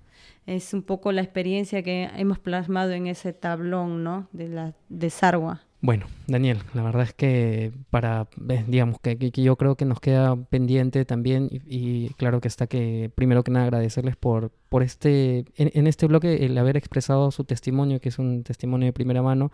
Es 0.46 0.75
un 0.75 0.83
poco 0.83 1.11
la 1.11 1.23
experiencia 1.23 1.83
que 1.83 2.11
hemos 2.16 2.38
plasmado 2.38 2.92
en 2.92 3.07
ese 3.07 3.33
tablón, 3.33 4.05
¿no? 4.05 4.29
De 4.33 4.49
la 4.49 4.75
de 4.90 5.09
Sarwa. 5.09 5.62
Bueno, 5.81 6.05
Daniel, 6.27 6.59
la 6.75 6.83
verdad 6.83 7.05
es 7.05 7.14
que 7.14 7.73
para, 7.88 8.29
digamos, 8.66 9.01
que, 9.01 9.16
que, 9.16 9.42
yo 9.42 9.57
creo 9.57 9.77
que 9.77 9.87
nos 9.87 9.99
queda 9.99 10.37
pendiente 10.37 11.07
también 11.07 11.49
y, 11.66 12.11
claro 12.14 12.42
que 12.42 12.49
está 12.49 12.66
que, 12.66 13.11
primero 13.14 13.42
que 13.42 13.53
nada, 13.53 13.64
agradecerles 13.64 14.16
por, 14.16 14.51
por 14.68 14.83
este, 14.83 15.46
en, 15.57 15.70
en 15.73 15.87
este 15.87 16.07
bloque, 16.07 16.44
el 16.44 16.59
haber 16.59 16.77
expresado 16.77 17.31
su 17.31 17.44
testimonio, 17.44 18.03
que 18.03 18.11
es 18.11 18.18
un 18.18 18.42
testimonio 18.42 18.85
de 18.87 18.92
primera 18.92 19.23
mano 19.23 19.51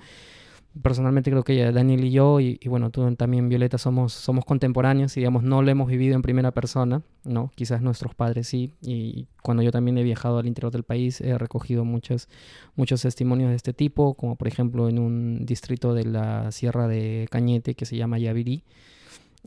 personalmente 0.83 1.31
creo 1.31 1.43
que 1.43 1.73
Daniel 1.73 2.05
y 2.05 2.11
yo, 2.11 2.41
y, 2.41 2.59
bueno, 2.67 2.91
tú 2.91 3.15
también, 3.17 3.49
Violeta, 3.49 3.79
somos, 3.79 4.13
somos 4.13 4.45
contemporáneos 4.45 5.17
y 5.17 5.21
digamos, 5.21 5.43
no 5.43 5.63
lo 5.63 5.71
hemos 5.71 5.89
vivido 5.89 6.15
en 6.15 6.23
primera 6.23 6.53
persona, 6.53 7.03
¿no? 7.25 7.51
Quizás 7.55 7.83
nuestros 7.83 8.15
padres 8.15 8.49
sí, 8.49 8.73
y 8.83 9.27
cuando 9.43 9.63
yo 9.63 9.71
también 9.71 9.99
he 9.99 10.03
viajado 10.03 10.39
al 10.39 10.47
interior 10.47 10.73
del 10.73 10.83
país 10.83 11.21
he 11.21 11.37
recogido 11.39 11.85
muchos, 11.85 12.29
muchos 12.75 13.03
testimonios 13.03 13.51
de 13.51 13.57
este 13.57 13.73
tipo, 13.73 14.15
como 14.15 14.37
por 14.37 14.49
ejemplo 14.49 14.89
en 14.89 14.99
un 14.99 15.47
distrito 15.47 15.95
de 15.95 16.05
la 16.05 16.51
Sierra 16.53 16.89
de 16.89 17.27
Cañete 17.31 17.75
que 17.75 17.87
se 17.87 17.97
llama 17.97 18.19
Yavirí, 18.19 18.65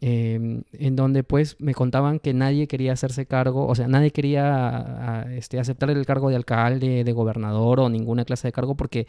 Em, 0.02 0.64
en 0.72 0.96
donde 0.96 1.24
pues 1.24 1.58
me 1.60 1.74
contaban 1.74 2.20
que 2.20 2.34
nadie 2.34 2.68
quería 2.68 2.94
hacerse 2.94 3.26
cargo, 3.26 3.68
o 3.68 3.76
sea, 3.76 3.90
nadie 3.90 4.12
quería 4.12 5.28
este, 5.32 5.60
aceptar 5.60 5.90
el 5.90 6.06
cargo 6.06 6.30
de 6.30 6.38
alcalde, 6.38 7.04
de 7.04 7.12
gobernador 7.12 7.82
o 7.82 7.90
ninguna 7.90 8.24
clase 8.24 8.48
de 8.48 8.54
cargo 8.54 8.76
porque 8.76 9.08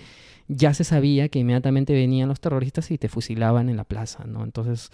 ya 0.49 0.75
se 0.75 0.83
sabía 0.83 1.29
que 1.29 1.39
inmediatamente 1.39 1.93
venían 1.93 2.29
los 2.29 2.41
terroristas 2.41 2.91
y 2.91 2.99
te 2.99 3.09
fusilaban 3.09 3.69
en 3.69 3.77
la 3.77 3.85
plaza, 3.85 4.25
¿no? 4.25 4.43
Entonces, 4.43 4.91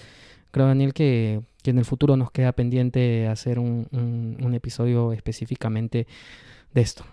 creo, 0.50 0.66
Daniel, 0.66 0.92
que, 0.92 1.40
que 1.62 1.70
en 1.70 1.78
el 1.78 1.86
futuro 1.86 2.16
nos 2.18 2.30
queda 2.30 2.52
pendiente 2.52 3.26
hacer 3.26 3.58
un, 3.58 3.88
un 3.90 4.54
episodio 4.54 5.14
específicamente 5.14 6.06
de 6.74 6.80
esto. 6.82 7.06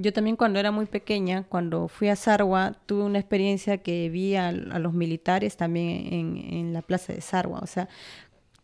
Yo 0.00 0.14
también 0.14 0.36
cuando 0.36 0.58
era 0.58 0.70
muy 0.70 0.86
pequeña, 0.86 1.44
cuando 1.44 1.86
fui 1.86 2.08
a 2.08 2.16
Sarwa, 2.16 2.72
tuve 2.86 3.02
una 3.04 3.18
experiencia 3.18 3.78
que 3.78 4.08
vi 4.08 4.34
a, 4.34 4.50
los 4.50 4.94
militares 4.94 5.58
también 5.58 6.38
en, 6.48 6.72
la 6.72 6.80
plaza 6.80 7.12
de 7.12 7.20
Sarwa. 7.20 7.58
O 7.58 7.66
sea, 7.66 7.86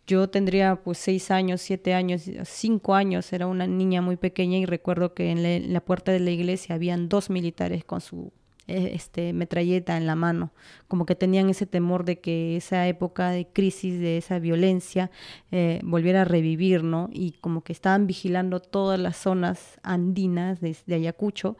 yo 0.07 0.31
tendría 0.31 0.77
pues 0.77 0.97
seis 0.97 1.31
años, 1.31 1.61
siete 1.61 1.93
años, 1.93 2.23
cinco 2.45 2.95
años, 2.95 3.31
era 3.35 3.47
una 3.49 3.67
niña 3.67 4.01
muy 4.01 4.17
pequeña 4.17 4.57
y 4.57 4.65
recuerdo 4.65 5.13
que 5.13 5.31
en 5.31 5.73
la, 5.73 5.81
puerta 5.83 6.11
de 6.11 6.21
la 6.21 6.31
iglesia 6.31 6.75
habían 6.75 7.11
dos 7.11 7.29
militares 7.29 7.85
con 7.85 8.01
su 8.01 8.33
este, 8.67 9.33
metralleta 9.33 9.97
en 9.97 10.07
la 10.07 10.17
mano, 10.17 10.53
como 10.89 11.07
que 11.07 11.15
tenían 11.15 11.49
ese 11.49 11.67
temor 11.67 12.05
de 12.05 12.21
que 12.21 12.57
esa 12.57 12.87
época 12.87 13.31
de 13.31 13.47
crisis, 13.47 13.99
de 14.01 14.19
esa 14.19 14.39
violencia, 14.39 15.11
eh, 15.51 15.81
volviera 15.85 16.23
a 16.23 16.25
revivir, 16.25 16.83
¿no? 16.83 17.09
Y 17.13 17.33
como 17.33 17.63
que 17.63 17.73
estaban 17.73 18.07
vigilando 18.07 18.61
todas 18.61 18.99
las 18.99 19.17
zonas 19.17 19.79
andinas 19.83 20.61
de, 20.61 20.77
de 20.87 20.95
Ayacucho 20.95 21.57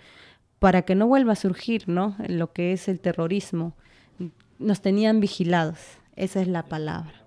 para 0.59 0.83
que 0.83 0.95
no 0.95 1.07
vuelva 1.07 1.33
a 1.33 1.37
surgir, 1.37 1.89
¿no? 1.89 2.17
Lo 2.29 2.53
que 2.53 2.73
es 2.73 2.89
el 2.89 3.01
terrorismo. 3.01 3.75
Nos 4.59 4.81
tenían 4.81 5.21
vigilados, 5.21 5.79
esa 6.17 6.41
es 6.41 6.49
la 6.49 6.65
palabra 6.65 7.26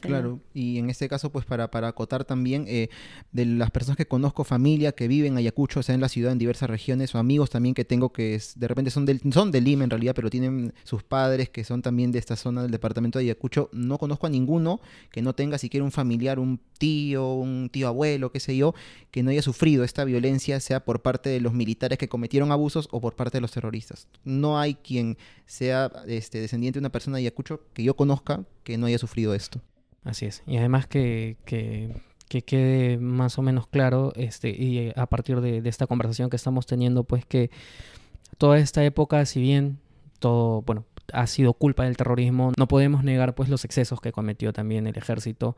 claro, 0.00 0.40
y 0.54 0.78
en 0.78 0.90
este 0.90 1.08
caso, 1.08 1.30
pues 1.30 1.44
para, 1.44 1.70
para 1.70 1.88
acotar 1.88 2.24
también, 2.24 2.64
eh, 2.68 2.88
de 3.32 3.46
las 3.46 3.70
personas 3.70 3.96
que 3.96 4.06
conozco, 4.06 4.44
familia 4.44 4.92
que 4.92 5.08
viven 5.08 5.32
en 5.32 5.38
Ayacucho, 5.38 5.80
o 5.80 5.82
sea, 5.82 5.94
en 5.94 6.00
la 6.00 6.08
ciudad, 6.08 6.32
en 6.32 6.38
diversas 6.38 6.70
regiones, 6.70 7.14
o 7.14 7.18
amigos 7.18 7.50
también 7.50 7.74
que 7.74 7.84
tengo 7.84 8.12
que 8.12 8.40
de 8.56 8.68
repente 8.68 8.90
son, 8.90 9.06
del, 9.06 9.20
son 9.32 9.50
de 9.50 9.60
Lima 9.60 9.84
en 9.84 9.90
realidad, 9.90 10.14
pero 10.14 10.30
tienen 10.30 10.72
sus 10.84 11.02
padres 11.02 11.48
que 11.48 11.64
son 11.64 11.82
también 11.82 12.12
de 12.12 12.18
esta 12.18 12.36
zona 12.36 12.62
del 12.62 12.70
departamento 12.70 13.18
de 13.18 13.26
Ayacucho, 13.26 13.70
no 13.72 13.98
conozco 13.98 14.26
a 14.26 14.30
ninguno 14.30 14.80
que 15.10 15.22
no 15.22 15.34
tenga 15.34 15.58
siquiera 15.58 15.84
un 15.84 15.92
familiar, 15.92 16.38
un 16.38 16.60
tío, 16.78 17.34
un 17.34 17.68
tío 17.70 17.88
abuelo, 17.88 18.32
qué 18.32 18.40
sé 18.40 18.56
yo, 18.56 18.74
que 19.10 19.22
no 19.22 19.30
haya 19.30 19.42
sufrido 19.42 19.84
esta 19.84 20.04
violencia, 20.04 20.60
sea 20.60 20.84
por 20.84 21.02
parte 21.02 21.30
de 21.30 21.40
los 21.40 21.52
militares 21.52 21.98
que 21.98 22.08
cometieron 22.08 22.52
abusos 22.52 22.88
o 22.90 23.00
por 23.00 23.14
parte 23.14 23.38
de 23.38 23.42
los 23.42 23.52
terroristas. 23.52 24.08
No 24.24 24.58
hay 24.58 24.74
quien 24.74 25.16
sea 25.46 25.90
este, 26.06 26.40
descendiente 26.40 26.78
de 26.78 26.82
una 26.82 26.92
persona 26.92 27.16
de 27.16 27.22
Ayacucho 27.22 27.60
que 27.72 27.82
yo 27.82 27.94
conozca 27.94 28.44
que 28.64 28.78
no 28.78 28.86
haya 28.86 28.98
sufrido 28.98 29.34
esto. 29.34 29.60
Así 30.04 30.26
es. 30.26 30.42
Y 30.46 30.56
además 30.56 30.86
que, 30.86 31.36
que, 31.44 31.92
quede 32.42 32.96
más 32.98 33.38
o 33.38 33.42
menos 33.42 33.66
claro, 33.66 34.12
este, 34.16 34.50
y 34.50 34.92
a 34.96 35.06
partir 35.06 35.40
de, 35.40 35.60
esta 35.68 35.86
conversación 35.86 36.30
que 36.30 36.36
estamos 36.36 36.66
teniendo, 36.66 37.04
pues 37.04 37.26
que 37.26 37.50
toda 38.38 38.58
esta 38.58 38.82
época, 38.84 39.26
si 39.26 39.40
bien 39.40 39.78
todo, 40.18 40.62
bueno, 40.62 40.86
ha 41.12 41.26
sido 41.26 41.52
culpa 41.52 41.84
del 41.84 41.96
terrorismo, 41.96 42.52
no 42.56 42.68
podemos 42.68 43.04
negar 43.04 43.34
pues 43.34 43.48
los 43.48 43.64
excesos 43.64 44.00
que 44.00 44.12
cometió 44.12 44.52
también 44.52 44.86
el 44.86 44.96
ejército, 44.96 45.56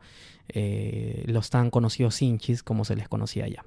eh, 0.49 1.23
los 1.27 1.49
tan 1.49 1.69
conocidos 1.69 2.21
hinchis, 2.21 2.61
como 2.61 2.83
se 2.83 2.95
les 2.95 3.07
conocía 3.07 3.47
ya. 3.47 3.63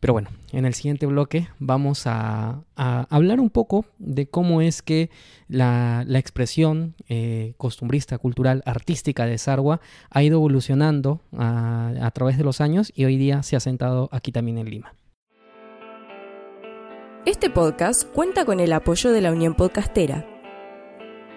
Pero 0.00 0.12
bueno, 0.12 0.28
en 0.52 0.64
el 0.64 0.74
siguiente 0.74 1.06
bloque 1.06 1.48
vamos 1.58 2.02
a, 2.06 2.62
hablar 2.76 3.40
un 3.40 3.50
poco 3.50 3.84
de 3.98 4.26
cómo 4.26 4.62
es 4.62 4.82
que 4.82 5.10
la, 5.48 6.04
expresión 6.14 6.94
eh, 7.08 7.54
costumbrista, 7.56 8.18
cultural, 8.18 8.62
artística 8.64 9.26
de 9.26 9.36
Sarwa 9.38 9.80
ha 10.10 10.22
ido 10.22 10.38
evolucionando 10.38 11.20
a, 11.36 11.92
a 12.00 12.10
través 12.12 12.38
de 12.38 12.44
los 12.44 12.60
años 12.60 12.92
y 12.94 13.04
hoy 13.04 13.16
día 13.16 13.42
se 13.42 13.56
ha 13.56 13.60
sentado 13.60 14.08
aquí 14.12 14.32
también 14.32 14.58
en 14.58 14.70
Lima. 14.70 14.94
Este 17.26 17.50
podcast 17.50 18.04
cuenta 18.04 18.46
con 18.46 18.60
el 18.60 18.72
apoyo 18.72 19.12
de 19.12 19.20
la 19.20 19.30
Unión 19.30 19.54
Podcastera. 19.54 20.26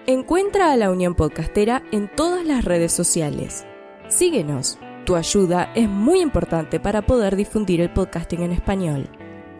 Encuentra 0.06 0.72
a 0.72 0.76
la 0.76 0.90
Unión 0.90 1.14
Podcastera 1.14 1.82
en 1.92 2.10
todas 2.14 2.46
las 2.46 2.64
redes 2.64 2.92
sociales. 2.92 3.66
Síguenos. 4.08 4.78
Tu 5.04 5.16
ayuda 5.16 5.70
es 5.74 5.86
muy 5.86 6.20
importante 6.20 6.80
para 6.80 7.02
poder 7.02 7.36
difundir 7.36 7.82
el 7.82 7.92
podcasting 7.92 8.40
en 8.40 8.52
español. 8.52 9.06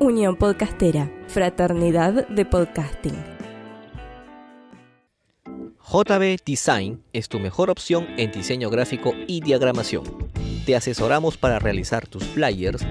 Unión 0.01 0.36
Podcastera, 0.36 1.12
Fraternidad 1.28 2.26
de 2.28 2.47
Podcasting. 2.47 3.22
JB 5.86 6.38
Design 6.47 7.03
es 7.12 7.28
tu 7.28 7.40
mejor 7.40 7.68
opción 7.68 8.07
en 8.16 8.32
diseño 8.32 8.70
gráfico 8.70 9.12
y 9.26 9.42
diagramación. 9.42 10.05
Te 10.64 10.76
asesoramos 10.76 11.36
para 11.36 11.59
realizar 11.59 12.07
tus 12.07 12.24
flyers, 12.24 12.82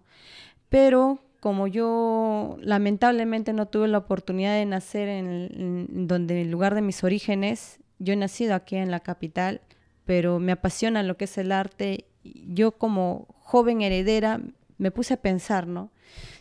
Pero 0.69 1.19
como 1.41 1.67
yo 1.67 2.55
lamentablemente 2.61 3.51
no 3.51 3.67
tuve 3.67 3.89
la 3.89 3.97
oportunidad 3.97 4.53
de 4.53 4.65
nacer 4.65 5.09
en, 5.09 5.27
en 5.27 6.07
donde 6.07 6.43
el 6.43 6.51
lugar 6.51 6.75
de 6.75 6.81
mis 6.81 7.03
orígenes, 7.03 7.79
yo 7.99 8.13
he 8.13 8.17
nacido 8.17 8.55
aquí 8.55 8.75
en 8.75 8.91
la 8.91 8.99
capital, 8.99 9.61
pero 10.05 10.39
me 10.39 10.51
apasiona 10.51 11.03
lo 11.03 11.17
que 11.17 11.25
es 11.25 11.37
el 11.37 11.51
arte. 11.51 12.05
Yo 12.23 12.73
como 12.73 13.27
joven 13.41 13.81
heredera 13.81 14.41
me 14.77 14.91
puse 14.91 15.15
a 15.15 15.21
pensar, 15.21 15.67
¿no? 15.67 15.91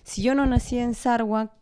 Si 0.03 0.23
yo 0.23 0.35
no 0.35 0.47
nací 0.47 0.79
en 0.79 0.95
Sarwa, 0.95 1.53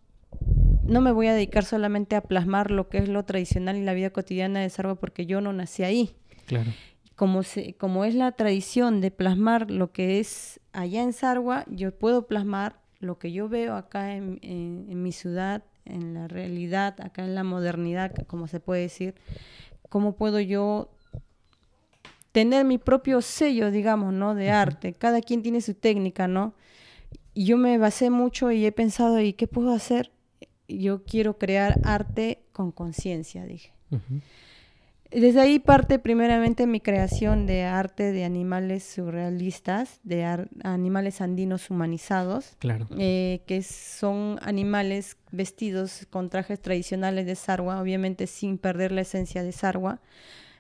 no 0.85 1.01
me 1.01 1.13
voy 1.13 1.29
a 1.29 1.35
dedicar 1.35 1.65
solamente 1.65 2.17
a 2.17 2.23
plasmar 2.23 2.71
lo 2.71 2.89
que 2.89 2.99
es 2.99 3.09
lo 3.09 3.25
tradicional 3.25 3.77
y 3.77 3.85
la 3.85 3.95
vida 3.95 4.11
cotidiana 4.11 4.61
de 4.61 4.71
Sarwa 4.71 4.97
porque 4.97 5.27
yo 5.27 5.41
no 5.41 5.53
nací 5.53 5.85
ahí. 5.85 6.17
Claro. 6.47 6.71
Como, 7.15 7.43
como 7.79 8.05
es 8.05 8.15
la 8.15 8.33
tradición 8.33 9.01
de 9.01 9.11
plasmar 9.11 9.71
lo 9.71 9.93
que 9.93 10.19
es 10.19 10.61
allá 10.73 11.03
en 11.03 11.13
Sarwa, 11.13 11.65
yo 11.69 11.97
puedo 11.97 12.27
plasmar 12.27 12.81
lo 12.99 13.19
que 13.19 13.33
yo 13.33 13.49
veo 13.49 13.77
acá 13.77 14.17
en, 14.17 14.39
en 14.43 15.03
mi 15.03 15.13
ciudad, 15.13 15.63
en 15.85 16.15
la 16.15 16.29
realidad, 16.29 17.01
acá 17.01 17.25
en 17.25 17.35
la 17.35 17.45
modernidad, 17.45 18.13
como 18.27 18.47
se 18.47 18.61
puede 18.61 18.83
decir. 18.83 19.15
¿Cómo 19.93 20.17
puedo 20.17 20.41
yo 20.41 20.89
tener 22.33 22.65
mi 22.65 22.79
propio 22.79 23.21
sello, 23.21 23.71
digamos, 23.71 24.15
¿no? 24.15 24.35
De 24.35 24.51
arte. 24.51 24.95
Cada 24.95 25.21
quien 25.21 25.43
tiene 25.43 25.61
su 25.61 25.75
técnica, 25.75 26.27
¿no? 26.27 26.55
Y 27.35 27.45
yo 27.45 27.59
me 27.59 27.77
basé 27.77 28.09
mucho 28.09 28.51
y 28.51 28.65
he 28.65 28.73
pensado, 28.73 29.21
¿y 29.21 29.35
qué 29.35 29.47
puedo 29.47 29.71
hacer? 29.71 30.11
Yo 30.67 31.05
quiero 31.05 31.37
crear 31.37 31.79
arte 31.85 32.43
con 32.53 32.73
conciencia, 32.73 33.45
dije. 33.45 33.75
Desde 35.15 35.41
ahí 35.41 35.59
parte 35.59 35.99
primeramente 35.99 36.67
mi 36.67 36.81
creación 36.81 37.47
de 37.47 37.65
arte 37.65 38.13
de 38.13 38.25
animales 38.25 38.83
surrealistas, 38.85 40.01
de 40.05 40.47
animales 40.65 41.21
andinos 41.21 41.71
humanizados, 41.71 42.57
claro. 42.59 42.89
Eh, 42.99 43.43
que 43.47 43.63
son 43.63 44.39
animales 44.43 45.19
vestidos 45.31 46.07
con 46.11 46.31
trajes 46.31 46.61
tradicionales 46.61 47.27
de 47.27 47.35
Sarwa, 47.35 47.81
obviamente 47.81 48.27
sin 48.27 48.57
perder 48.57 48.93
la 48.93 49.03
esencia 49.03 49.43
de 49.43 49.53
Sarwa, 49.53 50.01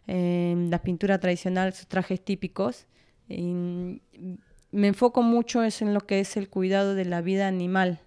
la 0.06 0.82
pintura 0.82 1.18
tradicional, 1.18 1.72
sus 1.72 1.86
trajes 1.86 2.22
típicos. 2.22 2.86
me 3.28 4.86
enfoco 4.86 5.22
mucho 5.22 5.62
en 5.64 5.94
lo 5.94 6.00
que 6.00 6.20
es 6.20 6.36
el 6.36 6.50
cuidado 6.50 6.94
de 6.94 7.04
la 7.06 7.22
vida 7.22 7.46
animal, 7.46 8.00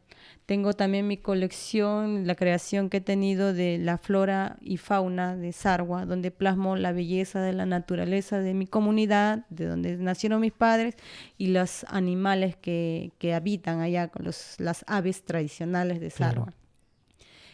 Tengo 0.46 0.74
también 0.74 1.08
mi 1.08 1.18
colección, 1.18 2.28
la 2.28 2.36
creación 2.36 2.90
que 2.90 2.98
he 2.98 3.02
tenido 3.02 3.52
de 3.52 3.80
la 3.80 3.98
flora 3.98 4.58
y 4.62 4.78
fauna 4.78 5.36
de 5.36 5.52
Sarwa, 5.52 6.06
donde 6.06 6.30
plasmo 6.30 6.76
la 6.76 6.92
belleza 6.92 7.42
de 7.42 7.54
la 7.54 7.66
naturaleza 7.66 8.40
de 8.40 8.54
mi 8.54 8.68
comunidad, 8.68 9.46
de 9.50 9.66
donde 9.66 9.98
nacieron 9.98 10.42
mis 10.42 10.54
padres, 10.54 10.96
y 11.40 11.48
los 11.48 11.84
animales 11.86 12.56
que, 12.56 13.12
que 13.18 13.34
habitan 13.34 13.82
allá, 13.82 14.12
los, 14.20 14.56
las 14.60 14.86
aves 14.88 15.24
tradicionales 15.24 16.00
de 16.00 16.12
Sarwa. 16.12 16.54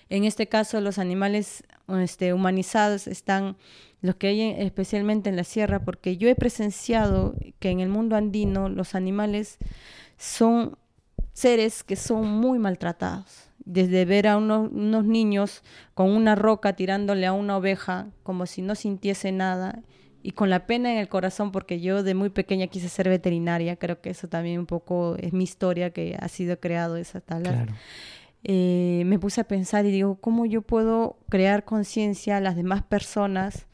En 0.09 0.25
este 0.25 0.47
caso, 0.47 0.81
los 0.81 0.97
animales 0.97 1.63
este, 1.87 2.33
humanizados 2.33 3.07
están 3.07 3.55
los 4.01 4.15
que 4.15 4.27
hay 4.27 4.41
especialmente 4.41 5.29
en 5.29 5.37
la 5.37 5.45
sierra, 5.45 5.85
porque 5.85 6.17
yo 6.17 6.27
he 6.27 6.35
presenciado 6.35 7.35
que 7.59 7.69
en 7.69 7.79
el 7.79 7.87
mundo 7.87 8.17
andino 8.17 8.67
los 8.67 8.95
animales 8.95 9.57
son 10.17 10.77
seres 11.33 11.83
que 11.83 11.95
son 11.95 12.27
muy 12.27 12.59
maltratados. 12.59 13.49
Desde 13.63 14.05
ver 14.05 14.27
a 14.27 14.37
unos, 14.37 14.71
niños 15.05 15.63
con 15.93 16.09
una 16.09 16.35
roca 16.35 16.73
tirándole 16.73 17.27
a 17.27 17.33
una 17.33 17.57
oveja 17.57 18.07
como 18.23 18.45
si 18.45 18.61
no 18.61 18.75
sintiese 18.75 19.31
nada 19.31 19.81
y 20.23 20.31
con 20.31 20.49
la 20.49 20.65
pena 20.65 20.91
en 20.91 20.97
el 20.97 21.07
corazón 21.07 21.51
porque 21.51 21.79
yo 21.79 22.03
de 22.03 22.15
muy 22.15 22.29
pequeña 22.29 22.67
quise 22.67 22.89
ser 22.89 23.07
veterinaria, 23.07 23.75
creo 23.75 24.01
que 24.01 24.09
eso 24.09 24.27
también 24.27 24.59
un 24.59 24.65
poco 24.65 25.15
es 25.19 25.31
mi 25.31 25.43
historia 25.43 25.91
que 25.91 26.17
ha 26.19 26.27
sido 26.27 26.59
creado 26.59 26.97
esa 26.97 27.21
tabla. 27.21 27.67
Eh, 28.43 29.03
me 29.05 29.19
puse 29.19 29.41
a 29.41 29.43
pensar 29.43 29.85
y 29.85 29.91
digo, 29.91 30.15
¿cómo 30.15 30.47
yo 30.47 30.63
puedo 30.63 31.19
crear 31.29 31.63
conciencia 31.63 32.37
a 32.37 32.41
las 32.41 32.55
demás 32.55 32.81
personas 32.81 33.67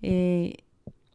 eh, 0.00 0.54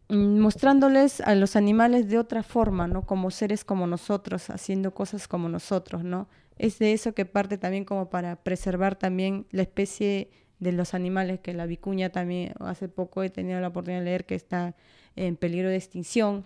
mostrándoles 0.09 1.21
a 1.21 1.35
los 1.35 1.55
animales 1.55 2.09
de 2.09 2.17
otra 2.17 2.43
forma, 2.43 2.87
¿no? 2.87 3.03
Como 3.05 3.31
seres 3.31 3.63
como 3.63 3.87
nosotros, 3.87 4.49
haciendo 4.49 4.93
cosas 4.93 5.27
como 5.27 5.49
nosotros, 5.49 6.03
¿no? 6.03 6.27
Es 6.57 6.79
de 6.79 6.93
eso 6.93 7.13
que 7.13 7.25
parte 7.25 7.57
también 7.57 7.85
como 7.85 8.09
para 8.09 8.35
preservar 8.35 8.95
también 8.95 9.47
la 9.51 9.63
especie 9.63 10.29
de 10.59 10.71
los 10.71 10.93
animales, 10.93 11.39
que 11.39 11.53
la 11.53 11.65
vicuña 11.65 12.09
también 12.09 12.53
hace 12.59 12.87
poco 12.87 13.23
he 13.23 13.29
tenido 13.29 13.59
la 13.59 13.69
oportunidad 13.69 14.01
de 14.01 14.05
leer 14.05 14.25
que 14.25 14.35
está 14.35 14.75
en 15.15 15.35
peligro 15.35 15.69
de 15.69 15.75
extinción, 15.75 16.45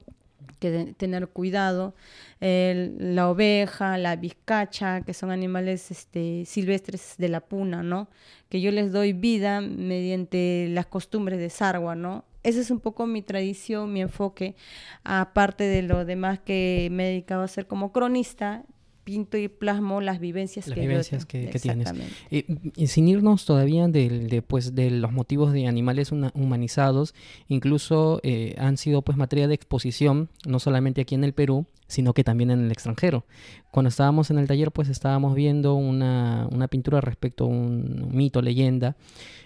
que 0.60 0.94
tener 0.98 1.28
cuidado, 1.28 1.94
la 2.40 3.30
oveja, 3.30 3.98
la 3.98 4.16
vizcacha, 4.16 5.02
que 5.02 5.14
son 5.14 5.32
animales 5.32 5.92
este, 5.92 6.46
silvestres 6.46 7.16
de 7.18 7.30
la 7.30 7.42
puna, 7.42 7.84
¿no? 7.84 8.08
Que 8.50 8.62
yo 8.62 8.72
les 8.72 8.92
doy 8.92 9.14
vida 9.14 9.62
mediante 9.62 10.68
las 10.70 10.86
costumbres 10.86 11.40
de 11.40 11.50
Sarwa, 11.50 11.96
¿no? 11.96 12.24
Esa 12.48 12.62
es 12.62 12.72
un 12.72 12.80
poco 12.80 13.06
mi 13.08 13.22
tradición, 13.22 13.92
mi 13.92 14.00
enfoque, 14.00 14.56
aparte 15.04 15.66
de 15.66 15.82
lo 15.82 16.06
demás 16.06 16.40
que 16.40 16.88
me 16.94 17.04
he 17.04 17.10
dedicado 17.10 17.42
a 17.42 17.44
hacer 17.44 17.68
como 17.68 17.92
cronista, 17.92 18.64
pinto 19.04 19.38
y 19.38 19.50
plasmo 19.50 20.00
las 20.00 20.22
vivencias, 20.22 20.66
que, 20.66 20.80
vivencias 20.80 21.26
que, 21.26 21.48
tienes. 21.62 21.94
y 22.30 22.88
sin 22.88 23.10
irnos 23.10 23.46
todavía 23.46 23.90
de, 23.90 24.42
pues, 24.48 24.76
de 24.76 24.92
los 24.92 25.12
motivos 25.12 25.52
de 25.52 25.68
animales 25.68 26.12
humanizados, 26.12 27.14
incluso 27.50 28.22
eh, 28.24 28.56
han 28.58 28.78
sido 28.78 29.02
pues 29.02 29.18
materia 29.18 29.50
de 29.50 29.54
exposición, 29.54 30.30
no 30.46 30.60
solamente 30.60 31.02
aquí 31.02 31.16
en 31.16 31.26
el 31.26 31.34
Perú, 31.34 31.66
sino 31.88 32.14
que 32.14 32.24
también 32.24 32.52
en 32.52 32.66
el 32.66 32.72
extranjero. 32.72 33.26
Cuando 33.72 33.90
estábamos 33.90 34.30
en 34.30 34.40
el 34.40 34.48
taller, 34.48 34.72
pues 34.72 34.90
estábamos 34.90 35.36
viendo 35.36 35.76
una, 35.76 36.48
una 36.52 36.68
pintura 36.68 37.02
respecto 37.02 37.46
a 37.46 37.48
un 37.48 38.10
mito, 38.12 38.42
leyenda 38.42 38.96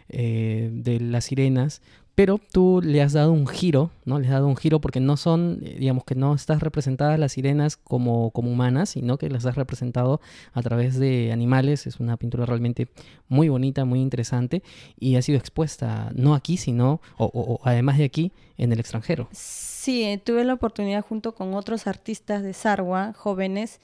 eh, 0.10 0.70
de 0.74 1.00
las 1.00 1.26
sirenas, 1.26 1.82
pero 2.22 2.38
tú 2.38 2.82
le 2.84 3.02
has 3.02 3.14
dado 3.14 3.32
un 3.32 3.48
giro, 3.48 3.90
¿no? 4.06 4.20
Le 4.20 4.28
has 4.28 4.34
dado 4.34 4.48
un 4.48 4.56
giro 4.56 4.80
porque 4.80 5.00
no 5.00 5.18
son, 5.18 5.58
eh, 5.64 5.78
digamos 5.80 6.04
que 6.04 6.14
no 6.14 6.36
estás 6.36 6.62
representadas 6.62 7.18
las 7.18 7.32
sirenas 7.32 7.78
como, 7.78 8.30
como 8.30 8.52
humanas, 8.52 8.90
sino 8.90 9.18
que 9.18 9.28
las 9.28 9.48
has 9.48 9.56
representado 9.56 10.22
a 10.54 10.62
través 10.62 11.00
de 11.00 11.32
animales. 11.32 11.88
Es 11.88 12.00
una 12.00 12.18
pintura 12.18 12.46
realmente 12.46 12.90
muy 13.28 13.50
bonita, 13.50 13.86
muy 13.86 14.02
interesante 14.02 14.62
y 15.00 15.16
ha 15.16 15.24
sido 15.24 15.40
expuesta 15.40 16.12
no 16.14 16.36
aquí, 16.36 16.58
sino, 16.58 17.02
o 17.18 17.60
además 17.64 17.98
de 17.98 18.04
aquí, 18.04 18.32
en 18.62 18.72
el 18.72 18.80
extranjero. 18.80 19.28
Sí, 19.32 20.04
eh, 20.04 20.20
tuve 20.20 20.44
la 20.44 20.54
oportunidad 20.54 21.04
junto 21.04 21.34
con 21.34 21.56
otros 21.56 21.88
artistas 21.88 22.44
de 22.44 22.54
Sarwa, 22.54 23.14
jóvenes, 23.14 23.80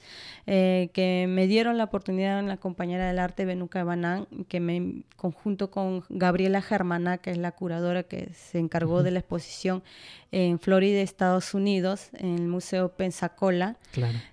eh, 0.46 0.90
que 0.92 1.26
me 1.28 1.48
dieron 1.48 1.76
la 1.76 1.84
oportunidad 1.84 2.38
en 2.38 2.46
la 2.46 2.56
compañera 2.56 3.08
del 3.08 3.18
arte 3.18 3.44
Benuca 3.44 3.82
Banán, 3.82 4.28
que 4.46 4.60
me 4.60 5.02
conjunto 5.16 5.72
con 5.72 6.04
Gabriela 6.08 6.62
Germana, 6.62 7.18
que 7.18 7.32
es 7.32 7.38
la 7.38 7.50
curadora 7.50 8.04
que 8.04 8.30
se 8.32 8.60
encargó 8.60 9.02
de 9.02 9.10
la 9.10 9.18
exposición 9.18 9.82
en 10.30 10.60
Florida, 10.60 11.00
Estados 11.00 11.52
Unidos, 11.52 12.10
en 12.12 12.36
el 12.36 12.46
Museo 12.46 12.90
Pensacola, 12.90 13.76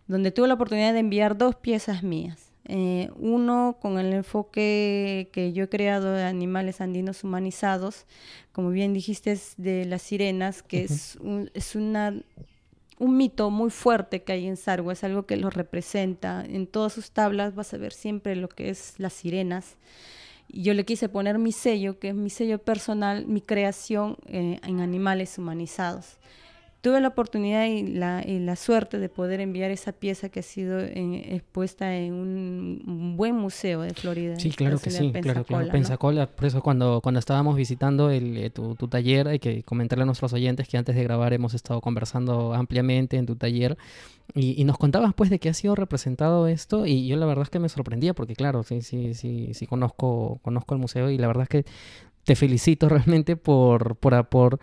donde 0.06 0.30
tuve 0.30 0.48
la 0.48 0.54
oportunidad 0.54 0.94
de 0.94 1.00
enviar 1.00 1.36
dos 1.36 1.56
piezas 1.56 2.04
mías. 2.04 2.45
Eh, 2.68 3.10
uno 3.18 3.78
con 3.80 4.00
el 4.00 4.12
enfoque 4.12 5.30
que 5.32 5.54
yo 5.54 5.66
he 5.66 5.70
creado 5.70 6.14
de 6.14 6.24
animales 6.24 6.82
andinos 6.82 7.24
humanizados, 7.24 8.06
como 8.52 8.72
bien 8.72 8.94
dijiste, 8.94 9.32
es 9.32 9.54
de 9.58 9.86
las 9.86 10.02
sirenas, 10.02 10.64
que 10.64 10.84
es, 10.84 11.18
un, 11.22 11.52
es 11.54 11.76
una, 11.76 12.16
un 12.98 13.18
mito 13.18 13.52
muy 13.52 13.70
fuerte 13.70 14.24
que 14.24 14.34
hay 14.34 14.48
en 14.48 14.58
Sargo, 14.58 14.92
es 14.92 15.04
algo 15.04 15.28
que 15.28 15.38
lo 15.38 15.52
representa. 15.52 16.44
En 16.44 16.66
todas 16.66 16.94
sus 16.94 17.12
tablas 17.12 17.54
vas 17.54 17.74
a 17.74 17.78
ver 17.78 17.94
siempre 17.94 18.36
lo 18.36 18.50
que 18.50 18.70
es 18.70 18.96
las 18.98 19.14
sirenas. 19.14 19.78
Y 20.48 20.64
yo 20.64 20.74
le 20.74 20.86
quise 20.86 21.10
poner 21.10 21.38
mi 21.38 21.52
sello, 21.52 22.00
que 22.00 22.10
es 22.10 22.16
mi 22.16 22.30
sello 22.30 22.60
personal, 22.60 23.28
mi 23.28 23.42
creación 23.42 24.18
eh, 24.28 24.60
en 24.64 24.80
animales 24.80 25.38
humanizados 25.38 26.18
tuve 26.86 27.02
la 27.02 27.08
oportunidad 27.08 27.66
y 27.66 27.82
la, 27.82 28.24
la, 28.24 28.56
suerte 28.56 29.00
de 29.00 29.10
poder 29.10 29.42
enviar 29.42 29.72
esa 29.72 29.92
pieza 29.92 30.30
que 30.30 30.42
ha 30.42 30.44
sido 30.44 30.80
expuesta 30.80 31.96
en 31.96 32.14
un, 32.14 33.16
buen 33.18 33.34
museo 33.34 33.82
de 33.82 33.96
Florida. 33.96 34.40
Sí, 34.40 34.52
claro 34.52 34.78
que 34.78 34.92
sí, 34.92 35.12
claro, 35.12 35.44
claro. 35.46 35.72
Pensacola, 35.72 36.28
por 36.28 36.46
eso 36.46 36.62
cuando, 36.62 37.02
cuando 37.02 37.18
estábamos 37.18 37.56
visitando 37.56 38.12
el, 38.12 38.38
eh, 38.38 38.52
tu, 38.52 38.76
tu, 38.76 38.88
taller, 38.88 39.28
hay 39.28 39.40
que 39.40 39.64
comentarle 39.64 40.04
a 40.04 40.06
nuestros 40.06 40.32
oyentes 40.34 40.68
que 40.68 40.78
antes 40.78 40.96
de 40.96 41.04
grabar 41.04 41.34
hemos 41.34 41.56
estado 41.56 41.82
conversando 41.82 42.54
ampliamente 42.54 43.18
en 43.18 43.26
tu 43.26 43.36
taller 43.36 43.80
y, 44.36 44.62
y, 44.62 44.64
nos 44.64 44.78
contabas 44.78 45.16
pues 45.16 45.32
de 45.32 45.40
qué 45.40 45.50
ha 45.50 45.56
sido 45.56 45.74
representado 45.74 46.48
esto 46.48 46.86
y 46.86 47.08
yo 47.08 47.18
la 47.18 47.26
verdad 47.26 47.46
es 47.46 47.50
que 47.50 47.58
me 47.58 47.70
sorprendía 47.70 48.14
porque 48.14 48.36
claro, 48.36 48.62
sí, 48.62 48.84
sí, 48.84 49.16
sí, 49.16 49.56
sí 49.56 49.66
conozco, 49.66 50.40
conozco 50.44 50.76
el 50.76 50.82
museo 50.82 51.10
y 51.10 51.18
la 51.18 51.26
verdad 51.26 51.44
es 51.44 51.50
que 51.50 51.66
te 52.26 52.36
felicito 52.36 52.90
realmente 52.90 53.38
por, 53.38 53.96
por, 53.96 54.24
por 54.28 54.60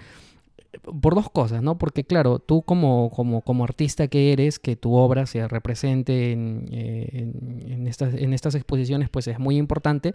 por 0.80 1.14
dos 1.14 1.30
cosas, 1.30 1.62
¿no? 1.62 1.78
Porque 1.78 2.04
claro, 2.04 2.38
tú 2.38 2.62
como, 2.62 3.10
como, 3.10 3.42
como 3.42 3.64
artista 3.64 4.08
que 4.08 4.32
eres, 4.32 4.58
que 4.58 4.76
tu 4.76 4.94
obra 4.94 5.26
se 5.26 5.46
represente 5.46 6.32
en, 6.32 6.68
eh, 6.72 7.32
en, 7.68 7.86
estas, 7.86 8.14
en 8.14 8.32
estas 8.32 8.54
exposiciones, 8.54 9.10
pues 9.10 9.26
es 9.28 9.38
muy 9.38 9.58
importante, 9.58 10.14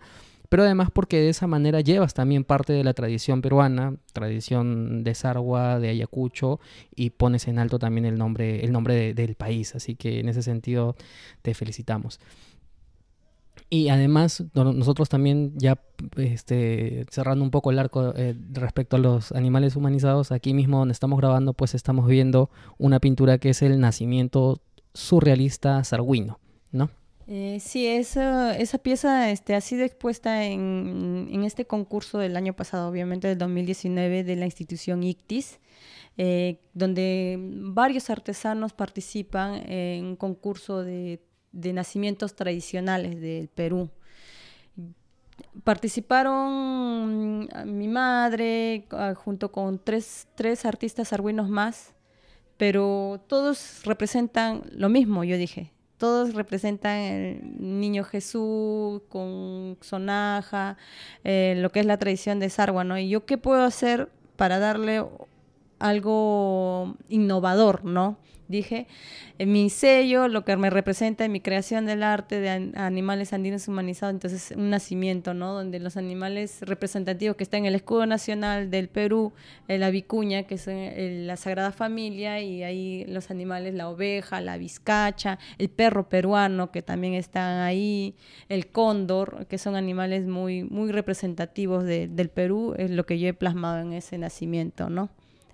pero 0.50 0.64
además 0.64 0.90
porque 0.92 1.20
de 1.20 1.30
esa 1.30 1.46
manera 1.48 1.82
llevas 1.82 2.14
también 2.14 2.44
parte 2.44 2.74
de 2.74 2.84
la 2.84 2.94
tradición 2.94 3.42
peruana, 3.42 3.96
tradición 4.14 5.04
de 5.04 5.14
Sarwa, 5.14 5.80
de 5.80 5.90
Ayacucho, 5.90 6.60
y 6.96 7.12
pones 7.12 7.48
en 7.48 7.60
alto 7.60 7.80
también 7.80 8.06
el 8.06 8.18
nombre, 8.18 8.64
el 8.64 8.72
nombre 8.72 9.14
del 9.14 9.36
país, 9.36 9.76
así 9.76 9.96
que 9.96 10.20
en 10.20 10.30
ese 10.30 10.42
sentido 10.42 10.96
te 11.42 11.54
felicitamos. 11.54 12.20
Y 13.70 13.90
además, 13.90 14.44
nosotros 14.54 15.10
también 15.10 15.54
ya 15.58 15.78
este, 16.16 17.06
cerrando 17.10 17.44
un 17.44 17.52
poco 17.52 17.72
el 17.72 17.80
arco 17.80 18.14
eh, 18.16 18.34
respecto 18.52 18.96
a 18.96 19.00
los 19.00 19.34
animales 19.34 19.76
humanizados, 19.76 20.32
aquí 20.32 20.54
mismo 20.54 20.80
donde 20.80 20.94
estamos 20.94 21.20
grabando, 21.20 21.54
pues 21.54 21.76
estamos 21.76 22.08
viendo 22.08 22.50
una 22.78 23.00
pintura 23.02 23.40
que 23.40 23.50
es 23.50 23.62
el 23.62 23.80
nacimiento 23.82 24.62
surrealista 24.94 25.84
sarguino, 25.84 26.40
¿no? 26.72 26.90
Eh, 27.30 27.60
sí, 27.60 27.86
esa, 27.86 28.58
esa 28.58 28.78
pieza 28.78 29.30
este, 29.32 29.54
ha 29.54 29.60
sido 29.60 29.84
expuesta 29.84 30.46
en, 30.46 31.28
en, 31.30 31.44
este 31.44 31.66
concurso 31.68 32.20
del 32.20 32.38
año 32.38 32.54
pasado, 32.54 32.90
obviamente 32.90 33.28
del 33.28 33.38
2019, 33.38 34.24
de 34.24 34.36
la 34.38 34.46
institución 34.46 35.04
ICTIS, 35.04 35.60
eh, 36.20 36.62
donde 36.74 37.38
varios 37.38 38.10
artesanos 38.10 38.72
participan 38.72 39.56
en 39.70 40.06
un 40.06 40.16
concurso 40.16 40.84
de 40.84 41.22
de 41.58 41.74
nacimientos 41.74 42.36
tradicionales 42.36 43.20
del 43.20 43.50
Perú. 43.50 43.90
Participaron 45.64 47.48
mm, 47.48 47.48
mi 47.66 47.88
madre 47.88 48.86
ah, 48.92 49.14
junto 49.16 49.52
con 49.52 49.80
tres, 49.80 50.28
tres 50.36 50.66
artistas 50.66 51.14
argüinos 51.14 51.50
más, 51.50 51.94
pero 52.58 53.22
todos 53.28 53.82
representan 53.86 54.64
lo 54.72 54.90
mismo, 54.90 55.24
yo 55.24 55.38
dije. 55.38 55.72
Todos 55.98 56.36
representan 56.36 57.00
el 57.00 57.80
niño 57.80 58.04
Jesús 58.04 59.02
con 59.10 59.78
sonaja, 59.82 60.78
eh, 61.24 61.56
lo 61.58 61.72
que 61.72 61.80
es 61.80 61.88
la 61.88 61.98
tradición 61.98 62.40
de 62.40 62.52
Sarwa, 62.52 62.84
¿no? 62.84 63.00
Y 63.00 63.10
yo 63.10 63.26
qué 63.26 63.40
puedo 63.40 63.64
hacer 63.64 64.12
para 64.36 64.60
darle 64.60 65.04
algo 65.80 66.96
innovador, 67.10 67.84
¿no? 67.84 68.20
Dije, 68.48 68.88
en 69.40 69.52
mi 69.52 69.70
sello, 69.70 70.28
lo 70.28 70.46
que 70.46 70.56
me 70.56 70.70
representa 70.70 71.26
en 71.26 71.32
mi 71.32 71.42
creación 71.42 71.86
del 71.86 72.02
arte 72.02 72.40
de 72.40 72.50
animales 72.76 73.34
andinos 73.34 73.68
humanizados, 73.68 74.14
entonces 74.14 74.54
un 74.56 74.70
nacimiento, 74.70 75.34
¿no? 75.34 75.54
Donde 75.54 75.80
los 75.80 75.98
animales 75.98 76.60
representativos 76.62 77.36
que 77.36 77.44
están 77.44 77.62
en 77.62 77.66
el 77.68 77.76
escudo 77.76 78.06
nacional 78.06 78.72
del 78.72 78.88
Perú, 78.88 79.34
la 79.68 79.90
vicuña, 79.90 80.44
que 80.44 80.56
es 80.56 80.68
la 80.68 81.36
Sagrada 81.36 81.72
Familia, 81.72 82.40
y 82.42 82.64
ahí 82.64 83.06
los 83.08 83.32
animales, 83.32 83.74
la 83.74 83.90
oveja, 83.90 84.40
la 84.40 84.58
vizcacha, 84.58 85.40
el 85.58 85.70
perro 85.70 86.08
peruano, 86.08 86.72
que 86.72 86.82
también 86.82 87.14
están 87.14 87.60
ahí, 87.60 88.16
el 88.48 88.68
cóndor, 88.68 89.46
que 89.48 89.58
son 89.58 89.76
animales 89.76 90.26
muy, 90.26 90.64
muy 90.64 90.92
representativos 90.92 91.84
del 91.84 92.30
Perú, 92.30 92.76
es 92.78 92.92
lo 92.92 93.06
que 93.06 93.20
yo 93.20 93.28
he 93.28 93.34
plasmado 93.34 93.80
en 93.80 93.94
ese 93.94 94.18
nacimiento, 94.18 94.90
¿no? 94.90 95.10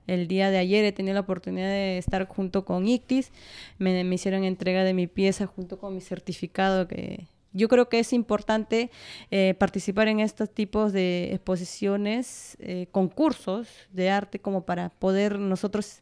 El 0.07 0.27
día 0.27 0.49
de 0.49 0.57
ayer 0.57 0.83
he 0.85 0.91
tenido 0.91 1.13
la 1.13 1.21
oportunidad 1.21 1.67
de 1.67 1.97
estar 1.97 2.27
junto 2.27 2.65
con 2.65 2.87
ICTIS, 2.87 3.31
me, 3.77 4.01
hicieron 4.01 4.43
entrega 4.43 4.83
de 4.83 4.93
mi 4.93 5.07
pieza 5.07 5.47
junto 5.47 5.77
con 5.79 5.95
mi 5.95 6.01
certificado 6.01 6.87
que 6.87 7.27
yo 7.53 7.69
creo 7.69 7.87
que 7.87 7.99
es 7.99 8.13
importante 8.13 8.89
eh, 9.29 9.55
participar 9.57 10.07
en 10.07 10.19
estos 10.19 10.49
tipos 10.49 10.91
de 10.91 11.33
exposiciones, 11.33 12.57
eh, 12.59 12.87
concursos 12.91 13.69
de 13.91 14.09
arte, 14.09 14.39
como 14.39 14.65
para 14.65 14.89
poder 14.89 15.37
nosotros 15.37 16.01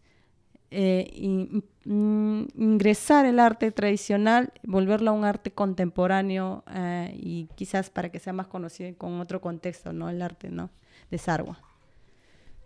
eh, 0.72 1.12
ingresar 1.84 3.26
el 3.26 3.40
arte 3.40 3.72
tradicional, 3.72 4.54
volverlo 4.64 5.12
a 5.12 5.14
un 5.14 5.26
arte 5.26 5.52
contemporáneo 5.52 6.64
y 7.14 7.50
quizás 7.56 7.90
para 7.90 8.10
que 8.10 8.20
sea 8.20 8.32
más 8.32 8.48
conocido 8.48 8.96
con 8.98 9.20
otro 9.20 9.42
contexto, 9.42 9.92
¿no? 9.92 10.10
El 10.10 10.22
arte, 10.22 10.50
¿no? 10.50 10.70
De 11.10 11.18
Sarwa. 11.18 11.71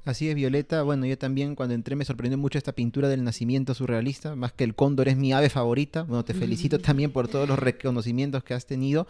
Así 0.05 0.29
es, 0.29 0.35
Violeta. 0.35 0.83
Bueno, 0.83 1.07
yo 1.07 1.17
también 1.17 1.55
cuando 1.55 1.73
entré 1.73 1.95
me 1.95 2.05
sorprendió 2.05 2.37
mucho 2.37 2.59
esta 2.59 2.73
pintura 2.73 3.09
del 3.09 3.23
nacimiento 3.23 3.73
surrealista, 3.73 4.35
más 4.35 4.53
que 4.53 4.63
el 4.63 4.75
cóndor 4.75 5.07
es 5.07 5.17
mi 5.17 5.33
ave 5.33 5.49
favorita. 5.49 6.03
Bueno, 6.03 6.23
te 6.23 6.35
felicito 6.35 6.77
también 6.77 7.11
por 7.11 7.27
todos 7.27 7.49
los 7.49 7.57
reconocimientos 7.57 8.43
que 8.43 8.53
has 8.53 8.67
tenido. 8.67 9.07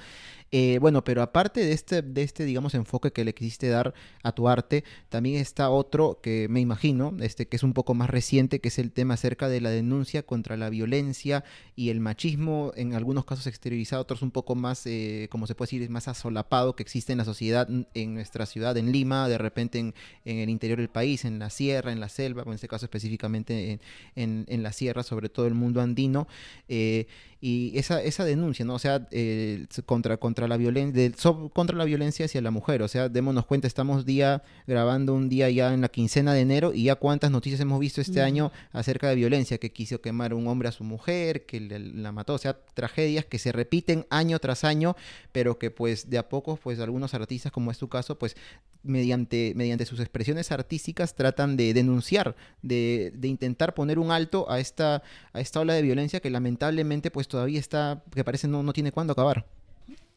Eh, 0.52 0.78
bueno, 0.80 1.04
pero 1.04 1.22
aparte 1.22 1.62
de 1.62 1.74
este, 1.74 2.02
de 2.02 2.24
este, 2.24 2.46
digamos, 2.46 2.76
enfoque 2.76 3.12
que 3.12 3.26
le 3.26 3.34
quisiste 3.34 3.68
dar 3.68 3.94
a 4.24 4.32
tu 4.32 4.48
arte, 4.48 4.84
también 5.10 5.42
está 5.42 5.70
otro 5.70 6.20
que 6.22 6.48
me 6.50 6.60
imagino, 6.60 7.16
este, 7.20 7.48
que 7.48 7.58
es 7.58 7.64
un 7.64 7.74
poco 7.74 7.94
más 7.94 8.10
reciente, 8.10 8.62
que 8.62 8.70
es 8.70 8.80
el 8.80 8.92
tema 8.92 9.16
acerca 9.16 9.50
de 9.50 9.60
la 9.60 9.70
denuncia 9.70 10.24
contra 10.24 10.56
la 10.56 10.70
violencia 10.70 11.44
y 11.76 11.90
el 11.90 12.00
machismo, 12.00 12.72
en 12.76 12.94
algunos 12.94 13.26
casos 13.26 13.48
exteriorizado, 13.48 14.02
otros 14.02 14.22
un 14.22 14.32
poco 14.32 14.56
más, 14.56 14.86
eh, 14.86 15.28
como 15.32 15.48
se 15.48 15.56
puede 15.56 15.72
decir, 15.72 15.90
más 15.90 16.08
asolapado 16.08 16.76
que 16.76 16.84
existe 16.84 17.12
en 17.12 17.18
la 17.18 17.26
sociedad, 17.26 17.68
en 17.94 18.14
nuestra 18.14 18.46
ciudad, 18.46 18.78
en 18.78 18.92
Lima, 18.92 19.28
de 19.28 19.38
repente 19.38 19.80
en, 19.80 19.94
el 20.24 20.50
interior 20.50 20.80
del 20.80 20.90
país, 20.90 21.26
en 21.26 21.40
la 21.40 21.50
sierra, 21.50 21.92
en 21.92 22.00
la 22.00 22.10
selva, 22.10 22.44
en 22.46 22.54
este 22.54 22.68
caso 22.68 22.86
específicamente 22.86 23.80
en, 24.16 24.46
en, 24.48 24.64
la 24.64 24.72
sierra, 24.72 25.04
sobre 25.04 25.30
todo 25.30 25.48
el 25.48 25.54
mundo 25.54 25.82
andino. 25.82 26.28
Eh, 26.68 27.08
y 27.48 27.78
esa, 27.78 28.02
esa 28.02 28.26
denuncia, 28.26 28.66
¿no? 28.66 28.74
O 28.74 28.80
sea, 28.80 29.08
eh, 29.12 29.68
contra, 29.86 30.18
contra, 30.18 30.48
la 30.48 30.58
violencia, 30.58 31.12
contra 31.54 31.78
la 31.78 31.86
violencia 31.86 32.26
hacia 32.26 32.42
la 32.42 32.50
mujer. 32.50 32.82
O 32.82 32.88
sea, 32.88 33.08
démonos 33.08 33.46
cuenta, 33.46 33.68
estamos 33.68 34.04
día 34.04 34.42
grabando 34.66 35.14
un 35.14 35.30
día 35.30 35.48
ya 35.52 35.72
en 35.72 35.82
la 35.82 35.90
quincena 35.90 36.34
de 36.34 36.42
enero 36.42 36.74
y 36.74 36.86
ya 36.86 36.96
cuántas 36.96 37.30
noticias 37.30 37.62
hemos 37.62 37.80
visto 37.80 38.02
este 38.02 38.24
año 38.24 38.52
acerca 38.72 39.10
de 39.10 39.16
violencia, 39.16 39.60
que 39.60 39.72
quiso 39.72 40.02
quemar 40.02 40.34
un 40.34 40.48
hombre 40.48 40.70
a 40.70 40.72
su 40.72 40.84
mujer, 40.84 41.46
que 41.46 41.60
la 41.60 42.12
mató. 42.12 42.34
O 42.34 42.40
sea, 42.40 42.58
tragedias 42.74 43.26
que 43.26 43.38
se 43.38 43.52
repiten 43.52 44.08
año 44.10 44.40
tras 44.40 44.64
año, 44.64 44.96
pero 45.32 45.60
que 45.60 45.70
pues 45.70 46.10
de 46.10 46.18
a 46.18 46.28
poco, 46.28 46.56
pues 46.56 46.80
algunos 46.80 47.14
artistas, 47.14 47.52
como 47.52 47.70
es 47.70 47.78
tu 47.78 47.90
caso, 47.90 48.18
pues 48.18 48.36
mediante, 48.82 49.54
mediante 49.56 49.86
sus 49.86 50.00
expresiones 50.00 50.52
artísticas 50.52 51.16
tratan 51.16 51.58
de 51.58 51.74
denunciar, 51.74 52.36
de, 52.64 53.12
de 53.16 53.28
intentar 53.28 53.76
poner 53.76 54.00
un 54.00 54.12
alto 54.12 54.50
a 54.50 54.60
esta, 54.60 55.04
a 55.34 55.40
esta 55.40 55.60
ola 55.60 55.74
de 55.74 55.84
violencia 55.84 56.20
que 56.20 56.30
lamentablemente 56.30 57.12
pues 57.12 57.28
todavía 57.36 57.60
está, 57.60 58.02
que 58.14 58.24
parece 58.24 58.48
no, 58.48 58.64
no 58.64 58.72
tiene 58.72 58.94
cuándo 58.94 59.12
acabar. 59.12 59.46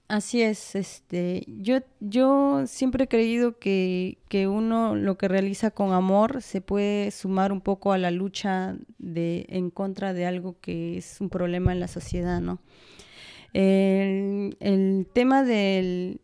Así 0.06 0.40
es, 0.40 0.76
este, 0.76 1.44
yo, 1.48 1.80
yo 1.98 2.62
siempre 2.68 3.04
he 3.04 3.08
creído 3.08 3.58
que, 3.58 4.18
que, 4.28 4.46
uno 4.46 4.94
lo 4.94 5.18
que 5.18 5.26
realiza 5.26 5.72
con 5.72 5.92
amor 5.92 6.42
se 6.42 6.60
puede 6.60 7.10
sumar 7.10 7.50
un 7.50 7.60
poco 7.60 7.92
a 7.92 7.98
la 7.98 8.12
lucha 8.12 8.76
de, 8.98 9.46
en 9.48 9.70
contra 9.70 10.14
de 10.14 10.26
algo 10.26 10.60
que 10.60 10.96
es 10.96 11.20
un 11.20 11.28
problema 11.28 11.72
en 11.72 11.80
la 11.80 11.88
sociedad, 11.88 12.40
¿no? 12.40 12.60
El, 13.52 14.56
el 14.60 15.08
tema 15.12 15.42
del, 15.42 16.20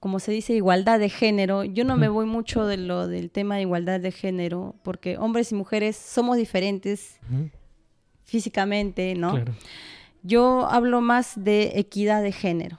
como 0.00 0.20
se 0.20 0.32
dice, 0.32 0.54
igualdad 0.54 0.98
de 0.98 1.10
género, 1.10 1.64
yo 1.64 1.84
no 1.84 1.98
me 1.98 2.08
voy 2.08 2.24
mucho 2.24 2.64
de 2.66 2.78
lo 2.78 3.08
del 3.08 3.30
tema 3.30 3.56
de 3.56 3.62
igualdad 3.62 4.00
de 4.00 4.10
género, 4.10 4.74
porque 4.82 5.18
hombres 5.18 5.52
y 5.52 5.54
mujeres 5.54 5.96
somos 5.96 6.38
diferentes 6.38 7.20
físicamente, 8.24 9.14
¿no? 9.14 9.32
Claro. 9.32 9.54
Yo 10.26 10.66
hablo 10.70 11.02
más 11.02 11.34
de 11.36 11.72
equidad 11.74 12.22
de 12.22 12.32
género, 12.32 12.78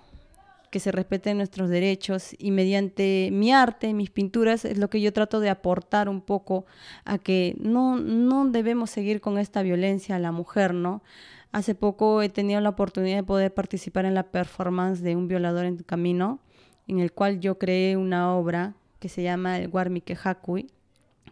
que 0.71 0.79
se 0.79 0.91
respeten 0.91 1.37
nuestros 1.37 1.69
derechos 1.69 2.35
y 2.39 2.49
mediante 2.49 3.29
mi 3.31 3.53
arte, 3.53 3.93
mis 3.93 4.09
pinturas, 4.09 4.65
es 4.65 4.79
lo 4.79 4.89
que 4.89 4.99
yo 4.99 5.13
trato 5.13 5.39
de 5.39 5.51
aportar 5.51 6.09
un 6.09 6.21
poco 6.21 6.65
a 7.05 7.19
que 7.19 7.55
no, 7.59 7.97
no 7.97 8.45
debemos 8.45 8.89
seguir 8.89 9.21
con 9.21 9.37
esta 9.37 9.61
violencia 9.61 10.15
a 10.15 10.19
la 10.19 10.31
mujer, 10.31 10.73
¿no? 10.73 11.03
Hace 11.51 11.75
poco 11.75 12.23
he 12.23 12.29
tenido 12.29 12.61
la 12.61 12.69
oportunidad 12.69 13.17
de 13.17 13.23
poder 13.23 13.53
participar 13.53 14.05
en 14.05 14.15
la 14.15 14.23
performance 14.23 15.03
de 15.03 15.15
Un 15.15 15.27
violador 15.27 15.65
en 15.65 15.77
camino, 15.77 16.39
en 16.87 16.97
el 16.97 17.11
cual 17.11 17.41
yo 17.41 17.59
creé 17.59 17.95
una 17.95 18.33
obra 18.33 18.73
que 18.97 19.07
se 19.07 19.21
llama 19.21 19.59
El 19.59 19.67
Guarmique 19.67 20.17
Hakui, 20.21 20.71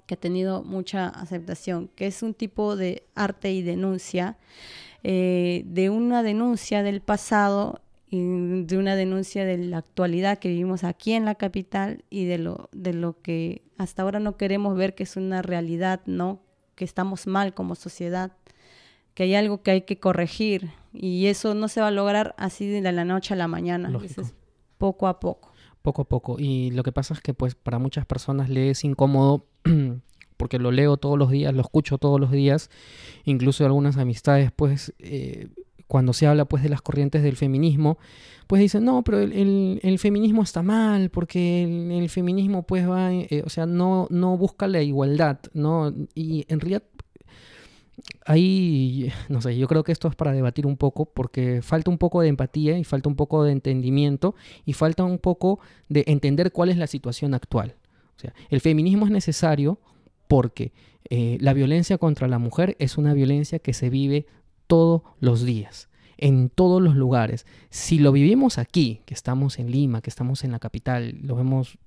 que 0.05 0.13
ha 0.13 0.19
tenido 0.19 0.61
mucha 0.61 1.07
aceptación, 1.07 1.89
que 1.95 2.05
es 2.05 2.21
un 2.21 2.35
tipo 2.35 2.75
de 2.75 3.07
arte 3.15 3.51
y 3.51 3.63
denuncia 3.63 4.37
eh, 5.03 5.63
de 5.65 5.89
una 5.89 6.23
denuncia 6.23 6.81
del 6.81 7.01
pasado 7.01 7.81
y 8.09 8.63
de 8.63 8.77
una 8.77 8.95
denuncia 8.95 9.43
de 9.43 9.57
la 9.57 9.79
actualidad 9.79 10.37
que 10.37 10.49
vivimos 10.49 10.83
aquí 10.83 11.13
en 11.13 11.25
la 11.25 11.35
capital 11.35 12.05
y 12.09 12.25
de 12.25 12.37
lo, 12.37 12.69
de 12.71 12.93
lo 12.93 13.21
que 13.21 13.63
hasta 13.77 14.03
ahora 14.03 14.19
no 14.19 14.37
queremos 14.37 14.77
ver 14.77 14.95
que 14.95 15.03
es 15.03 15.17
una 15.17 15.41
realidad, 15.41 16.01
¿no? 16.05 16.39
Que 16.75 16.85
estamos 16.85 17.27
mal 17.27 17.53
como 17.53 17.75
sociedad, 17.75 18.31
que 19.13 19.23
hay 19.23 19.35
algo 19.35 19.61
que 19.61 19.71
hay 19.71 19.81
que 19.81 19.99
corregir 19.99 20.71
y 20.93 21.25
eso 21.25 21.53
no 21.53 21.67
se 21.67 21.81
va 21.81 21.87
a 21.87 21.91
lograr 21.91 22.35
así 22.37 22.67
de 22.67 22.81
la 22.91 23.03
noche 23.03 23.33
a 23.33 23.37
la 23.37 23.47
mañana, 23.47 23.91
poco 24.77 25.07
a 25.07 25.19
poco. 25.19 25.51
Poco 25.81 26.03
a 26.03 26.05
poco. 26.05 26.37
Y 26.39 26.71
lo 26.71 26.83
que 26.83 26.93
pasa 26.93 27.13
es 27.13 27.19
que 27.19 27.33
pues 27.33 27.55
para 27.55 27.77
muchas 27.77 28.05
personas 28.05 28.49
le 28.49 28.69
es 28.69 28.83
incómodo 28.85 29.47
porque 30.43 30.59
lo 30.59 30.73
leo 30.73 30.97
todos 30.97 31.17
los 31.17 31.31
días, 31.31 31.53
lo 31.53 31.61
escucho 31.61 31.97
todos 31.97 32.19
los 32.19 32.29
días, 32.29 32.69
incluso 33.23 33.63
algunas 33.63 33.95
amistades, 33.95 34.51
pues 34.53 34.93
eh, 34.99 35.47
cuando 35.87 36.11
se 36.11 36.27
habla 36.27 36.43
pues 36.43 36.63
de 36.63 36.67
las 36.67 36.81
corrientes 36.81 37.23
del 37.23 37.37
feminismo, 37.37 37.97
pues 38.47 38.61
dicen, 38.61 38.83
no, 38.83 39.05
pero 39.05 39.19
el, 39.19 39.95
feminismo 39.99 40.43
está 40.43 40.61
mal, 40.61 41.11
porque 41.11 41.63
el, 41.63 42.09
feminismo 42.09 42.63
pues 42.63 42.85
va, 42.89 43.13
eh, 43.13 43.41
o 43.45 43.49
sea, 43.49 43.65
no, 43.65 44.07
no 44.09 44.35
busca 44.35 44.67
la 44.67 44.81
igualdad, 44.81 45.39
¿no? 45.53 45.93
Y 46.13 46.43
en 46.49 46.59
realidad 46.59 46.83
ahí, 48.25 49.09
no 49.29 49.41
sé, 49.41 49.57
yo 49.57 49.69
creo 49.69 49.85
que 49.85 49.93
esto 49.93 50.09
es 50.09 50.15
para 50.15 50.33
debatir 50.33 50.67
un 50.67 50.75
poco, 50.75 51.05
porque 51.05 51.61
falta 51.61 51.89
un 51.89 51.97
poco 51.97 52.19
de 52.19 52.27
empatía 52.27 52.77
y 52.77 52.83
falta 52.83 53.07
un 53.07 53.15
poco 53.15 53.45
de 53.45 53.53
entendimiento 53.53 54.35
y 54.65 54.73
falta 54.73 55.05
un 55.05 55.19
poco 55.19 55.61
de 55.87 56.03
entender 56.07 56.51
cuál 56.51 56.67
es 56.67 56.75
la 56.75 56.87
situación 56.87 57.33
actual. 57.33 57.77
O 58.17 58.19
sea, 58.19 58.33
el 58.49 58.59
feminismo 58.59 59.05
es 59.05 59.11
necesario 59.13 59.79
porque 60.33 60.73
eh, 61.11 61.37
la 61.41 61.53
violencia 61.53 61.99
contra 61.99 62.27
la 62.27 62.39
mujer 62.39 62.75
es 62.79 62.97
una 62.97 63.13
violencia 63.13 63.59
que 63.59 63.71
se 63.71 63.91
vive 63.91 64.25
todos 64.65 65.03
los 65.19 65.45
días, 65.45 65.89
en 66.17 66.49
todos 66.49 66.81
los 66.81 66.95
lugares. 66.95 67.45
Si 67.69 67.99
lo 67.99 68.11
vivimos 68.11 68.57
aquí, 68.57 69.01
que 69.05 69.13
estamos 69.13 69.59
en 69.59 69.69
Lima, 69.69 70.01
que 70.01 70.09
estamos 70.09 70.43
en 70.43 70.51
la 70.51 70.57
capital, 70.57 71.19
lo 71.21 71.35
vemos 71.35 71.77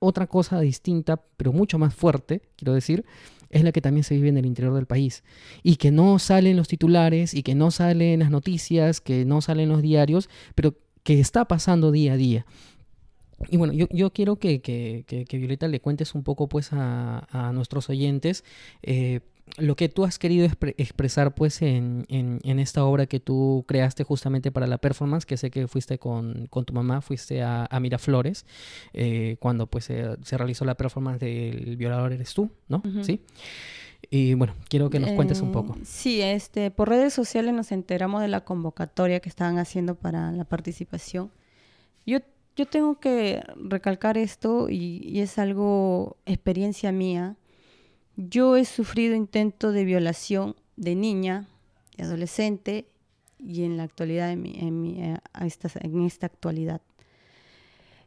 otra 0.00 0.26
cosa 0.26 0.58
distinta, 0.58 1.22
pero 1.36 1.52
mucho 1.52 1.78
más 1.78 1.94
fuerte, 1.94 2.42
quiero 2.56 2.74
decir, 2.74 3.04
es 3.50 3.62
la 3.62 3.70
que 3.70 3.82
también 3.82 4.02
se 4.02 4.16
vive 4.16 4.30
en 4.30 4.38
el 4.38 4.46
interior 4.46 4.74
del 4.74 4.86
país. 4.86 5.22
Y 5.62 5.76
que 5.76 5.92
no 5.92 6.18
salen 6.18 6.56
los 6.56 6.66
titulares, 6.66 7.34
y 7.34 7.44
que 7.44 7.54
no 7.54 7.70
salen 7.70 8.18
las 8.18 8.32
noticias, 8.32 9.00
que 9.00 9.24
no 9.24 9.42
salen 9.42 9.68
los 9.68 9.80
diarios, 9.80 10.28
pero 10.56 10.74
que 11.04 11.20
está 11.20 11.44
pasando 11.44 11.92
día 11.92 12.14
a 12.14 12.16
día. 12.16 12.46
Y 13.48 13.56
bueno, 13.56 13.72
yo, 13.72 13.86
yo 13.90 14.12
quiero 14.12 14.36
que, 14.36 14.60
que, 14.60 15.04
que, 15.06 15.38
Violeta 15.38 15.68
le 15.68 15.80
cuentes 15.80 16.14
un 16.14 16.24
poco 16.24 16.48
pues 16.48 16.72
a, 16.72 17.26
a 17.30 17.52
nuestros 17.52 17.88
oyentes 17.88 18.44
eh, 18.82 19.20
lo 19.56 19.76
que 19.76 19.88
tú 19.88 20.04
has 20.04 20.18
querido 20.18 20.46
expresar 20.76 21.34
pues 21.34 21.62
en, 21.62 22.04
en, 22.08 22.40
en, 22.42 22.58
esta 22.58 22.84
obra 22.84 23.06
que 23.06 23.20
tú 23.20 23.64
creaste 23.66 24.04
justamente 24.04 24.52
para 24.52 24.66
la 24.66 24.78
performance, 24.78 25.24
que 25.24 25.36
sé 25.36 25.50
que 25.50 25.66
fuiste 25.68 25.98
con, 25.98 26.46
con 26.48 26.64
tu 26.64 26.74
mamá, 26.74 27.00
fuiste 27.00 27.42
a, 27.42 27.66
a 27.70 27.80
Miraflores, 27.80 28.44
eh, 28.92 29.36
cuando 29.40 29.66
pues 29.66 29.84
se 29.86 30.38
realizó 30.38 30.64
la 30.64 30.74
performance 30.74 31.20
del 31.20 31.76
violador 31.76 32.12
eres 32.12 32.34
tú, 32.34 32.50
¿no? 32.68 32.82
Sí. 33.02 33.20
Y 34.10 34.34
bueno, 34.34 34.54
quiero 34.68 34.90
que 34.90 35.00
nos 35.00 35.10
cuentes 35.12 35.40
un 35.40 35.52
poco. 35.52 35.74
Eh, 35.74 35.84
sí, 35.84 36.22
este, 36.22 36.70
por 36.70 36.88
redes 36.88 37.12
sociales 37.12 37.52
nos 37.52 37.72
enteramos 37.72 38.22
de 38.22 38.28
la 38.28 38.44
convocatoria 38.44 39.20
que 39.20 39.28
estaban 39.28 39.58
haciendo 39.58 39.96
para 39.96 40.30
la 40.32 40.44
participación. 40.44 41.30
Yo 42.06 42.20
yo 42.58 42.66
tengo 42.66 42.98
que 42.98 43.40
recalcar 43.54 44.18
esto 44.18 44.68
y, 44.68 45.20
es 45.20 45.38
algo, 45.38 46.16
experiencia 46.26 46.90
mía. 46.90 47.36
Yo 48.16 48.56
he 48.56 48.64
sufrido 48.64 49.14
intentos 49.14 49.72
de 49.72 49.84
violación 49.84 50.56
de 50.74 50.96
niña, 50.96 51.46
de 51.96 52.02
adolescente 52.02 52.88
y 53.38 53.62
en 53.62 53.76
la 53.76 53.84
actualidad, 53.84 54.32
eh, 54.32 54.32
en 54.32 56.02
esta 56.04 56.26
actualidad. 56.26 56.80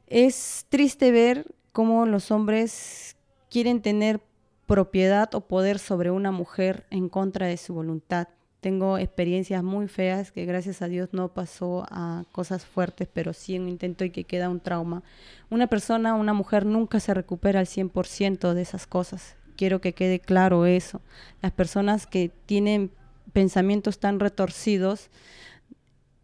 Es 0.08 0.66
triste 0.68 1.12
ver 1.12 1.56
cómo 1.72 2.06
los 2.06 2.30
hombres 2.30 3.16
quieren 3.49 3.82
tener 3.82 4.20
propiedad 4.68 5.34
o 5.34 5.47
poder 5.47 5.80
sobre 5.80 6.12
una 6.12 6.32
mujer 6.32 6.86
en 6.89 7.08
contra 7.08 7.47
de 7.47 7.56
su 7.56 7.74
voluntad. 7.74 8.28
Tengo 8.62 8.99
experiencias 8.99 9.64
muy 9.64 9.88
feas 9.88 10.32
que 10.32 10.45
gracias 10.45 10.84
a 10.84 10.88
Dios 10.88 11.09
no 11.14 11.30
pasó 11.30 11.84
a 11.89 12.26
cosas 12.32 12.64
fuertes, 12.64 13.07
pero 13.12 13.34
sí 13.34 13.57
un 13.57 13.68
intento 13.68 14.05
y 14.05 14.12
que 14.12 14.24
queda 14.24 14.49
un 14.49 14.59
trauma. 14.59 15.01
Una 15.49 15.66
persona, 15.66 16.14
una 16.14 16.34
mujer 16.34 16.68
nunca 16.68 16.99
se 16.99 17.16
recupera 17.16 17.59
al 17.59 17.66
100% 17.66 18.53
de 18.53 18.62
esas 18.62 18.86
cosas. 18.86 19.36
Quiero 19.55 19.82
que 19.82 19.93
quede 19.93 20.20
claro 20.20 20.68
eso. 20.68 21.01
Las 21.41 21.51
personas 21.51 22.05
que 22.05 22.32
tienen 22.45 22.91
pensamientos 23.34 23.97
tan 23.97 24.20
retorcidos, 24.20 25.09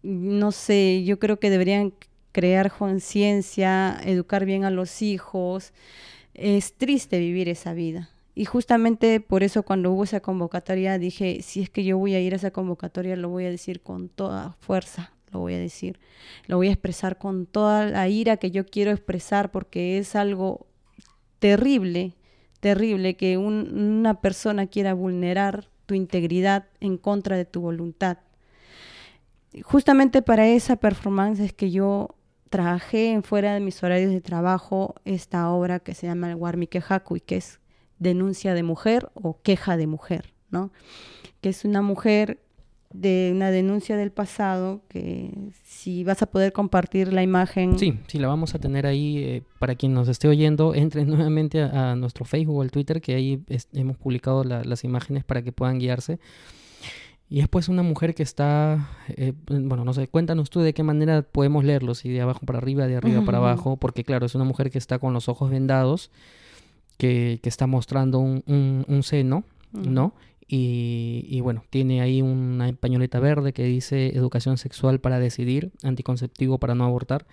no 0.04 0.52
sé, 0.52 1.04
yo 1.04 1.18
creo 1.18 1.40
que 1.40 1.50
deberían 1.50 1.92
crear 2.34 2.72
conciencia, 2.72 4.00
educar 4.06 4.46
bien 4.46 4.64
a 4.64 4.70
los 4.70 5.02
hijos. 5.02 5.74
Es 6.36 6.76
triste 6.76 7.18
vivir 7.18 7.50
esa 7.50 7.74
vida. 7.74 8.12
Y 8.40 8.46
justamente 8.46 9.20
por 9.20 9.42
eso 9.42 9.64
cuando 9.64 9.92
hubo 9.92 10.04
esa 10.04 10.20
convocatoria 10.20 11.00
dije, 11.00 11.42
si 11.42 11.64
es 11.64 11.72
que 11.72 11.84
yo 11.84 11.98
voy 11.98 12.14
a 12.14 12.20
ir 12.20 12.34
a 12.34 12.36
esa 12.36 12.52
convocatoria, 12.52 13.16
lo 13.16 13.30
voy 13.30 13.46
a 13.46 13.50
decir 13.50 13.82
con 13.82 14.10
toda 14.10 14.56
fuerza, 14.60 15.12
lo 15.32 15.40
voy 15.40 15.56
a 15.56 15.58
decir. 15.58 16.00
Lo 16.46 16.58
voy 16.58 16.68
a 16.68 16.72
expresar 16.72 17.18
con 17.18 17.48
toda 17.48 17.88
la 17.88 18.08
ira 18.10 18.38
que 18.38 18.52
yo 18.52 18.64
quiero 18.68 18.92
expresar 18.92 19.50
porque 19.50 19.98
es 19.98 20.16
algo 20.16 20.68
terrible, 21.40 22.14
terrible 22.60 23.16
que 23.16 23.40
un- 23.40 23.76
una 23.76 24.22
persona 24.22 24.68
quiera 24.68 24.94
vulnerar 24.94 25.68
tu 25.88 25.96
integridad 25.96 26.68
en 26.80 27.00
contra 27.00 27.38
de 27.38 27.46
tu 27.46 27.62
voluntad. 27.62 28.20
Justamente 29.64 30.22
para 30.22 30.48
esa 30.48 30.76
performance 30.76 31.40
es 31.40 31.54
que 31.54 31.72
yo 31.72 32.14
trabajé 32.52 33.14
en 33.14 33.24
fuera 33.24 33.56
de 33.56 33.62
mis 33.62 33.82
horarios 33.82 34.12
de 34.12 34.22
trabajo 34.22 34.94
esta 35.06 35.50
obra 35.50 35.80
que 35.80 35.96
se 35.96 36.06
llama 36.06 36.30
el 36.30 36.36
Warmike 36.36 36.84
Hakui, 36.88 37.20
que 37.22 37.38
es 37.38 37.60
denuncia 38.00 38.54
de 38.54 38.64
mujer 38.64 39.10
o 39.14 39.40
queja 39.42 39.78
de 39.78 39.88
mujer, 39.88 40.34
¿no? 40.52 40.72
Que 41.42 41.50
es 41.50 41.66
una 41.66 41.82
mujer 41.82 42.40
de 42.94 43.32
una 43.36 43.52
denuncia 43.52 43.98
del 43.98 44.12
pasado 44.12 44.82
que 44.88 45.32
si 45.66 46.04
vas 46.06 46.22
a 46.22 46.26
poder 46.28 46.54
compartir 46.54 47.12
la 47.12 47.22
imagen 47.22 47.78
Sí, 47.78 48.00
sí, 48.08 48.18
la 48.18 48.28
vamos 48.30 48.56
a 48.56 48.60
tener 48.60 48.86
ahí 48.88 49.18
eh, 49.18 49.44
para 49.60 49.76
quien 49.76 49.94
nos 49.94 50.08
esté 50.08 50.28
oyendo. 50.30 50.74
Entren 50.76 51.08
nuevamente 51.08 51.62
a, 51.62 51.92
a 51.92 51.96
nuestro 51.96 52.24
Facebook 52.24 52.58
o 52.58 52.62
al 52.62 52.72
Twitter, 52.72 53.02
que 53.02 53.16
ahí 53.16 53.44
es- 53.50 53.68
hemos 53.74 53.98
publicado 53.98 54.44
la- 54.46 54.64
las 54.64 54.84
imágenes 54.86 55.24
para 55.26 55.42
que 55.42 55.52
puedan 55.52 55.80
guiarse. 55.80 56.20
Y 57.30 57.42
es 57.42 57.50
pues 57.50 57.68
una 57.68 57.84
mujer 57.84 58.16
que 58.16 58.24
está, 58.24 58.88
eh, 59.10 59.34
bueno, 59.48 59.84
no 59.84 59.92
sé, 59.94 60.08
cuéntanos 60.08 60.50
tú 60.50 60.62
de 60.62 60.74
qué 60.74 60.82
manera 60.82 61.24
podemos 61.24 61.66
leerlo, 61.66 61.94
si 61.94 62.08
de 62.10 62.22
abajo 62.22 62.40
para 62.46 62.60
arriba, 62.60 62.88
de 62.88 62.96
arriba 62.96 63.22
para 63.26 63.40
abajo, 63.40 63.76
porque 63.76 64.06
claro, 64.06 64.26
es 64.26 64.34
una 64.34 64.46
mujer 64.46 64.72
que 64.72 64.78
está 64.78 64.98
con 64.98 65.14
los 65.14 65.28
ojos 65.28 65.50
vendados, 65.50 66.10
que, 66.98 67.40
que 67.42 67.50
está 67.50 67.68
mostrando 67.68 68.20
un, 68.20 68.44
un- 68.48 68.86
un 68.88 69.04
seno, 69.04 69.44
¿no? 69.72 70.14
Y, 70.50 71.26
y 71.30 71.42
bueno, 71.42 71.64
tiene 71.70 72.02
ahí 72.02 72.22
una 72.22 72.72
pañoleta 72.74 73.20
verde 73.20 73.52
que 73.54 73.64
dice 73.66 74.16
educación 74.16 74.58
sexual 74.58 75.00
para 75.00 75.20
decidir, 75.20 75.72
anticonceptivo 75.84 76.58
para 76.58 76.74
no 76.74 76.86
abortar. 76.86 77.26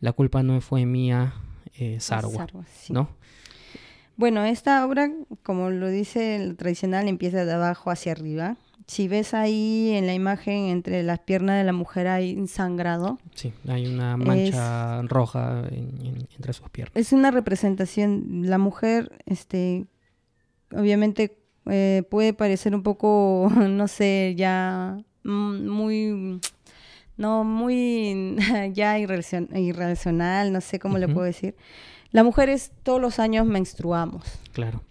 La 0.00 0.12
culpa 0.12 0.42
no 0.42 0.60
fue 0.60 0.84
mía, 0.84 1.34
eh, 1.78 1.98
Sarwa, 2.00 2.32
Sarwa, 2.34 2.64
sí. 2.72 2.92
¿no? 2.92 3.08
Bueno, 4.16 4.44
esta 4.44 4.84
obra, 4.84 5.10
como 5.42 5.70
lo 5.70 5.88
dice 5.88 6.36
el 6.36 6.56
tradicional, 6.56 7.08
empieza 7.08 7.46
de 7.46 7.52
abajo 7.52 7.90
hacia 7.90 8.12
arriba. 8.12 8.56
Si 8.90 9.06
ves 9.06 9.34
ahí 9.34 9.92
en 9.94 10.06
la 10.06 10.14
imagen 10.14 10.64
entre 10.64 11.04
las 11.04 11.20
piernas 11.20 11.58
de 11.58 11.64
la 11.64 11.72
mujer 11.72 12.08
hay 12.08 12.34
un 12.36 12.48
sangrado. 12.48 13.18
Sí, 13.36 13.52
hay 13.68 13.86
una 13.86 14.16
mancha 14.16 15.02
roja 15.02 15.62
en- 15.70 15.94
en- 16.04 16.28
entre 16.36 16.52
sus 16.52 16.68
piernas. 16.70 16.96
Es 16.96 17.12
una 17.12 17.30
representación. 17.30 18.42
La 18.46 18.58
mujer, 18.58 19.12
este, 19.26 19.86
obviamente 20.74 21.36
eh, 21.66 22.02
puede 22.10 22.32
parecer 22.32 22.74
un 22.74 22.82
poco, 22.82 23.48
no 23.56 23.86
sé, 23.86 24.34
ya 24.36 24.98
muy, 25.22 26.40
no, 27.16 27.44
muy 27.44 28.36
ya 28.74 28.98
irracion- 28.98 29.56
irracional, 29.56 30.52
no 30.52 30.60
sé 30.60 30.80
cómo 30.80 30.98
le 30.98 31.06
puedo 31.06 31.26
decir. 31.26 31.54
Las 32.10 32.24
mujeres 32.24 32.72
todos 32.82 33.00
los 33.00 33.20
años 33.20 33.46
menstruamos. 33.46 34.24
Claro. 34.52 34.82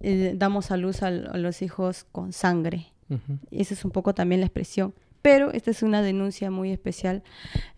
eh, 0.00 0.34
damos 0.36 0.70
a 0.70 0.76
luz 0.76 1.02
a, 1.02 1.10
los 1.10 1.62
hijos 1.62 2.04
con 2.12 2.32
sangre. 2.32 2.86
Esa 3.50 3.74
es 3.74 3.84
un 3.84 3.90
poco 3.90 4.14
también 4.14 4.40
la 4.40 4.46
expresión. 4.46 4.94
Pero 5.24 5.52
esta 5.52 5.70
es 5.70 5.82
una 5.82 6.02
denuncia 6.02 6.50
muy 6.50 6.70
especial 6.70 7.22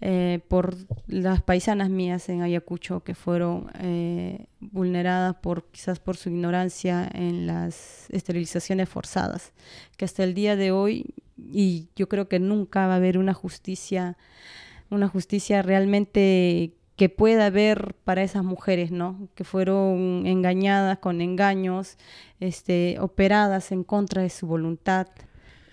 eh, 0.00 0.40
por 0.48 0.74
las 1.06 1.42
paisanas 1.42 1.90
mías 1.90 2.28
en 2.28 2.42
Ayacucho 2.42 3.04
que 3.04 3.14
fueron 3.14 3.70
eh, 3.78 4.46
vulneradas 4.58 5.36
por 5.36 5.70
quizás 5.70 6.00
por 6.00 6.16
su 6.16 6.28
ignorancia 6.28 7.08
en 7.14 7.46
las 7.46 8.10
esterilizaciones 8.10 8.88
forzadas, 8.88 9.52
que 9.96 10.04
hasta 10.04 10.24
el 10.24 10.34
día 10.34 10.56
de 10.56 10.72
hoy 10.72 11.14
y 11.38 11.88
yo 11.94 12.08
creo 12.08 12.28
que 12.28 12.40
nunca 12.40 12.88
va 12.88 12.94
a 12.94 12.96
haber 12.96 13.16
una 13.16 13.32
justicia, 13.32 14.16
una 14.90 15.06
justicia 15.06 15.62
realmente 15.62 16.74
que 16.96 17.10
pueda 17.10 17.46
haber 17.46 17.94
para 18.04 18.22
esas 18.22 18.42
mujeres, 18.42 18.90
¿no? 18.90 19.28
Que 19.34 19.44
fueron 19.44 20.26
engañadas 20.26 20.98
con 20.98 21.20
engaños, 21.20 21.98
este, 22.40 22.96
operadas 23.00 23.70
en 23.70 23.84
contra 23.84 24.22
de 24.22 24.30
su 24.30 24.46
voluntad. 24.46 25.08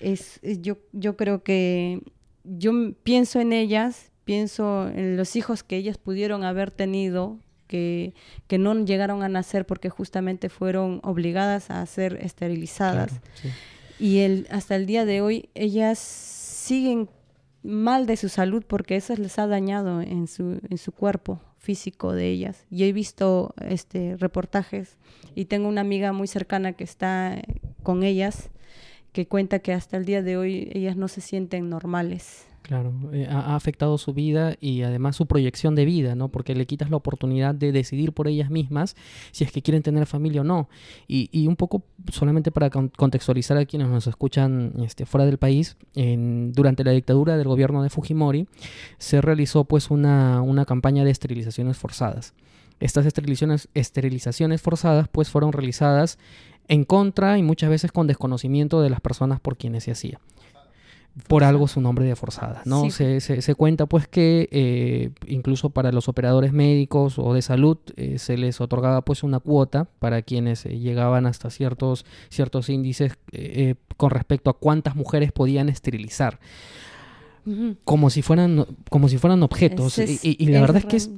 Es, 0.01 0.41
yo, 0.43 0.77
yo 0.91 1.15
creo 1.15 1.43
que 1.43 2.01
yo 2.43 2.73
pienso 3.03 3.39
en 3.39 3.53
ellas, 3.53 4.11
pienso 4.25 4.89
en 4.89 5.15
los 5.15 5.37
hijos 5.37 5.63
que 5.63 5.77
ellas 5.77 5.97
pudieron 5.97 6.43
haber 6.43 6.71
tenido, 6.71 7.39
que, 7.67 8.13
que 8.47 8.57
no 8.57 8.75
llegaron 8.83 9.23
a 9.23 9.29
nacer 9.29 9.65
porque 9.65 9.89
justamente 9.89 10.49
fueron 10.49 10.99
obligadas 11.03 11.71
a 11.71 11.85
ser 11.85 12.19
esterilizadas. 12.21 13.11
Claro, 13.11 13.25
sí. 13.41 13.49
Y 13.97 14.19
el, 14.19 14.47
hasta 14.51 14.75
el 14.75 14.85
día 14.85 15.05
de 15.05 15.21
hoy 15.21 15.49
ellas 15.55 15.97
siguen 15.99 17.07
mal 17.63 18.05
de 18.05 18.17
su 18.17 18.29
salud 18.29 18.63
porque 18.67 18.95
eso 18.95 19.15
les 19.15 19.39
ha 19.39 19.47
dañado 19.47 20.01
en 20.01 20.27
su, 20.27 20.59
en 20.69 20.77
su 20.77 20.91
cuerpo 20.91 21.41
físico 21.57 22.13
de 22.13 22.29
ellas. 22.29 22.65
Y 22.69 22.83
he 22.83 22.93
visto 22.93 23.53
este 23.67 24.17
reportajes 24.17 24.97
y 25.33 25.45
tengo 25.45 25.69
una 25.69 25.81
amiga 25.81 26.11
muy 26.11 26.27
cercana 26.27 26.73
que 26.73 26.83
está 26.83 27.41
con 27.81 28.03
ellas 28.03 28.51
que 29.13 29.27
cuenta 29.27 29.59
que 29.59 29.73
hasta 29.73 29.95
el 29.95 30.05
día 30.05 30.21
de 30.21 30.37
hoy 30.37 30.69
ellas 30.73 30.97
no 30.97 31.07
se 31.07 31.21
sienten 31.21 31.69
normales. 31.69 32.47
Claro, 32.63 32.93
eh, 33.11 33.27
ha, 33.29 33.55
afectado 33.55 33.97
su 33.97 34.13
vida 34.13 34.55
y 34.61 34.83
además 34.83 35.17
su 35.17 35.25
proyección 35.25 35.75
de 35.75 35.83
vida, 35.83 36.15
¿no? 36.15 36.29
Porque 36.29 36.55
le 36.55 36.65
quitas 36.65 36.89
la 36.89 36.95
oportunidad 36.95 37.53
de 37.53 37.73
decidir 37.73 38.13
por 38.13 38.29
ellas 38.29 38.49
mismas 38.49 38.95
si 39.31 39.43
es 39.43 39.51
que 39.51 39.61
quieren 39.61 39.83
tener 39.83 40.05
familia 40.05 40.41
o 40.41 40.43
no. 40.45 40.69
Y, 41.05 41.27
y 41.33 41.47
un 41.47 41.57
poco 41.57 41.83
solamente 42.09 42.51
para 42.51 42.69
con- 42.69 42.87
contextualizar 42.87 43.57
a 43.57 43.65
quienes 43.65 43.89
nos 43.89 44.07
escuchan 44.07 44.75
este, 44.81 45.05
fuera 45.05 45.25
del 45.25 45.37
país, 45.37 45.75
durante 45.93 46.85
la 46.85 46.91
dictadura 46.91 47.35
del 47.35 47.47
gobierno 47.49 47.83
de 47.83 47.89
Fujimori 47.89 48.47
se 48.97 49.19
realizó 49.19 49.65
pues 49.65 49.91
una, 49.91 50.41
una 50.41 50.63
campaña 50.65 51.03
de 51.03 51.11
esterilizaciones 51.11 51.75
forzadas. 51.75 52.33
Estas 52.79 53.05
esterilizaciones, 53.05 53.67
esterilizaciones 53.73 54.61
forzadas 54.61 55.09
pues 55.09 55.29
fueron 55.29 55.51
realizadas 55.51 56.17
en 56.69 56.85
contra 56.85 57.37
y 57.37 57.43
muchas 57.43 57.69
veces 57.69 57.91
con 57.91 58.07
desconocimiento 58.07 58.81
de 58.81 58.89
las 58.89 59.01
personas 59.01 59.41
por 59.41 59.57
quienes 59.57 59.83
se 59.83 59.91
hacía 59.91 60.21
por 61.27 61.43
algo 61.43 61.67
su 61.67 61.79
nombre 61.79 62.05
de 62.05 62.15
forzada, 62.15 62.63
¿no? 62.65 62.85
Sí. 62.85 62.91
Se, 62.91 63.19
se- 63.21 63.41
se 63.43 63.53
cuenta 63.55 63.85
pues 63.85 64.07
que 64.07 64.49
eh, 64.51 65.11
incluso 65.27 65.69
para 65.69 65.91
los 65.91 66.07
operadores 66.09 66.53
médicos 66.53 67.19
o 67.19 67.33
de 67.35 67.41
salud 67.43 67.77
eh, 67.97 68.17
se 68.17 68.35
les 68.37 68.59
otorgaba 68.61 69.01
pues 69.03 69.21
una 69.21 69.39
cuota 69.39 69.87
para 69.99 70.23
quienes 70.23 70.65
eh, 70.65 70.79
llegaban 70.79 71.27
hasta 71.27 71.51
ciertos, 71.51 72.03
ciertos 72.29 72.67
índices 72.69 73.13
con 73.95 74.09
respecto 74.09 74.49
a 74.49 74.57
cuántas 74.57 74.95
mujeres 74.95 75.31
podían 75.31 75.69
esterilizar, 75.69 76.39
como 77.83 78.09
si 78.09 78.21
fueran, 78.21 78.65
como 78.89 79.09
si 79.09 79.17
fueran 79.17 79.43
objetos. 79.43 79.99
Es- 79.99 80.23
y, 80.25 80.37
y 80.39 80.45
la 80.47 80.61
verdad 80.61 80.77
es 80.77 80.85
que 80.85 80.95
es 80.95 81.09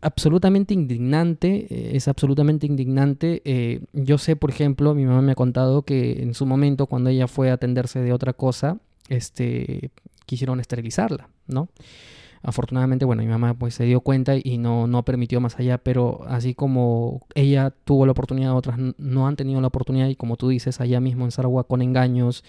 absolutamente 0.00 0.72
indignante, 0.72 1.96
es 1.96 2.06
absolutamente 2.08 2.66
indignante. 2.66 3.82
Yo 3.92 4.16
sé, 4.18 4.36
por 4.36 4.50
ejemplo, 4.50 4.94
mi 4.94 5.04
mamá 5.04 5.20
me 5.20 5.32
ha 5.32 5.34
contado 5.34 5.82
que 5.82 6.22
en 6.22 6.32
su 6.34 6.46
momento, 6.46 6.86
cuando 6.86 7.10
ella 7.10 7.26
fue 7.26 7.50
a 7.50 7.54
atenderse 7.54 8.00
de 8.00 8.12
otra 8.12 8.32
cosa, 8.32 8.78
este, 9.08 9.90
quisieron 10.26 10.60
esterilizarla, 10.60 11.28
¿no? 11.46 11.68
Afortunadamente, 12.42 13.06
bueno, 13.06 13.22
mi 13.22 13.28
mamá 13.28 13.54
pues 13.54 13.74
se 13.74 13.84
dio 13.84 14.02
cuenta 14.02 14.34
y 14.36 14.58
no, 14.58 14.86
no 14.86 15.02
permitió 15.02 15.40
más 15.40 15.58
allá, 15.58 15.78
pero 15.78 16.24
así 16.28 16.54
como 16.54 17.26
ella 17.34 17.72
tuvo 17.84 18.04
la 18.04 18.12
oportunidad, 18.12 18.54
otras 18.54 18.78
no 18.98 19.26
han 19.26 19.36
tenido 19.36 19.62
la 19.62 19.68
oportunidad 19.68 20.08
y 20.08 20.16
como 20.16 20.36
tú 20.36 20.48
dices, 20.48 20.78
allá 20.82 21.00
mismo 21.00 21.24
en 21.24 21.30
Saragua 21.30 21.66
con 21.66 21.80
engaños, 21.80 22.44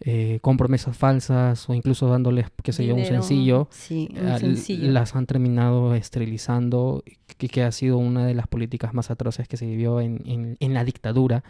eh, 0.00 0.38
con 0.42 0.56
promesas 0.56 0.96
falsas 0.96 1.68
o 1.68 1.74
incluso 1.74 2.06
dándoles, 2.08 2.46
qué 2.62 2.72
sé 2.72 2.86
yo, 2.86 2.94
un 2.94 3.04
sencillo, 3.04 3.68
Sí, 3.70 4.08
un 4.20 4.38
sencillo. 4.38 4.90
las 4.90 5.14
han 5.16 5.26
terminado 5.26 5.94
esterilizando, 5.94 7.02
que, 7.38 7.48
que 7.48 7.62
ha 7.62 7.72
sido 7.72 7.96
una 7.98 8.26
de 8.26 8.34
las 8.34 8.46
políticas 8.46 8.92
más 8.94 9.10
atroces 9.10 9.48
que 9.48 9.56
se 9.56 9.66
vivió 9.66 10.00
en, 10.00 10.22
en- 10.26 10.56
en 10.60 10.74
la 10.74 10.84
dictadura 10.84 11.44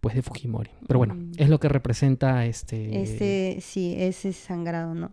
pues 0.00 0.14
de 0.16 0.22
Fujimori. 0.22 0.70
Pero 0.86 0.98
bueno, 0.98 1.14
Mm. 1.14 1.32
es 1.38 1.48
lo 1.48 1.58
que 1.60 1.68
representa 1.68 2.46
este... 2.46 3.02
Ese, 3.02 3.58
sí, 3.60 3.94
ese 3.96 4.32
sangrado, 4.32 4.94
¿no? 4.94 5.10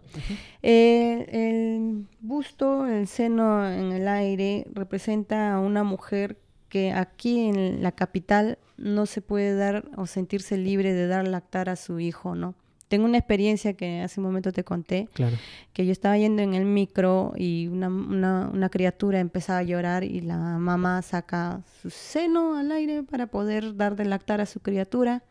Eh, 0.64 1.28
el 1.32 2.06
busto, 2.20 2.86
el 2.88 3.08
seno 3.08 3.68
en 3.72 3.92
el 3.92 4.08
aire, 4.08 4.66
representa 4.74 5.54
a 5.54 5.60
una 5.60 5.84
mujer 5.84 6.38
que 6.76 6.92
aquí 6.92 7.40
en 7.48 7.82
la 7.82 7.94
capital 7.94 8.58
no 8.76 9.06
se 9.06 9.22
puede 9.22 9.56
dar 9.56 9.86
o 9.96 10.08
sentirse 10.08 10.58
libre 10.58 10.92
de 10.94 11.08
dar 11.08 11.26
lactar 11.26 11.70
a 11.70 11.78
su 11.78 12.02
hijo, 12.02 12.36
¿no? 12.36 12.54
Tengo 12.90 13.06
una 13.06 13.18
experiencia 13.18 13.76
que 13.76 14.02
hace 14.02 14.20
un 14.20 14.26
momento 14.26 14.52
te 14.52 14.66
conté, 14.66 15.08
Claro. 15.14 15.38
que 15.72 15.86
yo 15.86 15.94
estaba 15.94 16.18
yendo 16.18 16.42
en 16.42 16.54
el 16.54 16.66
micro 16.66 17.32
y 17.38 17.68
una, 17.68 17.88
una, 17.88 18.50
una 18.54 18.68
criatura 18.68 19.22
empezaba 19.22 19.60
a 19.60 19.64
llorar 19.64 20.04
y 20.04 20.20
la 20.20 20.36
mamá 20.38 21.02
saca 21.02 21.62
su 21.82 21.90
seno 21.92 22.58
al 22.58 22.70
aire 22.74 23.04
para 23.04 23.28
poder 23.28 23.78
dar 23.78 23.96
de 23.96 24.04
lactar 24.04 24.42
a 24.42 24.46
su 24.46 24.60
criatura, 24.60 25.24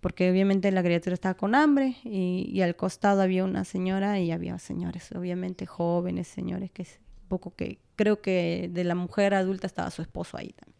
porque 0.00 0.30
obviamente 0.30 0.72
la 0.72 0.82
criatura 0.82 1.12
estaba 1.12 1.34
con 1.34 1.54
hambre 1.54 1.96
y, 2.02 2.48
y 2.50 2.62
al 2.62 2.76
costado 2.76 3.20
había 3.20 3.44
una 3.44 3.64
señora 3.64 4.18
y 4.20 4.30
había 4.32 4.58
señores, 4.58 5.12
obviamente 5.12 5.66
jóvenes, 5.66 6.28
señores, 6.28 6.70
que 6.70 6.80
es 6.80 6.98
un 7.24 7.28
poco 7.28 7.50
que 7.54 7.78
creo 7.94 8.22
que 8.22 8.70
de 8.72 8.84
la 8.84 8.94
mujer 8.94 9.34
adulta 9.34 9.66
estaba 9.66 9.90
su 9.90 10.00
esposo 10.00 10.38
ahí 10.38 10.54
también. 10.54 10.77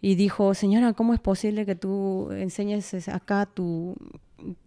Y 0.00 0.14
dijo, 0.14 0.54
señora, 0.54 0.92
¿cómo 0.92 1.14
es 1.14 1.20
posible 1.20 1.64
que 1.66 1.74
tú 1.74 2.30
enseñes 2.32 2.92
es- 2.94 3.08
acá 3.08 3.46
tu, 3.46 3.96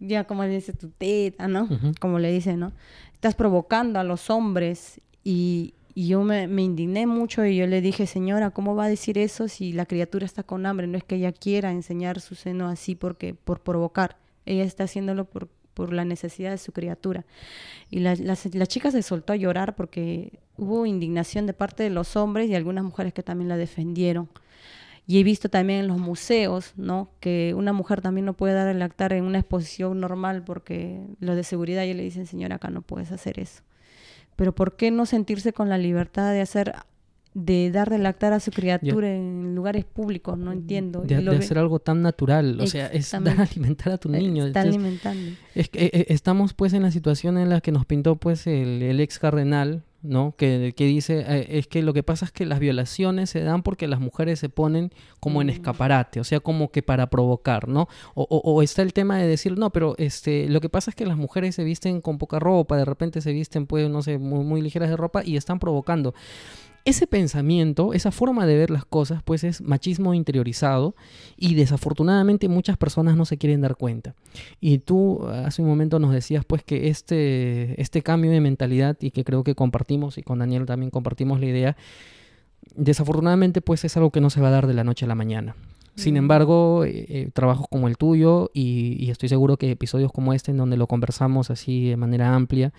ya 0.00 0.24
como 0.24 0.42
le 0.44 0.50
dice, 0.50 0.72
tu 0.72 0.88
teta, 0.90 1.48
¿no? 1.48 1.68
Como 2.00 2.18
le 2.18 2.32
dice, 2.32 2.56
¿no? 2.56 2.72
Estás 3.14 3.34
provocando 3.34 3.98
a 4.00 4.04
los 4.04 4.28
hombres 4.30 5.00
y, 5.22 5.74
y 5.94 6.08
yo 6.08 6.22
me, 6.24 6.48
me 6.48 6.62
indigné 6.62 7.06
mucho 7.06 7.44
y 7.46 7.56
yo 7.56 7.66
le 7.66 7.80
dije, 7.80 8.06
señora, 8.06 8.50
¿cómo 8.50 8.74
va 8.74 8.84
a 8.86 8.88
decir 8.88 9.18
eso 9.18 9.46
si 9.48 9.72
la 9.72 9.86
criatura 9.86 10.26
está 10.26 10.42
con 10.42 10.66
hambre? 10.66 10.86
No 10.86 10.98
es 10.98 11.04
que 11.04 11.16
ella 11.16 11.32
quiera 11.32 11.70
enseñar 11.70 12.20
su 12.20 12.34
seno 12.34 12.68
así 12.68 12.94
porque 12.94 13.34
por 13.34 13.60
provocar. 13.60 14.16
Ella 14.46 14.64
está 14.64 14.84
haciéndolo 14.84 15.26
por, 15.26 15.48
por 15.74 15.92
la 15.92 16.04
necesidad 16.04 16.50
de 16.50 16.58
su 16.58 16.72
criatura. 16.72 17.24
Y 17.90 18.00
la, 18.00 18.14
la, 18.16 18.36
la 18.52 18.66
chica 18.66 18.90
se 18.90 19.02
soltó 19.02 19.32
a 19.32 19.36
llorar 19.36 19.76
porque 19.76 20.40
hubo 20.56 20.86
indignación 20.86 21.46
de 21.46 21.52
parte 21.52 21.82
de 21.84 21.90
los 21.90 22.16
hombres 22.16 22.48
y 22.50 22.54
algunas 22.54 22.82
mujeres 22.84 23.12
que 23.14 23.22
también 23.22 23.48
la 23.48 23.56
defendieron. 23.56 24.28
Y 25.10 25.18
he 25.18 25.24
visto 25.24 25.48
también 25.48 25.80
en 25.80 25.88
los 25.88 25.98
museos, 25.98 26.72
¿no? 26.76 27.10
Que 27.18 27.52
una 27.56 27.72
mujer 27.72 28.00
también 28.00 28.26
no 28.26 28.34
puede 28.34 28.54
dar 28.54 28.68
el 28.68 28.78
lactar 28.78 29.12
en 29.12 29.24
una 29.24 29.40
exposición 29.40 29.98
normal 29.98 30.44
porque 30.44 31.00
los 31.18 31.34
de 31.34 31.42
seguridad 31.42 31.84
ya 31.84 31.94
le 31.94 32.04
dicen, 32.04 32.26
señora, 32.26 32.54
acá 32.54 32.70
no 32.70 32.80
puedes 32.82 33.10
hacer 33.10 33.40
eso. 33.40 33.64
Pero 34.36 34.54
¿por 34.54 34.76
qué 34.76 34.92
no 34.92 35.06
sentirse 35.06 35.52
con 35.52 35.68
la 35.68 35.78
libertad 35.78 36.32
de 36.32 36.40
hacer, 36.40 36.74
de 37.34 37.72
dar 37.72 37.90
de 37.90 37.98
lactar 37.98 38.32
a 38.34 38.38
su 38.38 38.52
criatura 38.52 39.12
en 39.12 39.56
lugares 39.56 39.84
públicos? 39.84 40.38
No 40.38 40.52
entiendo. 40.52 41.00
De, 41.00 41.16
hacer 41.16 41.58
algo 41.58 41.80
tan 41.80 42.02
natural, 42.02 42.60
o 42.60 42.68
sea, 42.68 42.86
es 42.86 43.10
dar 43.10 43.40
alimentar 43.40 43.92
a 43.94 43.98
tu 43.98 44.08
niño. 44.08 44.46
Está 44.46 44.60
Entonces, 44.60 44.80
alimentando. 44.80 45.36
Es 45.56 45.68
que 45.70 45.86
eh, 45.86 45.90
eh, 45.92 46.06
estamos 46.10 46.54
pues 46.54 46.72
en 46.72 46.82
la 46.82 46.92
situación 46.92 47.36
en 47.36 47.48
la 47.48 47.60
que 47.60 47.72
nos 47.72 47.84
pintó 47.84 48.14
pues 48.14 48.46
el, 48.46 48.80
el 48.80 49.00
ex 49.00 49.18
cardenal, 49.18 49.82
¿no? 50.02 50.34
Que, 50.36 50.72
que 50.76 50.84
dice, 50.86 51.24
eh, 51.26 51.46
es 51.58 51.66
que 51.66 51.82
lo 51.82 51.92
que 51.92 52.02
pasa 52.02 52.24
es 52.24 52.32
que 52.32 52.46
las 52.46 52.58
violaciones 52.58 53.30
se 53.30 53.42
dan 53.42 53.62
porque 53.62 53.86
las 53.86 54.00
mujeres 54.00 54.38
se 54.38 54.48
ponen 54.48 54.90
como 55.20 55.42
en 55.42 55.48
Mm. 55.48 55.50
escaparate, 55.50 56.20
o 56.20 56.24
sea, 56.24 56.40
como 56.40 56.70
que 56.70 56.82
para 56.82 57.08
provocar, 57.10 57.68
¿no? 57.68 57.88
O, 58.14 58.26
o- 58.30 58.38
o 58.54 58.62
está 58.62 58.82
el 58.82 58.92
tema 58.92 59.18
de 59.18 59.26
decir, 59.26 59.58
no, 59.58 59.70
pero 59.70 59.94
este, 59.98 60.48
lo 60.48 60.60
que 60.60 60.68
pasa 60.68 60.90
es 60.90 60.94
que 60.96 61.04
las 61.06 61.16
mujeres 61.16 61.54
se 61.54 61.64
visten 61.64 62.00
con 62.00 62.18
poca 62.18 62.38
ropa, 62.38 62.76
de 62.76 62.84
repente 62.84 63.20
se 63.20 63.32
visten 63.32 63.66
pues, 63.66 63.88
no 63.90 64.02
sé, 64.02 64.18
muy, 64.18 64.44
muy 64.44 64.62
ligeras 64.62 64.88
de 64.88 64.96
ropa 64.96 65.22
y 65.24 65.36
están 65.36 65.58
provocando. 65.58 66.14
Ese 66.84 67.06
pensamiento, 67.06 67.92
esa 67.92 68.10
forma 68.10 68.46
de 68.46 68.56
ver 68.56 68.70
las 68.70 68.84
cosas, 68.84 69.22
pues 69.22 69.44
es 69.44 69.60
machismo 69.60 70.14
interiorizado 70.14 70.94
y 71.36 71.54
desafortunadamente 71.54 72.48
muchas 72.48 72.76
personas 72.76 73.16
no 73.16 73.24
se 73.26 73.36
quieren 73.36 73.60
dar 73.60 73.76
cuenta. 73.76 74.14
Y 74.60 74.78
tú 74.78 75.26
hace 75.28 75.60
un 75.62 75.68
momento 75.68 75.98
nos 75.98 76.12
decías 76.12 76.44
pues 76.44 76.64
que 76.64 76.88
este, 76.88 77.80
este 77.80 78.02
cambio 78.02 78.30
de 78.30 78.40
mentalidad 78.40 78.96
y 79.00 79.10
que 79.10 79.24
creo 79.24 79.44
que 79.44 79.54
compartimos 79.54 80.16
y 80.16 80.22
con 80.22 80.38
Daniel 80.38 80.64
también 80.64 80.90
compartimos 80.90 81.38
la 81.38 81.46
idea, 81.46 81.76
desafortunadamente 82.74 83.60
pues 83.60 83.84
es 83.84 83.96
algo 83.96 84.10
que 84.10 84.20
no 84.20 84.30
se 84.30 84.40
va 84.40 84.48
a 84.48 84.52
dar 84.52 84.66
de 84.66 84.74
la 84.74 84.84
noche 84.84 85.04
a 85.04 85.08
la 85.08 85.14
mañana. 85.14 85.56
Sin 85.96 86.14
Mm. 86.14 86.18
embargo, 86.18 86.84
eh, 86.84 87.04
eh, 87.08 87.30
trabajos 87.34 87.66
como 87.68 87.88
el 87.88 87.96
tuyo 87.96 88.50
y, 88.54 88.96
y 88.98 89.10
estoy 89.10 89.28
seguro 89.28 89.56
que 89.56 89.70
episodios 89.70 90.12
como 90.12 90.32
este 90.32 90.50
en 90.52 90.56
donde 90.56 90.76
lo 90.76 90.86
conversamos 90.86 91.50
así 91.50 91.88
de 91.88 91.96
manera 91.96 92.34
amplia, 92.34 92.72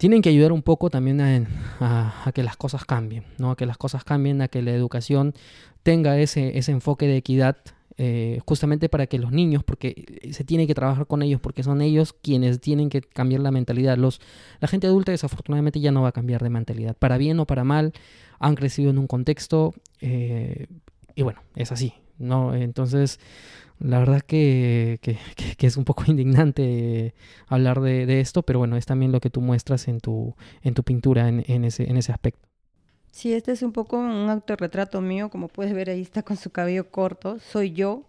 tienen 0.00 0.22
que 0.22 0.30
ayudar 0.30 0.50
un 0.52 0.62
poco 0.62 0.88
también 0.88 1.20
a, 1.20 2.32
que 2.34 2.42
las 2.42 2.56
cosas 2.56 2.86
cambien, 2.86 3.24
¿no? 3.36 3.50
A 3.50 3.56
que 3.56 3.66
las 3.66 3.76
cosas 3.76 4.02
cambien, 4.02 4.40
a 4.40 4.48
que 4.48 4.62
la 4.62 4.70
educación 4.70 5.34
tenga 5.82 6.18
ese, 6.18 6.56
ese 6.56 6.72
enfoque 6.72 7.06
de 7.06 7.18
equidad, 7.18 7.58
eh, 7.98 8.40
justamente 8.46 8.88
para 8.88 9.06
que 9.08 9.18
los 9.18 9.30
niños, 9.30 9.62
porque 9.62 10.30
se 10.32 10.42
tiene 10.42 10.66
que 10.66 10.74
trabajar 10.74 11.06
con 11.06 11.20
ellos, 11.20 11.38
porque 11.38 11.62
son 11.62 11.82
ellos 11.82 12.14
quienes 12.14 12.62
tienen 12.62 12.88
que 12.88 13.02
cambiar 13.02 13.42
la 13.42 13.50
mentalidad. 13.50 13.98
Los, 13.98 14.22
la 14.58 14.68
gente 14.68 14.86
adulta 14.86 15.12
desafortunadamente 15.12 15.80
ya 15.80 15.92
no 15.92 16.00
va 16.00 16.08
a 16.08 16.12
cambiar 16.12 16.42
de 16.42 16.48
mentalidad, 16.48 16.96
para 16.96 17.18
bien 17.18 17.38
o 17.38 17.46
para 17.46 17.64
mal, 17.64 17.92
han 18.38 18.54
crecido 18.54 18.88
en 18.88 18.96
un 18.96 19.06
contexto 19.06 19.74
eh, 20.00 20.68
y 21.14 21.20
bueno, 21.20 21.42
es 21.56 21.72
así, 21.72 21.92
¿no? 22.18 22.54
Entonces, 22.54 23.20
la 23.80 23.98
verdad 23.98 24.20
que, 24.22 24.98
que- 25.02 25.18
que- 25.56 25.66
es 25.66 25.76
un 25.76 25.84
poco 25.84 26.04
indignante 26.08 27.14
hablar 27.48 27.80
de, 27.80 28.06
de 28.06 28.20
esto, 28.20 28.42
pero 28.42 28.58
bueno, 28.60 28.76
es 28.76 28.86
también 28.86 29.12
lo 29.12 29.20
que 29.20 29.30
tú 29.30 29.40
muestras 29.40 29.88
en 29.88 30.00
tu, 30.00 30.36
en 30.62 30.74
tu 30.74 30.82
pintura 30.84 31.28
en, 31.28 31.44
en 31.48 31.64
ese, 31.64 31.88
en 31.90 31.96
ese 31.96 32.12
aspecto. 32.12 32.48
Sí, 33.10 33.32
este 33.34 33.52
es 33.52 33.62
un 33.62 33.72
poco 33.72 33.98
un 33.98 34.30
autorretrato 34.30 35.00
mío, 35.00 35.30
como 35.30 35.48
puedes 35.48 35.74
ver 35.74 35.90
ahí 35.90 36.00
está 36.00 36.22
con 36.22 36.36
su 36.36 36.50
cabello 36.50 36.90
corto, 36.90 37.38
soy 37.40 37.72
yo 37.72 38.04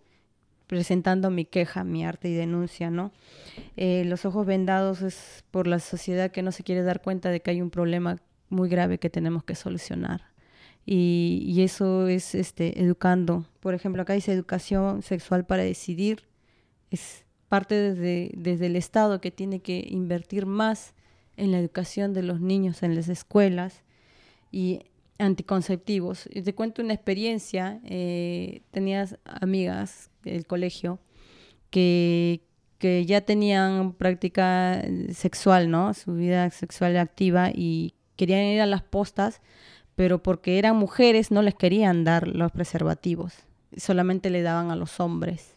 presentando 0.67 1.31
mi 1.31 1.45
queja, 1.45 1.83
mi 1.83 2.05
arte 2.05 2.29
y 2.29 2.35
denuncia, 2.35 2.91
¿no? 2.91 3.11
Eh, 3.77 4.05
los 4.05 4.25
ojos 4.25 4.45
vendados 4.47 5.01
es 5.03 5.45
por 5.51 5.67
la 5.67 5.79
sociedad 5.79 6.31
que 6.31 6.43
no 6.43 6.51
se 6.53 6.63
quiere 6.63 6.83
dar 6.83 7.01
cuenta 7.03 7.29
de 7.29 7.41
que 7.41 7.51
hay 7.51 7.61
un 7.61 7.71
problema 7.71 8.17
muy 8.49 8.69
grave 8.69 8.99
que 8.99 9.09
tenemos 9.11 9.43
que 9.45 9.55
solucionar. 9.55 10.30
Y, 10.85 11.43
y 11.45 11.61
eso 11.61 12.07
es 12.07 12.35
este, 12.35 12.81
educando. 12.81 13.45
Por 13.59 13.73
ejemplo, 13.73 14.01
acá 14.01 14.13
dice 14.13 14.31
educación 14.33 15.01
sexual 15.01 15.45
para 15.45 15.63
decidir. 15.63 16.27
Es 16.89 17.25
parte 17.47 17.75
desde, 17.75 18.31
desde 18.35 18.65
el 18.67 18.75
Estado 18.75 19.21
que 19.21 19.31
tiene 19.31 19.59
que 19.59 19.85
invertir 19.89 20.45
más 20.45 20.93
en 21.37 21.51
la 21.51 21.59
educación 21.59 22.13
de 22.13 22.23
los 22.23 22.39
niños 22.41 22.83
en 22.83 22.95
las 22.95 23.09
escuelas 23.09 23.83
y 24.51 24.79
anticonceptivos. 25.17 26.27
Y 26.31 26.41
te 26.41 26.53
cuento 26.53 26.81
una 26.81 26.93
experiencia. 26.93 27.79
eh, 27.85 28.61
tenías 28.71 29.17
amigas 29.25 30.09
del 30.23 30.45
colegio 30.45 30.99
que, 31.69 32.41
que 32.77 33.05
ya 33.05 33.21
tenían 33.21 33.93
práctica 33.93 34.79
eh, 34.81 35.13
sexual, 35.13 35.69
¿no? 35.69 35.93
Su 35.93 36.13
vida 36.15 36.49
sexual 36.51 36.97
activa 36.97 37.49
y 37.53 37.93
querían 38.15 38.43
ir 38.45 38.61
a 38.61 38.65
las 38.65 38.83
postas, 38.83 39.41
pero 40.01 40.23
porque 40.23 40.57
eran 40.57 40.77
mujeres 40.77 41.29
no 41.29 41.43
les 41.43 41.53
querían 41.53 42.03
dar 42.03 42.27
los 42.27 42.51
preservativos, 42.51 43.35
solamente 43.77 44.31
le 44.31 44.41
daban 44.41 44.71
a 44.71 44.75
los 44.75 44.99
hombres. 44.99 45.53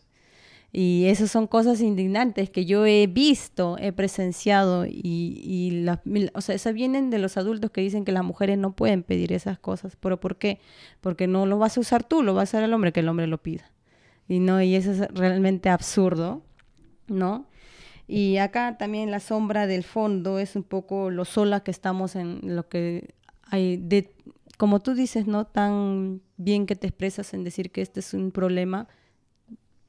Y 0.70 1.06
esas 1.06 1.30
son 1.30 1.46
cosas 1.46 1.80
indignantes 1.80 2.50
que 2.50 2.66
yo 2.66 2.84
he 2.84 3.06
visto, 3.06 3.78
he 3.80 3.90
presenciado 3.92 4.84
y, 4.84 5.40
y 5.42 5.70
la- 5.82 6.02
mil- 6.04 6.30
o 6.34 6.42
sea, 6.42 6.54
esas 6.54 6.74
vienen 6.74 7.08
de 7.08 7.18
los 7.18 7.38
adultos 7.38 7.70
que 7.70 7.80
dicen 7.80 8.04
que 8.04 8.12
las 8.12 8.22
mujeres 8.22 8.58
no 8.58 8.72
pueden 8.76 9.02
pedir 9.02 9.32
esas 9.32 9.58
cosas. 9.58 9.96
¿Pero 9.96 10.20
por 10.20 10.36
qué? 10.36 10.60
Porque 11.00 11.26
no 11.26 11.46
lo 11.46 11.56
vas 11.56 11.78
a 11.78 11.80
usar 11.80 12.04
tú, 12.04 12.22
lo 12.22 12.34
va 12.34 12.40
a 12.40 12.42
hacer 12.42 12.62
el 12.64 12.74
hombre, 12.74 12.92
que 12.92 13.00
el 13.00 13.08
hombre 13.08 13.26
lo 13.26 13.38
pida. 13.38 13.70
Y 14.28 14.40
no, 14.40 14.60
y 14.60 14.74
eso 14.74 14.90
es 14.90 15.00
realmente 15.14 15.70
absurdo, 15.70 16.42
¿no? 17.06 17.46
Y 18.06 18.36
acá 18.36 18.76
también 18.76 19.10
la 19.10 19.20
sombra 19.20 19.66
del 19.66 19.84
fondo 19.84 20.38
es 20.38 20.54
un 20.54 20.64
poco 20.64 21.08
lo 21.08 21.24
sola 21.24 21.60
que 21.60 21.70
estamos 21.70 22.14
en 22.14 22.40
lo 22.42 22.68
que 22.68 23.14
como 24.56 24.80
tú 24.80 24.94
dices, 24.94 25.26
¿no? 25.26 25.46
Tan 25.46 26.22
bien 26.36 26.66
que 26.66 26.76
te 26.76 26.86
expresas 26.86 27.34
en 27.34 27.44
decir 27.44 27.70
que 27.70 27.82
este 27.82 28.00
es 28.00 28.14
un 28.14 28.30
problema. 28.30 28.88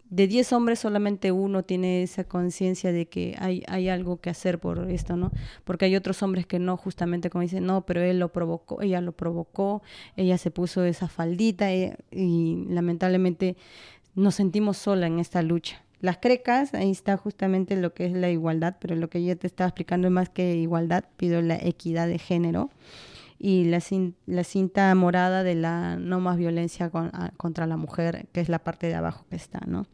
De 0.10 0.28
10 0.28 0.54
hombres 0.54 0.80
solamente 0.80 1.32
uno 1.32 1.64
tiene 1.64 2.04
esa 2.04 2.24
conciencia 2.24 2.92
de 2.92 3.08
que 3.08 3.36
hay, 3.40 3.64
hay 3.68 3.90
algo 3.90 4.22
que 4.22 4.30
hacer 4.30 4.60
por 4.60 4.90
esto, 4.90 5.18
¿no? 5.18 5.32
Porque 5.64 5.86
hay 5.86 5.96
otros 5.96 6.22
hombres 6.24 6.46
que 6.46 6.60
no, 6.60 6.78
justamente 6.78 7.30
como 7.30 7.42
dicen, 7.42 7.66
no, 7.66 7.86
pero 7.86 8.02
él 8.02 8.20
lo 8.20 8.32
provocó, 8.32 8.82
ella 8.82 9.02
lo 9.02 9.14
provocó, 9.14 9.82
ella 10.16 10.38
se 10.38 10.52
puso 10.52 10.84
esa 10.84 11.08
faldita 11.08 11.74
eh, 11.74 11.98
y 12.12 12.66
lamentablemente 12.70 13.58
nos 14.14 14.36
sentimos 14.36 14.78
sola 14.78 15.08
en 15.08 15.20
esta 15.20 15.42
lucha. 15.42 15.82
Las 16.02 16.18
crecas, 16.18 16.74
ahí 16.76 16.92
está 16.92 17.18
justamente 17.18 17.76
lo 17.76 17.94
que 17.94 18.06
es 18.06 18.14
la 18.14 18.30
igualdad, 18.30 18.78
pero 18.80 18.96
lo 18.96 19.10
que 19.10 19.24
yo 19.24 19.36
te 19.38 19.48
estaba 19.48 19.70
explicando 19.70 20.08
es 20.08 20.14
más 20.14 20.30
que 20.30 20.56
igualdad, 20.56 21.06
pido 21.18 21.42
la 21.42 21.56
equidad 21.56 22.08
de 22.08 22.20
género 22.20 22.70
y 23.40 23.66
la, 23.66 23.78
cin- 23.78 24.14
la 24.26 24.44
cinta 24.44 24.94
morada 24.96 25.44
de 25.44 25.56
la 25.56 25.98
no 25.98 26.20
más 26.20 26.38
violencia 26.38 26.90
con- 26.90 27.12
a- 27.14 27.32
contra 27.38 27.68
la 27.68 27.78
mujer, 27.78 28.28
que 28.32 28.40
es 28.42 28.50
la 28.50 28.60
parte 28.60 28.88
de 28.88 28.96
abajo 28.96 29.26
que 29.30 29.36
está, 29.36 29.60
¿no? 29.68 29.86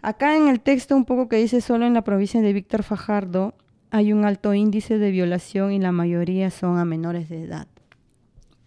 Acá 0.00 0.36
en 0.36 0.48
el 0.48 0.60
texto 0.60 0.96
un 0.96 1.04
poco 1.04 1.28
que 1.28 1.36
dice 1.36 1.60
solo 1.60 1.84
en 1.86 1.94
la 1.94 2.02
provincia 2.02 2.40
de 2.40 2.52
Víctor 2.52 2.82
Fajardo 2.84 3.54
hay 3.90 4.12
un 4.12 4.24
alto 4.24 4.54
índice 4.54 4.98
de 4.98 5.10
violación 5.10 5.72
y 5.72 5.78
la 5.80 5.92
mayoría 5.92 6.50
son 6.50 6.78
a 6.78 6.84
menores 6.84 7.28
de 7.28 7.42
edad. 7.42 7.66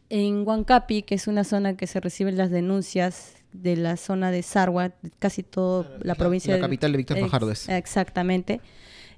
En 0.10 0.46
Huancapi, 0.46 1.04
que 1.04 1.16
es 1.16 1.28
una 1.28 1.44
zona 1.46 1.78
que 1.78 1.88
se 1.88 2.00
reciben 2.02 2.38
las 2.38 2.50
denuncias 2.52 3.36
de 3.54 3.78
la 3.78 3.96
zona 3.98 4.30
de 4.32 4.44
Sarwa, 4.44 4.92
casi 5.20 5.44
toda 5.44 5.90
la 6.02 6.16
provincia. 6.16 6.54
La 6.56 6.62
capital 6.62 6.92
de 6.92 6.98
Víctor 6.98 7.18
Fajardo 7.20 7.52
es. 7.52 7.70
Exactamente. 7.70 8.60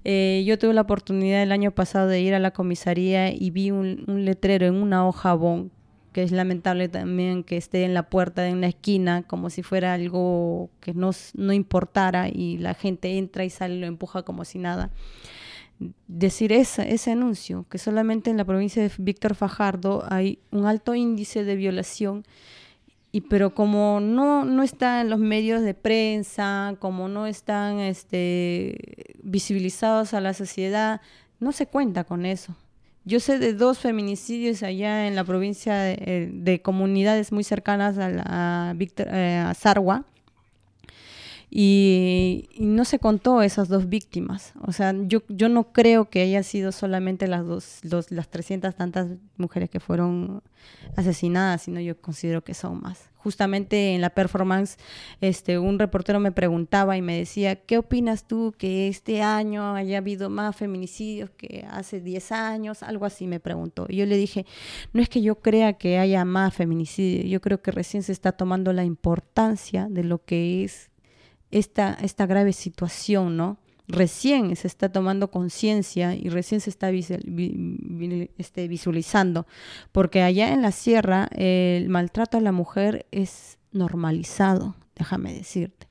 Eh, 0.05 0.43
yo 0.45 0.59
tuve 0.59 0.73
la 0.73 0.81
oportunidad 0.81 1.41
el 1.41 1.51
año 1.51 1.71
pasado 1.71 2.07
de 2.07 2.21
ir 2.21 2.33
a 2.33 2.39
la 2.39 2.51
comisaría 2.51 3.31
y 3.31 3.51
vi 3.51 3.71
un, 3.71 4.03
letrero 4.07 4.65
en 4.65 4.75
una 4.75 5.07
hoja 5.07 5.33
bon 5.33 5.71
que 6.11 6.23
es 6.23 6.31
lamentable 6.31 6.89
también 6.89 7.43
que 7.43 7.57
esté 7.57 7.85
en 7.85 7.95
la 7.95 8.03
puerta 8.03 8.43
de 8.43 8.53
una 8.53 8.67
esquina 8.67 9.23
como 9.23 9.49
si 9.49 9.63
fuera 9.63 9.93
algo 9.93 10.69
que 10.79 10.93
no, 10.93 11.09
no 11.33 11.53
importara 11.53 12.29
y 12.29 12.57
la 12.59 12.75
gente 12.75 13.17
entra 13.17 13.45
y 13.45 13.49
sale 13.49 13.75
y 13.75 13.79
lo 13.79 13.87
empuja 13.87 14.21
como 14.21 14.45
si 14.45 14.59
nada. 14.59 14.91
Decir 16.07 16.53
esa, 16.53 16.83
ese 16.83 17.11
anuncio, 17.11 17.65
que 17.67 17.79
solamente 17.79 18.29
en 18.29 18.37
la 18.37 18.45
provincia 18.45 18.83
de 18.83 18.91
Víctor 18.99 19.33
Fajardo 19.33 20.05
hay 20.07 20.37
un 20.51 20.67
alto 20.67 20.93
índice 20.93 21.43
de 21.43 21.55
violación 21.55 22.25
y 23.15 23.21
pero 23.21 23.53
como 23.53 23.99
no, 24.01 24.43
no 24.43 24.63
está 24.63 24.99
en 24.99 25.11
los 25.11 25.19
medios 25.19 25.61
de 25.61 25.75
prensa, 25.75 26.75
como 26.79 27.07
no 27.07 27.27
están 27.27 27.79
este, 27.79 29.15
visibilizados 29.21 30.15
a 30.15 30.19
la 30.19 30.33
sociedad, 30.33 30.99
no 31.39 31.51
se 31.51 31.67
cuenta 31.67 32.05
con 32.05 32.25
eso. 32.25 32.55
Yo 33.05 33.19
sé 33.19 33.37
de 33.37 33.53
dos 33.53 33.77
feminicidios 33.77 34.63
allá 34.63 35.07
en 35.07 35.15
la 35.15 35.23
provincia 35.23 35.75
de, 35.75 36.31
eh, 36.43 36.61
comunidades 36.63 37.31
muy 37.31 37.43
cercanas 37.43 37.99
a, 37.99 38.09
la, 38.09 38.73
Víctor, 38.75 39.07
eh, 39.11 39.37
a 39.37 39.53
Sarwa, 39.53 40.05
y, 41.55 42.49
no 42.57 42.83
se 42.83 42.97
contó 42.97 43.43
esas 43.43 43.67
dos 43.67 43.87
víctimas. 43.87 44.53
O 44.61 44.71
sea, 44.71 44.91
yo, 45.05 45.21
yo 45.29 45.49
no 45.49 45.71
creo 45.71 46.09
que 46.09 46.23
haya 46.23 46.41
sido 46.41 46.71
solamente 46.71 47.27
las 47.27 47.45
dos, 47.45 47.81
las 48.09 48.27
300 48.29 48.73
tantas 48.73 49.09
mujeres 49.37 49.69
que 49.69 49.79
fueron 49.79 50.41
asesinadas, 50.95 51.61
sino 51.61 51.79
yo 51.79 51.95
considero 52.01 52.43
que 52.43 52.55
son 52.55 52.81
más. 52.81 53.11
Justamente 53.17 53.93
en 53.93 54.01
la 54.01 54.09
performance, 54.09 54.77
este, 55.21 55.59
un 55.59 55.77
reportero 55.77 56.19
me 56.19 56.31
preguntaba 56.31 56.97
y 56.97 57.03
me 57.03 57.19
decía, 57.19 57.55
¿qué 57.55 57.77
opinas 57.77 58.27
tú 58.27 58.55
que 58.57 58.87
este 58.87 59.21
año 59.21 59.75
haya 59.75 59.99
habido 59.99 60.31
más 60.31 60.55
feminicidios 60.55 61.29
que 61.29 61.67
hace 61.69 62.01
10 62.01 62.31
años? 62.31 62.81
Algo 62.81 63.05
así 63.05 63.27
me 63.27 63.39
preguntó. 63.39 63.85
Y 63.87 63.97
yo 63.97 64.07
le 64.07 64.17
dije, 64.17 64.47
no 64.91 65.03
es 65.03 65.07
que 65.07 65.21
yo 65.21 65.35
crea 65.35 65.73
que 65.73 65.99
haya 65.99 66.25
más 66.25 66.55
feminicidios, 66.55 67.29
yo 67.29 67.41
creo 67.41 67.61
que 67.61 67.69
recién 67.69 68.01
se 68.01 68.11
está 68.11 68.31
tomando 68.31 68.73
la 68.73 68.85
importancia 68.85 69.87
de 69.87 70.03
lo 70.03 70.25
que 70.25 70.63
es 70.63 70.89
esta, 71.53 71.97
esta 72.01 72.25
grave 72.25 72.51
situación, 72.51 73.37
¿no? 73.37 73.57
Recién 73.87 74.55
se 74.55 74.67
está 74.67 74.91
tomando 74.91 75.29
conciencia 75.29 76.15
y 76.15 76.29
recién 76.29 76.61
se 76.61 76.69
está 76.69 76.89
este, 76.89 78.67
visualizando, 78.67 79.45
porque 79.91 80.21
allá 80.21 80.53
en 80.53 80.61
la 80.61 80.71
sierra 80.71 81.29
el 81.35 81.89
maltrato 81.89 82.37
a 82.37 82.41
la 82.41 82.53
mujer 82.53 83.05
es 83.11 83.59
normalizado, 83.71 84.75
déjame 84.95 85.33
decirte. 85.33 85.87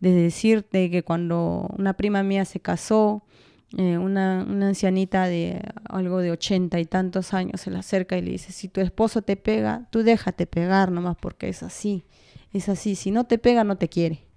De 0.00 0.12
decirte 0.12 0.90
que 0.90 1.02
cuando 1.02 1.68
una 1.78 1.94
prima 1.94 2.22
mía 2.22 2.44
se 2.44 2.60
casó, 2.60 3.24
eh, 3.78 3.96
una, 3.96 4.46
una, 4.46 4.68
ancianita 4.68 5.26
de 5.26 5.62
algo 5.88 6.18
de 6.18 6.32
ochenta 6.32 6.80
y 6.80 6.84
tantos 6.84 7.32
años 7.32 7.62
se 7.62 7.70
le 7.70 7.78
acerca 7.78 8.18
y 8.18 8.22
le 8.22 8.32
dice, 8.32 8.52
si 8.52 8.68
tu 8.68 8.82
esposo 8.82 9.22
te 9.22 9.36
pega, 9.36 9.88
tú 9.90 10.02
déjate 10.02 10.46
pegar 10.46 10.92
nomás 10.92 11.16
porque 11.18 11.48
es 11.48 11.62
así, 11.62 12.04
es 12.52 12.68
así, 12.68 12.94
si 12.94 13.10
no 13.10 13.24
te 13.24 13.38
pega 13.38 13.64
no 13.64 13.76
te 13.76 13.88
quiere. 13.88 14.31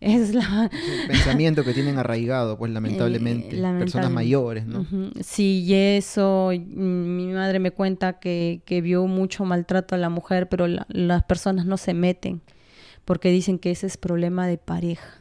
Es 0.00 0.34
la... 0.34 0.70
el 0.72 1.08
pensamiento 1.08 1.62
que 1.62 1.74
tienen 1.74 1.98
arraigado, 1.98 2.56
pues 2.56 2.72
lamentablemente, 2.72 3.58
eh, 3.58 3.78
personas 3.78 4.10
mayores, 4.10 4.66
¿no? 4.66 4.86
Sí, 5.22 5.62
y 5.66 5.74
eso, 5.74 6.50
mi 6.52 7.26
madre 7.26 7.58
me 7.58 7.70
cuenta 7.70 8.18
que, 8.18 8.62
que 8.64 8.80
vio 8.80 9.06
mucho 9.06 9.44
maltrato 9.44 9.94
a 9.94 9.98
la 9.98 10.08
mujer, 10.08 10.48
pero 10.48 10.66
las 10.66 11.22
personas 11.24 11.66
no 11.66 11.76
se 11.76 11.94
meten 11.94 12.40
porque 13.04 13.30
dicen 13.30 13.58
que 13.58 13.70
ese 13.72 13.86
es 13.86 13.96
problema 13.96 14.46
de 14.46 14.56
pareja. 14.56 15.18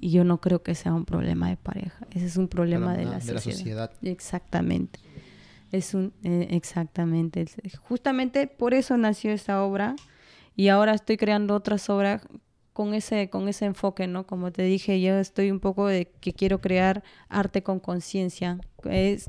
Y 0.00 0.10
yo 0.10 0.24
no 0.24 0.40
creo 0.40 0.62
que 0.62 0.74
sea 0.74 0.92
un 0.92 1.04
problema 1.04 1.48
de 1.48 1.56
pareja, 1.56 2.06
ese 2.10 2.26
es 2.26 2.36
un 2.36 2.48
problema 2.48 2.96
de, 2.96 3.04
la, 3.04 3.20
sociedad. 3.20 3.90
Exactamente. 4.02 4.98
Es 5.70 5.94
un, 5.94 6.12
eh, 6.24 6.48
exactamente. 6.50 7.46
Justamente 7.80 8.48
por 8.48 8.74
eso 8.74 8.96
nació 8.98 9.30
esta 9.30 9.62
obra 9.62 9.94
y 10.56 10.68
ahora 10.68 10.92
estoy 10.92 11.16
creando 11.16 11.54
otras 11.54 11.88
obras 11.88 12.22
con 12.72 12.94
ese, 12.94 13.28
con 13.28 13.48
ese 13.48 13.66
enfoque, 13.66 14.06
¿no? 14.06 14.26
Como 14.26 14.50
te 14.50 14.62
dije, 14.62 15.00
yo 15.00 15.18
estoy 15.18 15.50
un 15.50 15.60
poco 15.60 15.86
de 15.86 16.10
que 16.20 16.32
quiero 16.32 16.60
crear 16.60 17.02
arte 17.28 17.62
con 17.62 17.80
conciencia. 17.80 18.58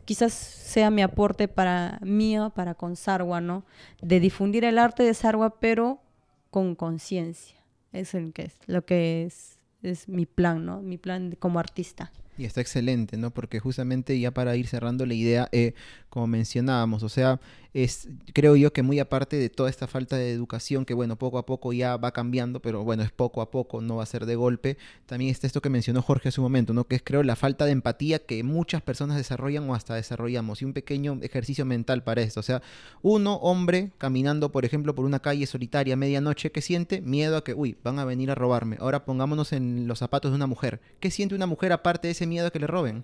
quizás 0.05 0.33
sea 0.33 0.89
mi 0.89 1.01
aporte 1.01 1.47
para 1.47 1.99
mío, 2.01 2.51
para 2.55 2.73
con 2.75 2.95
Sarwa, 2.95 3.41
¿no? 3.41 3.65
De 4.01 4.19
difundir 4.19 4.63
el 4.63 4.77
arte 4.77 5.03
de 5.03 5.13
Sarwa, 5.13 5.59
pero 5.59 6.01
con 6.49 6.75
conciencia. 6.75 7.57
Es 7.91 8.13
el 8.13 8.33
que 8.33 8.43
es, 8.43 8.55
lo 8.65 8.85
que 8.85 9.25
es, 9.25 9.59
es 9.83 10.07
mi 10.07 10.25
plan, 10.25 10.65
¿no? 10.65 10.81
Mi 10.81 10.97
plan 10.97 11.35
como 11.39 11.59
artista. 11.59 12.11
Y 12.37 12.45
está 12.45 12.61
excelente, 12.61 13.17
¿no? 13.17 13.31
Porque 13.31 13.59
justamente 13.59 14.19
ya 14.19 14.31
para 14.31 14.55
ir 14.55 14.67
cerrando 14.67 15.05
la 15.05 15.13
idea, 15.13 15.49
eh, 15.51 15.73
como 16.09 16.25
mencionábamos, 16.27 17.03
o 17.03 17.09
sea, 17.09 17.39
es, 17.73 18.07
creo 18.33 18.55
yo 18.55 18.71
que 18.71 18.83
muy 18.83 18.99
aparte 18.99 19.37
de 19.37 19.49
toda 19.49 19.69
esta 19.69 19.87
falta 19.87 20.15
de 20.15 20.31
educación, 20.31 20.85
que 20.85 20.93
bueno, 20.93 21.15
poco 21.15 21.37
a 21.37 21.45
poco 21.45 21.73
ya 21.73 21.97
va 21.97 22.11
cambiando, 22.11 22.61
pero 22.61 22.83
bueno, 22.83 23.03
es 23.03 23.11
poco 23.11 23.41
a 23.41 23.49
poco, 23.49 23.81
no 23.81 23.97
va 23.97 24.03
a 24.03 24.07
ser 24.07 24.25
de 24.25 24.35
golpe, 24.35 24.77
también 25.05 25.31
está 25.31 25.47
esto 25.47 25.61
que 25.61 25.69
mencionó 25.69 26.01
Jorge 26.01 26.29
hace 26.29 26.39
un 26.39 26.45
momento, 26.45 26.73
¿no? 26.73 26.85
Que 26.85 26.95
es 26.95 27.01
creo 27.03 27.23
la 27.23 27.35
falta 27.35 27.65
de 27.65 27.71
empatía 27.71 28.19
que 28.19 28.43
muchas 28.43 28.81
personas 28.81 29.17
desarrollan 29.17 29.69
o 29.69 29.75
hasta 29.75 29.95
desarrollamos, 29.95 30.61
y 30.61 30.65
un 30.65 30.73
pequeño 30.73 31.19
ejercicio 31.21 31.65
mental 31.65 32.03
para 32.03 32.21
esto, 32.21 32.39
o 32.39 32.43
sea, 32.43 32.61
uno, 33.01 33.35
hombre, 33.35 33.91
caminando, 33.97 34.51
por 34.51 34.65
ejemplo, 34.65 34.93
por 34.93 35.05
una 35.05 35.19
calle 35.19 35.45
solitaria 35.45 35.95
a 35.95 35.97
medianoche, 35.97 36.51
¿qué 36.51 36.61
siente? 36.61 37.01
Miedo 37.01 37.37
a 37.37 37.43
que, 37.43 37.53
uy, 37.53 37.75
van 37.83 37.99
a 37.99 38.05
venir 38.05 38.31
a 38.31 38.35
robarme. 38.35 38.77
Ahora 38.79 39.05
pongámonos 39.05 39.53
en 39.53 39.87
los 39.87 39.99
zapatos 39.99 40.31
de 40.31 40.35
una 40.35 40.47
mujer. 40.47 40.79
¿Qué 40.99 41.11
siente 41.11 41.35
una 41.35 41.45
mujer 41.45 41.71
aparte 41.71 42.07
de 42.07 42.11
ese 42.11 42.27
miedo 42.27 42.47
a 42.47 42.51
que 42.51 42.59
le 42.59 42.67
roben? 42.67 43.03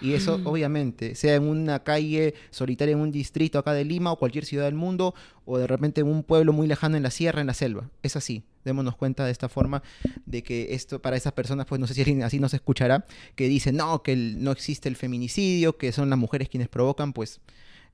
Y 0.00 0.14
eso, 0.14 0.40
obviamente, 0.44 1.14
sea 1.14 1.34
en 1.34 1.44
una 1.44 1.82
calle 1.84 2.34
solitaria 2.50 2.92
en 2.92 3.00
un 3.00 3.10
distrito 3.10 3.58
acá 3.58 3.72
de 3.72 3.84
Lima, 3.84 4.07
o 4.12 4.18
cualquier 4.18 4.44
ciudad 4.44 4.64
del 4.64 4.74
mundo, 4.74 5.14
o 5.44 5.58
de 5.58 5.66
repente 5.66 6.00
en 6.00 6.08
un 6.08 6.22
pueblo 6.22 6.52
muy 6.52 6.66
lejano 6.66 6.96
en 6.96 7.02
la 7.02 7.10
sierra, 7.10 7.40
en 7.40 7.46
la 7.46 7.54
selva. 7.54 7.90
Es 8.02 8.16
así. 8.16 8.44
Démonos 8.64 8.96
cuenta 8.96 9.24
de 9.24 9.30
esta 9.30 9.48
forma 9.48 9.82
de 10.26 10.42
que 10.42 10.74
esto 10.74 11.00
para 11.00 11.16
esas 11.16 11.32
personas, 11.32 11.66
pues 11.66 11.80
no 11.80 11.86
sé 11.86 11.94
si 11.94 12.00
alguien 12.02 12.22
así 12.22 12.38
nos 12.38 12.52
escuchará, 12.54 13.06
que 13.34 13.48
dicen, 13.48 13.76
no, 13.76 14.02
que 14.02 14.16
no 14.16 14.50
existe 14.50 14.88
el 14.88 14.96
feminicidio, 14.96 15.78
que 15.78 15.92
son 15.92 16.10
las 16.10 16.18
mujeres 16.18 16.48
quienes 16.48 16.68
provocan, 16.68 17.12
pues 17.12 17.40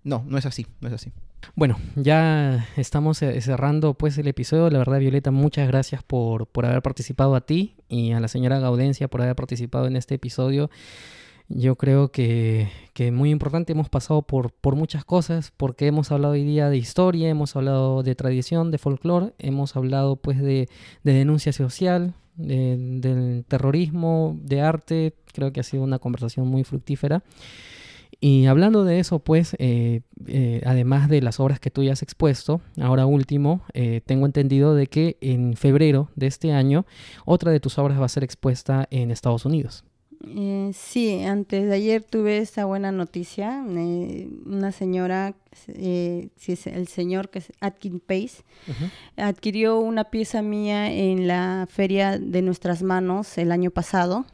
no, 0.03 0.25
no 0.27 0.37
es 0.37 0.47
así, 0.47 0.67
no 0.81 0.89
es 0.89 0.95
así. 0.95 1.13
Bueno, 1.55 1.79
ya 1.95 2.67
estamos 2.77 3.23
eh, 3.23 3.41
cerrando 3.41 3.95
pues 3.95 4.17
el 4.19 4.29
episodio. 4.29 4.71
La 4.71 4.79
verdad, 4.79 4.99
Violeta, 4.99 5.31
muchas 5.31 5.69
gracias 5.69 6.03
por, 6.03 6.47
por 6.47 6.67
haber 6.67 6.83
participado 6.83 7.35
a 7.35 7.43
ti 7.43 7.77
y 7.89 8.13
a 8.13 8.21
la 8.21 8.29
señora 8.29 8.59
Gaudencia 8.59 9.09
por 9.09 9.23
haber 9.23 9.37
participado 9.37 9.87
en 9.87 9.97
este 9.97 10.15
episodio. 10.15 10.71
Yo 11.49 11.77
creo 11.77 12.11
que, 12.11 12.71
que 12.95 13.13
muy 13.13 13.31
importante, 13.31 13.73
hemos 13.73 13.91
pasado 13.91 14.23
por, 14.23 14.53
por 14.53 14.77
muchas 14.77 15.05
cosas, 15.05 15.53
porque 15.57 15.87
hemos 15.87 16.11
hablado 16.11 16.33
hoy 16.33 16.45
día 16.45 16.71
de 16.71 16.79
historia, 16.79 17.29
hemos 17.29 17.55
hablado 17.55 18.03
de 18.03 18.15
tradición, 18.15 18.71
de 18.71 18.79
folclore, 18.79 19.35
hemos 19.39 19.77
hablado 19.77 20.17
pues 20.17 20.41
de, 20.41 20.69
de 21.03 21.13
denuncia 21.13 21.53
social, 21.53 22.15
del 22.37 23.45
terrorismo, 23.47 24.39
de 24.43 24.61
arte, 24.61 25.15
creo 25.33 25.53
que 25.53 25.61
ha 25.61 25.65
sido 25.65 25.83
una 25.83 25.99
conversación 25.99 26.49
muy 26.49 26.65
fructífera. 26.65 27.23
Y 28.21 28.47
hablando 28.47 28.85
de 28.85 29.01
eso, 29.01 29.19
pues, 29.19 29.55
eh, 29.59 30.01
eh, 30.27 30.63
además 30.65 31.09
de 31.09 31.21
las 31.21 31.41
obras 31.41 31.61
que 31.61 31.71
tú 31.71 31.83
ya 31.83 31.93
has 31.93 32.03
expuesto, 32.03 32.63
ahora 32.81 33.07
último, 33.07 33.63
eh, 33.75 34.01
tengo 34.07 34.25
entendido 34.25 34.75
de 34.75 34.87
que 34.87 35.19
en 35.21 35.57
febrero 35.57 36.09
de 36.17 36.27
este 36.29 36.53
año, 36.53 36.87
otra 37.27 37.51
de 37.51 37.61
tus 37.61 37.79
obras 37.79 38.01
va 38.01 38.07
a 38.07 38.09
ser 38.09 38.25
expuesta 38.25 38.87
en 38.91 39.11
Estados 39.11 39.45
Unidos. 39.45 39.85
Eh, 40.37 40.71
sí, 40.75 41.23
antes 41.23 41.67
de 41.69 41.75
ayer 41.75 42.03
tuve 42.03 42.39
esta 42.39 42.65
buena 42.65 42.93
noticia. 42.93 43.65
Eh, 43.69 44.29
una 44.47 44.73
señora, 44.73 45.35
eh, 45.69 46.29
si 46.37 46.53
es 46.53 46.67
el 46.67 46.89
señor 46.89 47.31
que 47.31 47.41
es 47.41 47.53
Atkin 47.61 48.01
Pace, 48.01 48.43
adquirió 49.17 49.79
una 49.79 50.05
pieza 50.05 50.43
mía 50.43 50.93
en 50.93 51.27
la 51.27 51.67
feria 51.71 52.19
de 52.19 52.43
nuestras 52.43 52.83
manos 52.83 53.39
el 53.39 53.53
año 53.53 53.71
pasado, 53.71 54.27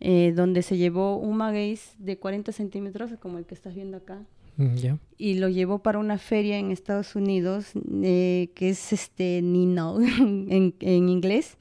donde 0.00 0.62
se 0.62 0.76
llevó 0.76 1.16
un 1.16 1.36
maguey 1.36 1.78
de 1.98 2.18
40 2.18 2.52
centímetros, 2.52 3.10
como 3.20 3.38
el 3.38 3.46
que 3.46 3.54
estás 3.54 3.74
viendo 3.74 3.96
acá. 3.96 4.20
Mm, 4.56 4.74
y 5.16 5.34
lo 5.34 5.48
llevó 5.48 5.78
para 5.78 5.98
una 5.98 6.18
feria 6.18 6.58
en 6.58 6.72
Estados 6.72 7.16
Unidos, 7.16 7.72
que 7.72 8.50
es 8.58 8.92
este 8.92 9.40
Nino 9.42 10.00
en, 10.18 10.74
en 10.80 11.08
inglés. 11.08 11.56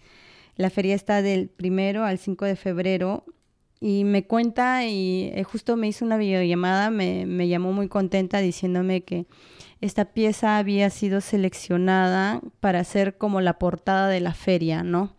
La 0.58 0.70
feria 0.70 0.96
está 0.96 1.22
del 1.22 1.48
primero 1.48 2.04
al 2.04 2.18
5 2.18 2.46
de 2.46 2.56
febrero 2.56 3.24
y 3.82 4.04
me 4.04 4.26
cuenta 4.26 4.86
y 4.86 5.32
eh, 5.34 5.44
justo 5.44 5.76
me 5.76 5.88
hizo 5.88 6.06
una 6.06 6.18
videollamada, 6.18 6.92
me, 6.92 7.26
me 7.26 7.48
llamó 7.48 7.74
muy 7.74 7.90
contenta 7.90 8.40
diciéndome 8.40 9.02
que 9.02 9.26
esta 9.82 10.06
pieza 10.06 10.60
había 10.60 10.90
sido 10.92 11.20
seleccionada 11.20 12.42
para 12.60 12.84
ser 12.84 13.18
como 13.18 13.42
la 13.42 13.58
portada 13.58 14.08
de 14.08 14.20
la 14.22 14.36
feria, 14.36 14.84
¿no? 14.84 15.16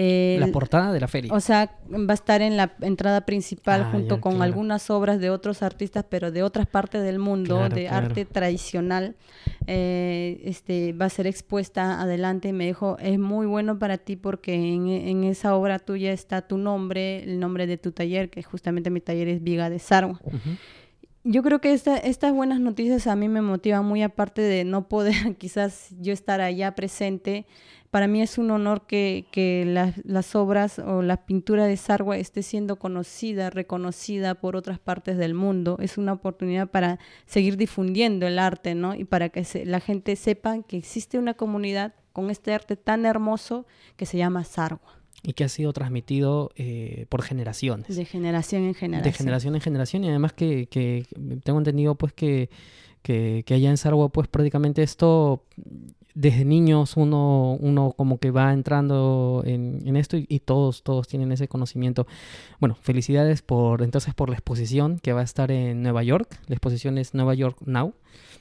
Eh, 0.00 0.36
La 0.38 0.46
portada 0.48 0.92
de 0.92 1.00
la 1.00 1.08
feria. 1.08 1.32
o 1.32 1.40
sea, 1.40 1.76
va 1.90 2.12
a 2.12 2.14
estar 2.14 2.40
en 2.40 2.56
la 2.56 2.72
entrada 2.82 3.22
principal 3.26 3.82
Ah, 3.82 3.88
junto 3.90 4.14
ya, 4.16 4.20
con 4.20 4.34
claro. 4.34 4.44
algunas 4.44 4.90
obras 4.90 5.18
de 5.18 5.30
otros 5.30 5.60
artistas, 5.64 6.04
pero 6.08 6.30
de 6.30 6.44
otras 6.44 6.68
partes 6.68 7.02
del 7.02 7.18
mundo, 7.18 7.56
Claro, 7.56 7.74
de 7.74 7.86
claro. 7.86 8.06
arte 8.06 8.24
tradicional. 8.24 9.16
Eh, 9.66 10.40
este, 10.44 10.92
va 10.92 11.06
a 11.06 11.10
ser 11.10 11.26
expuesta 11.26 12.00
adelante. 12.00 12.52
Me 12.52 12.66
dijo, 12.66 12.96
es 13.00 13.18
muy 13.18 13.46
bueno 13.46 13.78
para 13.80 13.98
ti 13.98 14.14
porque 14.14 14.54
en, 14.54 14.88
en 14.88 15.24
esa 15.24 15.56
obra 15.56 15.80
tuya 15.80 16.12
está 16.12 16.42
tu 16.42 16.58
nombre, 16.58 17.24
el 17.24 17.40
nombre 17.40 17.66
de 17.66 17.76
tu 17.76 17.90
taller, 17.90 18.30
que 18.30 18.42
justamente 18.44 18.90
mi 18.90 19.00
taller 19.00 19.26
es 19.26 19.42
Viga 19.42 19.68
de 19.68 19.80
Sarwa. 19.80 20.20
Yo 21.24 21.42
creo 21.42 21.60
que 21.60 21.72
esta- 21.72 21.98
estas 21.98 22.32
buenas 22.32 22.60
noticias 22.60 23.06
a 23.06 23.16
mí 23.16 23.28
me 23.28 23.42
motivan 23.42 23.84
muy 23.84 24.02
aparte 24.02 24.40
de 24.40 24.64
no 24.64 24.88
poder 24.88 25.12
quizás 25.38 25.88
yo 26.00 26.12
estar 26.12 26.40
allá 26.40 26.74
presente. 26.74 27.46
Para 27.90 28.06
mí 28.06 28.20
es 28.20 28.36
un 28.36 28.50
honor 28.50 28.86
que, 28.86 29.24
que 29.32 29.64
las, 29.66 29.94
las 30.04 30.34
obras 30.34 30.78
o 30.78 31.00
la 31.00 31.24
pintura 31.24 31.64
de 31.66 31.76
Sarwa 31.78 32.18
esté 32.18 32.42
siendo 32.42 32.76
conocida, 32.76 33.48
reconocida 33.50 34.34
por 34.34 34.56
otras 34.56 34.78
partes 34.78 35.16
del 35.16 35.32
mundo. 35.34 35.78
Es 35.80 35.96
una 35.96 36.12
oportunidad 36.12 36.68
para 36.68 36.98
seguir 37.24 37.56
difundiendo 37.56 38.26
el 38.26 38.38
arte, 38.38 38.74
¿no? 38.74 38.94
Y 38.94 39.04
para 39.04 39.30
que 39.30 39.44
se- 39.44 39.64
la 39.64 39.80
gente 39.80 40.16
sepa 40.16 40.62
que 40.64 40.76
existe 40.76 41.18
una 41.18 41.32
comunidad 41.34 41.94
con 42.12 42.28
este 42.30 42.52
arte 42.52 42.76
tan 42.76 43.06
hermoso 43.06 43.64
que 43.96 44.04
se 44.04 44.18
llama 44.18 44.44
Sarwa, 44.44 44.80
Y 45.22 45.32
que 45.32 45.44
ha 45.44 45.48
sido 45.48 45.72
transmitido 45.72 46.50
eh, 46.56 47.06
por 47.08 47.22
generaciones. 47.22 47.94
de 47.96 48.04
generación 48.04 48.64
en 48.64 48.74
generación. 48.74 49.12
de 49.12 49.16
generación 49.16 49.54
en 49.54 49.60
generación 49.62 50.04
y 50.04 50.08
además 50.10 50.32
que, 50.34 50.66
que 50.66 51.06
tengo 51.42 51.58
entendido 51.58 51.94
pues 51.94 52.12
que, 52.12 52.50
que, 53.02 53.44
que 53.46 53.54
allá 53.54 53.70
en 53.70 53.76
Sarwa 53.78 54.10
pues 54.10 54.28
prácticamente 54.28 54.82
esto 54.82 55.44
desde 56.18 56.44
niños 56.44 56.96
uno, 56.96 57.56
uno 57.60 57.94
como 57.96 58.18
que 58.18 58.32
va 58.32 58.52
entrando 58.52 59.44
en, 59.46 59.82
en 59.86 59.96
esto 59.96 60.16
y, 60.16 60.26
y 60.28 60.40
todos, 60.40 60.82
todos 60.82 61.06
tienen 61.06 61.30
ese 61.30 61.46
conocimiento. 61.46 62.08
Bueno, 62.58 62.74
felicidades 62.74 63.40
por 63.40 63.82
entonces 63.82 64.14
por 64.14 64.28
la 64.28 64.34
exposición 64.34 64.98
que 64.98 65.12
va 65.12 65.20
a 65.20 65.24
estar 65.24 65.52
en 65.52 65.80
Nueva 65.80 66.02
York. 66.02 66.40
La 66.48 66.56
exposición 66.56 66.98
es 66.98 67.14
Nueva 67.14 67.34
York 67.34 67.58
Now. 67.66 67.94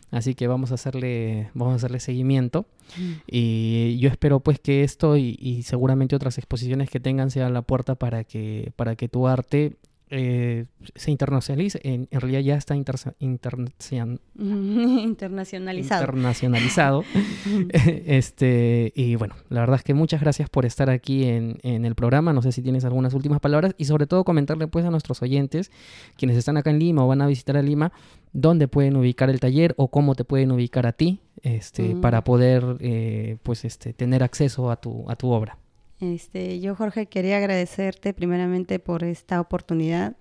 Así 0.10 0.34
que 0.34 0.48
vamos 0.48 0.72
a 0.72 0.76
hacerle, 0.76 1.52
vamos 1.54 1.74
a 1.74 1.76
hacerle 1.76 2.00
seguimiento. 2.00 2.66
Mm. 2.98 3.12
Y 3.28 4.00
yo 4.00 4.10
espero 4.10 4.40
pues 4.40 4.60
que 4.60 4.84
esto 4.84 5.16
y, 5.16 5.38
y 5.40 5.62
seguramente 5.62 6.16
otras 6.16 6.40
exposiciones 6.40 6.90
que 6.90 7.00
tengan 7.00 7.30
sea 7.30 7.48
la 7.50 7.62
puerta 7.62 7.94
para 7.94 8.24
que, 8.24 8.72
para 8.76 8.96
que 8.96 9.08
tu 9.08 9.28
arte 9.28 9.78
eh, 10.10 10.66
se 10.96 11.12
internacionalice. 11.12 11.80
En, 11.84 12.08
en 12.12 12.22
realidad 12.22 12.40
ya 12.42 12.56
está 12.56 12.76
internacion- 12.76 14.20
Internacionalizado. 14.38 16.02
internacionalizado. 16.04 17.04
este, 18.06 18.92
y 18.96 19.16
bueno, 19.16 19.36
la 19.50 19.62
verdad 19.62 19.78
es 19.78 19.84
que 19.84 19.94
muchas 19.94 20.22
gracias 20.22 20.50
por 20.50 20.66
estar 20.66 20.90
aquí 20.90 21.26
en, 21.26 21.58
en 21.64 21.86
el 21.86 21.96
programa. 21.96 22.34
No 22.34 22.42
sé 22.42 22.52
si 22.52 22.62
tienes 22.62 22.86
algunas 22.86 23.14
últimas 23.14 23.40
palabras 23.40 23.74
y 23.78 23.86
sobre 23.86 24.08
todo 24.08 24.24
comentarle 24.24 24.68
pues 24.68 24.86
a 24.86 24.92
nuestros 24.92 25.22
oyentes, 25.22 25.72
quienes 26.18 26.38
están 26.38 26.58
acá 26.58 26.70
en 26.70 26.80
Lima 26.80 27.04
o 27.04 27.08
van 27.08 27.22
a 27.22 27.28
visitar 27.28 27.58
a 27.58 27.62
Lima, 27.62 27.92
dónde 28.34 28.68
pueden 28.68 28.96
ubicar 28.98 29.30
el 29.30 29.40
taller 29.40 29.74
o 29.78 29.90
cómo 29.90 30.16
te 30.16 30.24
pueden 30.24 30.52
ubicar 30.52 30.86
a 30.88 30.94
ti, 30.94 31.22
este, 31.44 31.96
Mm. 31.96 32.02
para 32.02 32.24
poder 32.24 32.78
eh, 32.80 33.38
pues 33.44 33.64
este, 33.66 33.94
tener 33.94 34.24
acceso 34.24 34.70
a 34.72 34.76
tu, 34.78 35.10
a 35.10 35.16
tu 35.16 35.30
obra. 35.32 35.58
Este, 36.00 36.60
yo, 36.60 36.76
Jorge, 36.76 37.08
quería 37.08 37.38
agradecerte 37.38 38.14
primeramente 38.14 38.80
por 38.80 39.04
esta 39.04 39.42
oportunidad. 39.42 40.16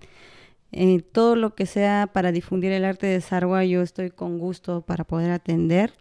Eh, 0.71 1.01
todo 1.11 1.35
lo 1.35 1.55
que 1.55 1.65
sea 1.65 2.09
para 2.11 2.31
difundir 2.31 2.71
el 2.71 2.83
arte 2.83 3.07
de 3.07 3.21
Sarwa, 3.21 3.63
yo 3.63 3.81
estoy 3.81 4.09
con 4.09 4.39
gusto 4.39 4.81
para 4.81 5.03
poder 5.03 5.31
atender. 5.31 5.93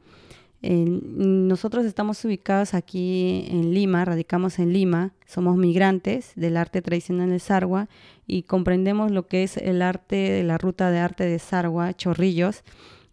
Eh, 0.62 0.84
nosotros 0.88 1.84
estamos 1.84 2.24
ubicados 2.24 2.74
aquí 2.74 3.46
en 3.50 3.74
Lima, 3.74 4.04
radicamos 4.04 4.58
en 4.58 4.72
Lima, 4.72 5.12
somos 5.26 5.56
migrantes 5.56 6.32
del 6.34 6.56
arte 6.56 6.80
tradicional 6.82 7.30
de 7.30 7.38
Sarwa 7.38 7.88
y 8.26 8.42
comprendemos 8.42 9.10
lo 9.10 9.26
que 9.26 9.42
es 9.42 9.58
el 9.58 9.82
arte 9.82 10.16
de 10.16 10.42
la 10.42 10.56
ruta 10.56 10.90
de 10.90 10.98
arte 10.98 11.24
de 11.24 11.38
Sarwa, 11.38 11.94
Chorrillos. 11.94 12.64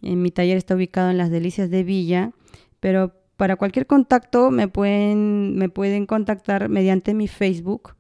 En 0.01 0.21
mi 0.21 0.31
taller 0.31 0.57
está 0.57 0.75
ubicado 0.75 1.11
en 1.11 1.17
las 1.17 1.29
Delicias 1.29 1.69
de 1.69 1.83
Villa, 1.83 2.31
pero 2.79 3.13
para 3.43 3.57
cualquier 3.57 3.87
contacto 3.87 4.51
me 4.51 4.69
pueden, 4.69 5.57
me 5.57 5.67
pueden 5.67 6.05
contactar 6.05 6.69
mediante 6.69 7.13
mi 7.13 7.27
Facebook, 7.27 7.93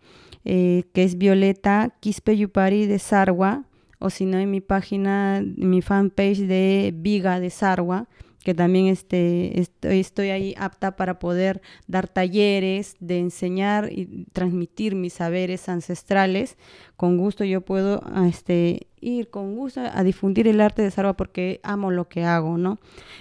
eh, 0.45 0.85
que 0.93 1.03
es 1.03 1.17
Violeta 1.17 1.93
Quispe 1.99 2.37
Yupari 2.37 2.85
de 2.85 2.97
Sarwa, 2.97 3.65
o 3.99 4.09
si 4.09 4.23
no 4.25 4.37
en 4.37 4.49
mi 4.49 4.61
página, 4.61 5.43
mi 5.57 5.81
fanpage 5.81 6.47
de 6.47 6.93
Viga 6.95 7.41
de 7.41 7.49
Sarwa, 7.49 8.07
que 8.43 8.53
también 8.53 8.87
este, 8.87 9.59
estoy, 9.59 9.99
estoy 9.99 10.29
ahí 10.29 10.53
apta 10.57 10.95
para 10.95 11.17
poder 11.17 11.61
dar 11.87 12.07
talleres, 12.07 12.95
de 12.99 13.19
enseñar 13.19 13.89
y 13.91 14.25
transmitir 14.33 14.95
mis 14.95 15.13
saberes 15.13 15.69
ancestrales. 15.69 16.57
Con 16.97 17.17
gusto 17.17 17.43
yo 17.45 17.61
puedo 17.61 18.03
este, 18.27 18.87
ir 18.99 19.29
con 19.29 19.55
gusto 19.55 19.81
a 19.81 20.03
difundir 20.03 20.47
el 20.47 20.61
arte 20.61 20.81
de 20.81 20.91
Sarwa 20.91 21.13
porque 21.13 21.61
amo 21.63 21.89
lo 21.89 22.09
que 22.09 22.25
hago, 22.25 22.57
¿no? 22.57 22.79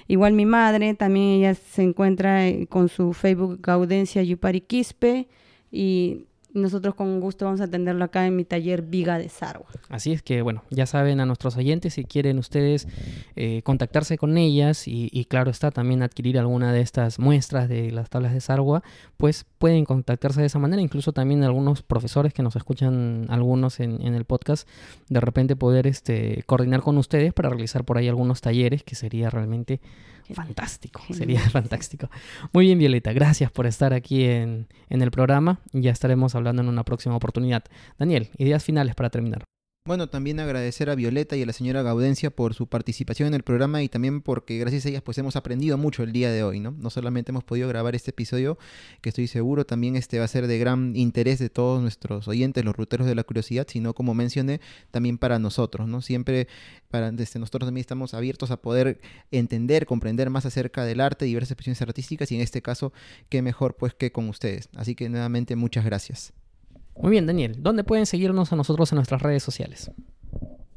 Igual 0.09 0.33
mi 0.33 0.47
madre, 0.47 0.95
también 0.95 1.41
ella 1.41 1.55
se 1.55 1.83
encuentra 1.83 2.49
eh, 2.49 2.67
con 2.67 2.89
su 2.89 3.13
Facebook 3.13 3.61
Gaudencia 3.63 4.23
Yupari 4.23 4.61
Quispe 4.61 5.29
y 5.71 6.27
nosotros 6.55 6.95
con 6.95 7.21
gusto 7.21 7.45
vamos 7.45 7.61
a 7.61 7.65
atenderlo 7.65 8.05
acá 8.05 8.27
en 8.27 8.37
mi 8.37 8.45
taller 8.45 8.83
Viga 8.83 9.19
de 9.19 9.29
Sarwa. 9.29 9.67
Así 9.89 10.13
es 10.13 10.23
que, 10.23 10.43
bueno, 10.43 10.65
ya 10.71 10.87
saben 10.87 11.21
a 11.21 11.27
nuestros 11.27 11.57
oyentes 11.57 11.95
si 11.95 12.05
quieren 12.05 12.39
ustedes 12.39 12.87
eh, 13.37 13.63
contactarse 13.63 14.19
con 14.19 14.37
ellas 14.37 14.87
y, 14.89 15.09
y 15.13 15.25
claro 15.25 15.51
está 15.51 15.71
también 15.71 16.03
adquirir 16.03 16.39
alguna 16.39 16.73
de 16.73 16.81
estas 16.81 17.19
muestras 17.19 17.69
de 17.69 17.91
las 17.91 18.11
tablas 18.11 18.33
de 18.35 18.41
Sarwa, 18.41 18.83
pues 19.17 19.47
pueden 19.59 19.85
contactarse 19.85 20.41
de 20.41 20.47
esa 20.47 20.59
manera. 20.59 20.83
Incluso 20.83 21.13
también 21.13 21.43
algunos 21.43 21.83
profesores 21.83 22.33
que 22.33 22.43
nos 22.43 22.57
escuchan, 22.57 23.27
algunos 23.29 23.81
en, 23.81 24.01
en 24.03 24.15
el 24.15 24.25
podcast, 24.25 24.69
de 25.09 25.21
repente 25.21 25.57
poder 25.57 25.87
este, 25.87 26.43
coordinar 26.47 26.83
con 26.83 26.99
ustedes 26.99 27.33
para 27.33 27.49
realizar 27.49 27.85
por 27.85 27.99
ahí 27.99 28.09
algunos 28.09 28.41
talleres 28.41 28.83
que 28.83 28.95
sería 28.95 29.31
realmente. 29.31 29.81
Fantástico. 30.35 31.03
Sería 31.13 31.41
fantástico. 31.51 32.09
Muy 32.53 32.67
bien, 32.67 32.79
Violeta, 32.79 33.13
gracias 33.13 33.51
por 33.51 33.67
estar 33.67 33.93
aquí 33.93 34.25
en, 34.25 34.69
en 34.89 35.03
el 35.03 35.11
programa. 35.11 35.61
Ya 35.73 35.91
estaremos 35.91 36.35
hablando 36.35 36.63
en 36.63 36.69
una 36.69 36.85
próxima 36.85 37.17
oportunidad. 37.17 37.65
Daniel, 37.99 38.31
ideas 38.39 38.65
finales 38.65 38.95
para 38.95 39.11
terminar. 39.11 39.45
Bueno, 39.85 40.09
también 40.09 40.39
agradecer 40.39 40.91
a 40.91 40.95
Violeta 40.95 41.35
y 41.37 41.43
a 41.43 41.47
la 41.47 41.53
señora 41.53 41.83
Gaudencia 41.83 42.31
por 42.31 42.55
su 42.55 42.69
participación 42.69 43.27
en 43.27 43.35
el 43.35 43.43
programa 43.43 43.83
y 43.83 43.89
también 43.89 44.21
porque 44.23 44.57
gracias 44.57 44.87
a 44.87 44.91
ellas 44.91 45.03
pues 45.03 45.19
hemos 45.19 45.35
aprendido 45.35 45.77
mucho 45.77 46.05
el 46.05 46.13
día 46.13 46.31
de 46.31 46.45
hoy, 46.45 46.61
¿no? 46.61 46.71
No 46.71 46.89
solamente 46.89 47.33
hemos 47.33 47.43
podido 47.43 47.67
grabar 47.67 47.97
este 47.97 48.13
episodio, 48.13 48.59
que 49.01 49.09
estoy 49.09 49.27
seguro 49.27 49.67
también 49.67 49.97
este 49.97 50.21
va 50.21 50.25
a 50.25 50.29
ser 50.29 50.47
de 50.47 50.57
gran 50.57 50.95
interés 50.95 51.41
de 51.41 51.51
todos 51.51 51.83
nuestros 51.83 52.29
oyentes, 52.29 52.65
los 52.65 52.77
ruteros 52.77 53.09
de 53.09 53.17
la 53.17 53.25
curiosidad, 53.25 53.67
sino 53.69 53.93
como 53.93 54.15
mencioné, 54.15 54.61
también 54.93 55.19
para 55.19 55.41
nosotros, 55.41 55.89
¿no? 55.89 56.01
Siempre 56.01 56.47
para 56.89 57.11
desde 57.11 57.41
nosotros 57.41 57.67
también 57.67 57.81
estamos 57.83 58.15
abiertos 58.15 58.53
a 58.53 58.63
poder 58.63 59.01
entender, 59.33 59.87
comprender 59.87 60.31
más 60.31 60.47
acerca 60.47 60.85
del 60.85 61.01
arte, 61.01 61.25
diversas 61.25 61.51
expresiones 61.51 61.83
artísticas 61.83 62.31
y 62.31 62.37
en 62.37 62.43
este 62.43 62.63
caso, 62.63 62.93
qué 63.29 63.43
mejor 63.43 63.75
pues 63.75 63.95
que 63.95 64.13
con 64.13 64.29
ustedes. 64.29 64.69
Así 64.77 64.95
que 64.95 65.09
nuevamente 65.09 65.57
muchas 65.57 65.85
gracias. 65.85 66.33
Muy 67.01 67.11
bien, 67.11 67.27
Daniel, 67.27 67.57
¿dónde 67.59 67.85
pueden 67.85 68.07
seguirnos 68.07 68.53
a 68.53 68.57
nosotros 68.57 68.93
en 68.93 68.97
nuestras 68.97 69.23
redes 69.23 69.43
sociales? 69.43 69.91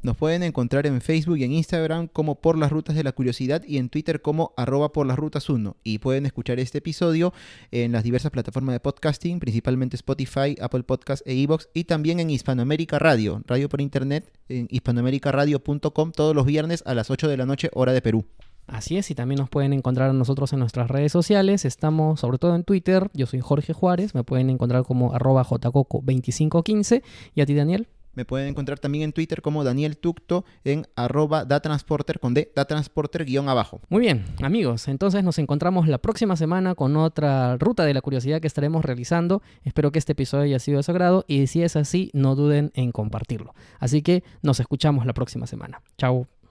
Nos 0.06 0.16
pueden 0.16 0.44
encontrar 0.44 0.86
en 0.86 1.00
Facebook 1.00 1.36
y 1.38 1.42
en 1.42 1.52
Instagram 1.52 2.06
como 2.06 2.40
Por 2.40 2.56
las 2.56 2.70
Rutas 2.70 2.94
de 2.94 3.02
la 3.02 3.10
Curiosidad 3.10 3.64
y 3.66 3.78
en 3.78 3.88
Twitter 3.88 4.22
como 4.22 4.54
arroba 4.56 4.92
por 4.92 5.04
las 5.04 5.18
rutas 5.18 5.50
1. 5.50 5.76
Y 5.82 5.98
pueden 5.98 6.26
escuchar 6.26 6.60
este 6.60 6.78
episodio 6.78 7.32
en 7.72 7.90
las 7.90 8.04
diversas 8.04 8.30
plataformas 8.30 8.74
de 8.74 8.78
podcasting, 8.78 9.40
principalmente 9.40 9.96
Spotify, 9.96 10.54
Apple 10.60 10.84
Podcast 10.84 11.26
e 11.26 11.34
iVoox 11.34 11.66
y 11.74 11.84
también 11.84 12.20
en 12.20 12.30
Hispanoamérica 12.30 13.00
Radio, 13.00 13.42
radio 13.46 13.68
por 13.68 13.80
internet 13.80 14.30
en 14.48 14.68
hispanoamericaradio.com 14.70 16.12
todos 16.12 16.36
los 16.36 16.46
viernes 16.46 16.84
a 16.86 16.94
las 16.94 17.10
8 17.10 17.26
de 17.26 17.36
la 17.36 17.46
noche 17.46 17.70
hora 17.72 17.92
de 17.92 18.00
Perú. 18.00 18.26
Así 18.66 18.96
es, 18.96 19.10
y 19.10 19.14
también 19.14 19.38
nos 19.38 19.48
pueden 19.48 19.72
encontrar 19.72 20.10
a 20.10 20.12
nosotros 20.12 20.52
en 20.52 20.58
nuestras 20.58 20.88
redes 20.88 21.12
sociales. 21.12 21.64
Estamos 21.64 22.20
sobre 22.20 22.38
todo 22.38 22.54
en 22.56 22.64
Twitter. 22.64 23.10
Yo 23.14 23.26
soy 23.26 23.40
Jorge 23.40 23.72
Juárez. 23.72 24.14
Me 24.14 24.24
pueden 24.24 24.50
encontrar 24.50 24.84
como 24.84 25.14
arroba 25.14 25.44
jcoco2515. 25.44 27.02
¿Y 27.34 27.40
a 27.40 27.46
ti, 27.46 27.54
Daniel? 27.54 27.88
Me 28.16 28.24
pueden 28.24 28.48
encontrar 28.48 28.78
también 28.78 29.04
en 29.04 29.12
Twitter 29.12 29.42
como 29.42 29.62
Daniel 29.62 29.98
Tucto 29.98 30.46
en 30.64 30.86
arroba 30.96 31.44
datransporter 31.44 32.18
con 32.18 32.32
D, 32.32 32.50
datransporter 32.56 33.26
guion 33.26 33.50
abajo. 33.50 33.82
Muy 33.90 34.00
bien, 34.00 34.24
amigos. 34.42 34.88
Entonces 34.88 35.22
nos 35.22 35.38
encontramos 35.38 35.86
la 35.86 35.98
próxima 35.98 36.34
semana 36.34 36.74
con 36.74 36.96
otra 36.96 37.58
ruta 37.58 37.84
de 37.84 37.92
la 37.92 38.00
curiosidad 38.00 38.40
que 38.40 38.46
estaremos 38.46 38.86
realizando. 38.86 39.42
Espero 39.64 39.92
que 39.92 39.98
este 39.98 40.12
episodio 40.12 40.44
haya 40.44 40.58
sido 40.58 40.78
de 40.78 40.82
su 40.82 40.92
agrado 40.92 41.26
y 41.28 41.46
si 41.46 41.62
es 41.62 41.76
así, 41.76 42.10
no 42.14 42.34
duden 42.34 42.72
en 42.74 42.90
compartirlo. 42.90 43.54
Así 43.78 44.00
que 44.00 44.24
nos 44.40 44.60
escuchamos 44.60 45.04
la 45.04 45.12
próxima 45.12 45.46
semana. 45.46 45.82
Chao. 45.98 46.26